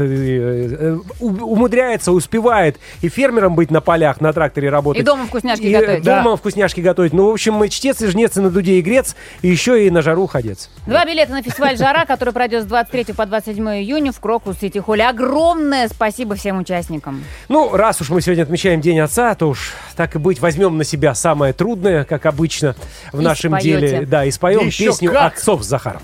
умудряется, 1.20 2.12
успевает 2.12 2.78
и 3.02 3.08
фермером 3.24 3.54
быть 3.54 3.70
на 3.70 3.80
полях, 3.80 4.20
на 4.20 4.32
тракторе 4.34 4.68
работать. 4.68 5.00
И 5.02 5.04
дома 5.04 5.24
вкусняшки 5.26 5.62
и 5.62 5.72
готовить. 5.72 6.02
дома 6.04 6.36
вкусняшки 6.36 6.80
готовить. 6.80 7.14
Ну, 7.14 7.30
в 7.30 7.32
общем, 7.32 7.54
мы 7.54 7.70
чтец 7.70 8.02
и 8.02 8.06
жнец, 8.06 8.36
и 8.36 8.40
на 8.40 8.50
дуде 8.50 8.74
и 8.74 8.82
грец, 8.82 9.16
и 9.40 9.48
еще 9.48 9.86
и 9.86 9.90
на 9.90 10.02
жару 10.02 10.26
ходец. 10.26 10.68
Два 10.86 11.06
билета 11.06 11.32
на 11.32 11.42
фестиваль 11.42 11.76
«Жара», 11.78 12.04
который 12.04 12.34
пройдет 12.34 12.64
с 12.64 12.66
23 12.66 13.14
по 13.14 13.24
27 13.24 13.66
июня 13.80 14.12
в 14.12 14.20
Крокус 14.20 14.58
Сити 14.58 14.78
Холле. 14.78 15.06
Огромное 15.08 15.88
спасибо 15.88 16.34
всем 16.34 16.58
участникам. 16.58 17.24
Ну, 17.48 17.74
раз 17.74 18.00
уж 18.02 18.10
мы 18.10 18.20
сегодня 18.20 18.42
отмечаем 18.42 18.80
День 18.82 19.00
Отца, 19.00 19.34
то 19.34 19.48
уж 19.48 19.72
так 19.96 20.14
и 20.16 20.18
быть, 20.18 20.40
возьмем 20.40 20.76
на 20.76 20.84
себя 20.84 21.14
самое 21.14 21.52
трудное, 21.54 22.04
как 22.04 22.26
обычно 22.26 22.74
в 23.12 23.20
И 23.20 23.24
нашем 23.24 23.52
споете. 23.52 23.68
деле. 23.80 24.06
Да, 24.06 24.24
и 24.26 24.30
споем 24.30 24.66
Еще 24.66 24.86
песню 24.86 25.12
как! 25.12 25.32
отцов 25.34 25.64
с 25.64 25.66
Захаром. 25.66 26.02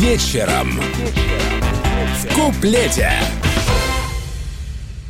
Вечером. 0.00 0.80
В 2.22 2.34
куплете. 2.34 3.10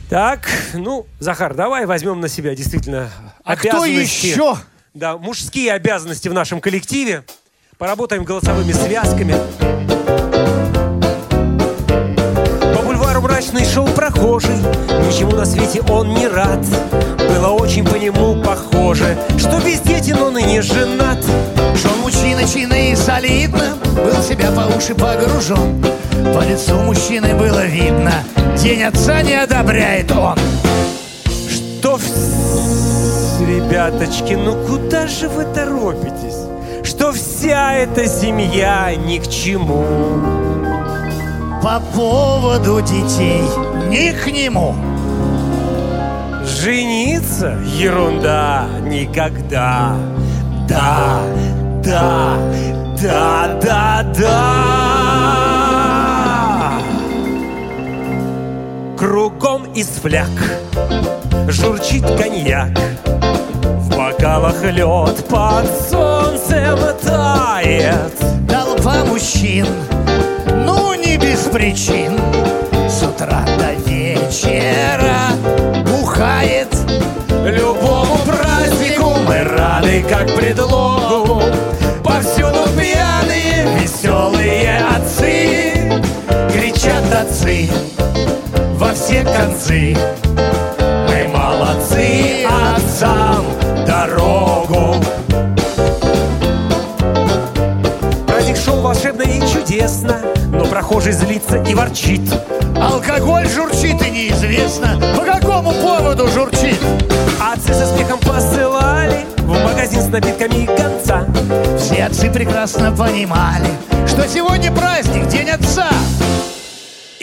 Так, 0.09 0.49
ну, 0.75 1.07
Захар, 1.21 1.55
давай 1.55 1.87
возьмем 1.87 2.19
на 2.19 2.29
себя 2.29 2.57
действительно 2.57 3.09
А 3.45 3.55
кто 3.55 3.83
обязанности. 3.83 4.27
еще? 4.27 4.57
Да, 4.93 5.17
мужские 5.17 5.75
обязанности 5.75 6.27
в 6.27 6.35
нашем 6.35 6.61
коллективе. 6.61 7.23
Поработаем 7.79 8.25
голосовыми 8.25 8.73
связками. 8.73 9.37
По 12.75 12.83
бульвару 12.83 13.21
мрачный 13.21 13.65
шел 13.65 13.87
прохожий, 13.87 14.57
ничему 15.07 15.37
на 15.37 15.47
свете 15.47 15.83
он 15.83 16.15
не 16.15 16.27
рад. 16.27 16.67
Было 17.17 17.51
очень 17.51 17.85
по 17.85 17.95
нему 17.95 18.43
похоже, 18.43 19.17
что 19.39 19.61
бездетен 19.61 20.19
он 20.19 20.37
и 20.39 20.43
не 20.43 20.61
женат. 20.61 21.25
Он 21.93 22.01
мужчина 22.01 22.47
чинно 22.47 22.75
и 22.91 22.95
солидно 22.97 23.77
Был 23.95 24.23
себя 24.23 24.51
по 24.51 24.77
уши 24.77 24.95
погружен 24.95 25.83
По 26.35 26.45
лицу 26.45 26.77
мужчины 26.81 27.35
было 27.35 27.65
видно 27.67 28.13
День 28.57 28.83
отца 28.85 29.23
не 29.23 29.35
одобряет 29.35 30.11
он 30.13 30.39
Что 31.49 31.97
в- 31.97 33.41
Ребяточки, 33.49 34.35
ну 34.35 34.55
куда 34.67 35.07
же 35.07 35.29
вы 35.29 35.45
торопитесь? 35.45 36.37
Что 36.85 37.13
вся 37.13 37.73
эта 37.75 38.07
семья 38.07 38.95
ни 38.95 39.19
к 39.19 39.29
чему. 39.29 39.83
По 41.63 41.81
поводу 41.95 42.81
детей 42.83 43.43
ни 43.89 44.11
к 44.13 44.27
нему 44.27 44.75
Жениться? 46.45 47.59
Ерунда, 47.79 48.67
никогда. 48.83 49.95
Да, 50.69 51.21
да, 51.83 52.37
да, 53.01 53.59
да, 53.63 54.03
да. 54.19 54.41
Кругом 58.99 59.65
из 59.73 59.89
фляг 59.89 60.29
журчит 61.49 62.05
коньяк. 62.19 62.79
В 63.65 63.97
бокалах 63.97 64.63
лед 64.63 65.25
под 65.29 65.67
солнцем 65.91 66.79
тает. 67.03 68.13
Толпа 68.49 69.05
мужчин, 69.05 69.67
ну 70.67 70.95
не 70.95 71.17
без 71.17 71.41
причин 71.41 72.19
С 72.89 73.03
утра 73.03 73.45
до 73.59 73.73
вечера 73.89 75.31
бухает 75.85 76.69
Любому 77.45 78.19
празднику 78.27 79.15
мы 79.27 79.45
рады, 79.45 80.05
как 80.09 80.35
предлогу. 80.35 81.10
Отцы 87.51 87.69
во 88.75 88.93
все 88.95 89.25
концы. 89.25 89.97
Мы 91.09 91.29
молодцы 91.29 92.47
отцам 92.47 93.45
дорогу. 93.87 94.97
Праздник 98.27 98.57
шел 98.57 98.81
волшебно 98.81 99.23
и 99.23 99.41
чудесно, 99.53 100.21
но 100.53 100.65
прохожий 100.65 101.13
злится 101.13 101.57
и 101.63 101.75
ворчит. 101.75 102.23
Алкоголь 102.81 103.49
журчит 103.49 104.01
и 104.07 104.11
неизвестно, 104.11 105.01
по 105.17 105.25
какому 105.25 105.73
поводу 105.73 106.29
журчит. 106.29 106.81
Отцы 107.41 107.75
со 107.75 107.87
смехом 107.87 108.21
посылали 108.21 109.27
в 109.39 109.65
магазин 109.65 110.01
с 110.01 110.07
напитками 110.07 110.67
конца. 110.67 111.27
Все 111.79 112.05
отцы 112.05 112.31
прекрасно 112.31 112.93
понимали, 112.93 113.69
что 114.07 114.27
сегодня 114.29 114.71
праздник, 114.73 115.27
День 115.29 115.51
Отца. 115.51 115.90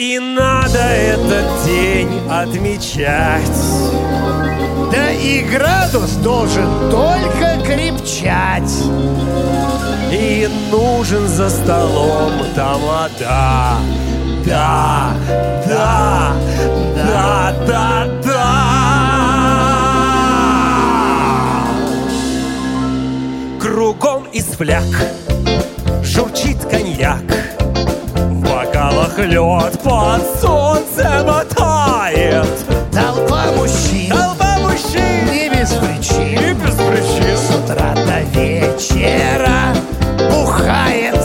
И 0.09 0.19
надо 0.19 0.79
этот 0.79 1.65
день 1.65 2.09
отмечать. 2.31 3.51
Да 4.89 5.11
и 5.11 5.41
градус 5.41 6.11
должен 6.23 6.89
только 6.89 7.61
крепчать. 7.65 8.71
И 10.09 10.47
нужен 10.71 11.27
за 11.27 11.49
столом 11.49 12.31
тамада. 12.55 13.75
Да, 14.45 15.11
да, 15.67 16.33
да, 16.95 17.53
да, 17.67 18.07
да. 18.23 18.63
Кругом 23.59 24.23
из 24.31 24.45
фляг 24.45 24.85
журчит 26.01 26.63
коньяк. 26.71 27.26
В 28.87 28.89
бокалах 28.89 29.17
лед 29.19 29.79
под 29.83 30.41
солнцем 30.41 31.27
тает. 31.55 32.47
Толпа 32.93 33.51
мужчин, 33.55 34.09
Толпа 34.09 34.57
мужчин. 34.59 35.25
Не 35.29 35.49
без 35.49 35.71
причин, 35.71 36.39
и 36.39 36.53
без 36.53 36.75
причин. 36.75 37.37
С 37.37 37.49
утра 37.53 37.93
до 37.93 38.21
вечера 38.39 39.75
бухает. 40.29 41.19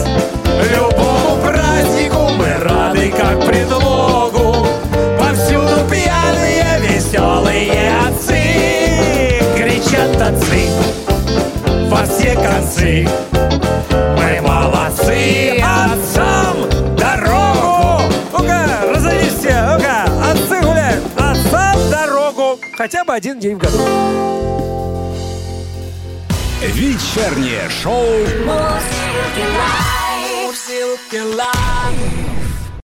Любому 0.72 1.36
празднику 1.42 2.30
мы 2.36 2.52
рады 2.64 3.10
как 3.10 3.40
предлогу. 3.46 4.66
Повсюду 5.18 5.84
пьяные, 5.88 6.80
веселые 6.80 7.92
отцы. 8.08 9.40
Кричат 9.56 10.20
отцы. 10.20 10.68
Во 11.88 12.04
все 12.06 12.34
концы. 12.34 13.08
Мы 14.16 14.40
молодцы, 14.40 15.61
Хотя 22.82 23.04
бы 23.04 23.14
один 23.14 23.38
день 23.38 23.54
в 23.54 23.58
году 23.58 23.78
Вечернее 26.62 27.70
шоу 27.70 28.02
лайф. 28.44 30.01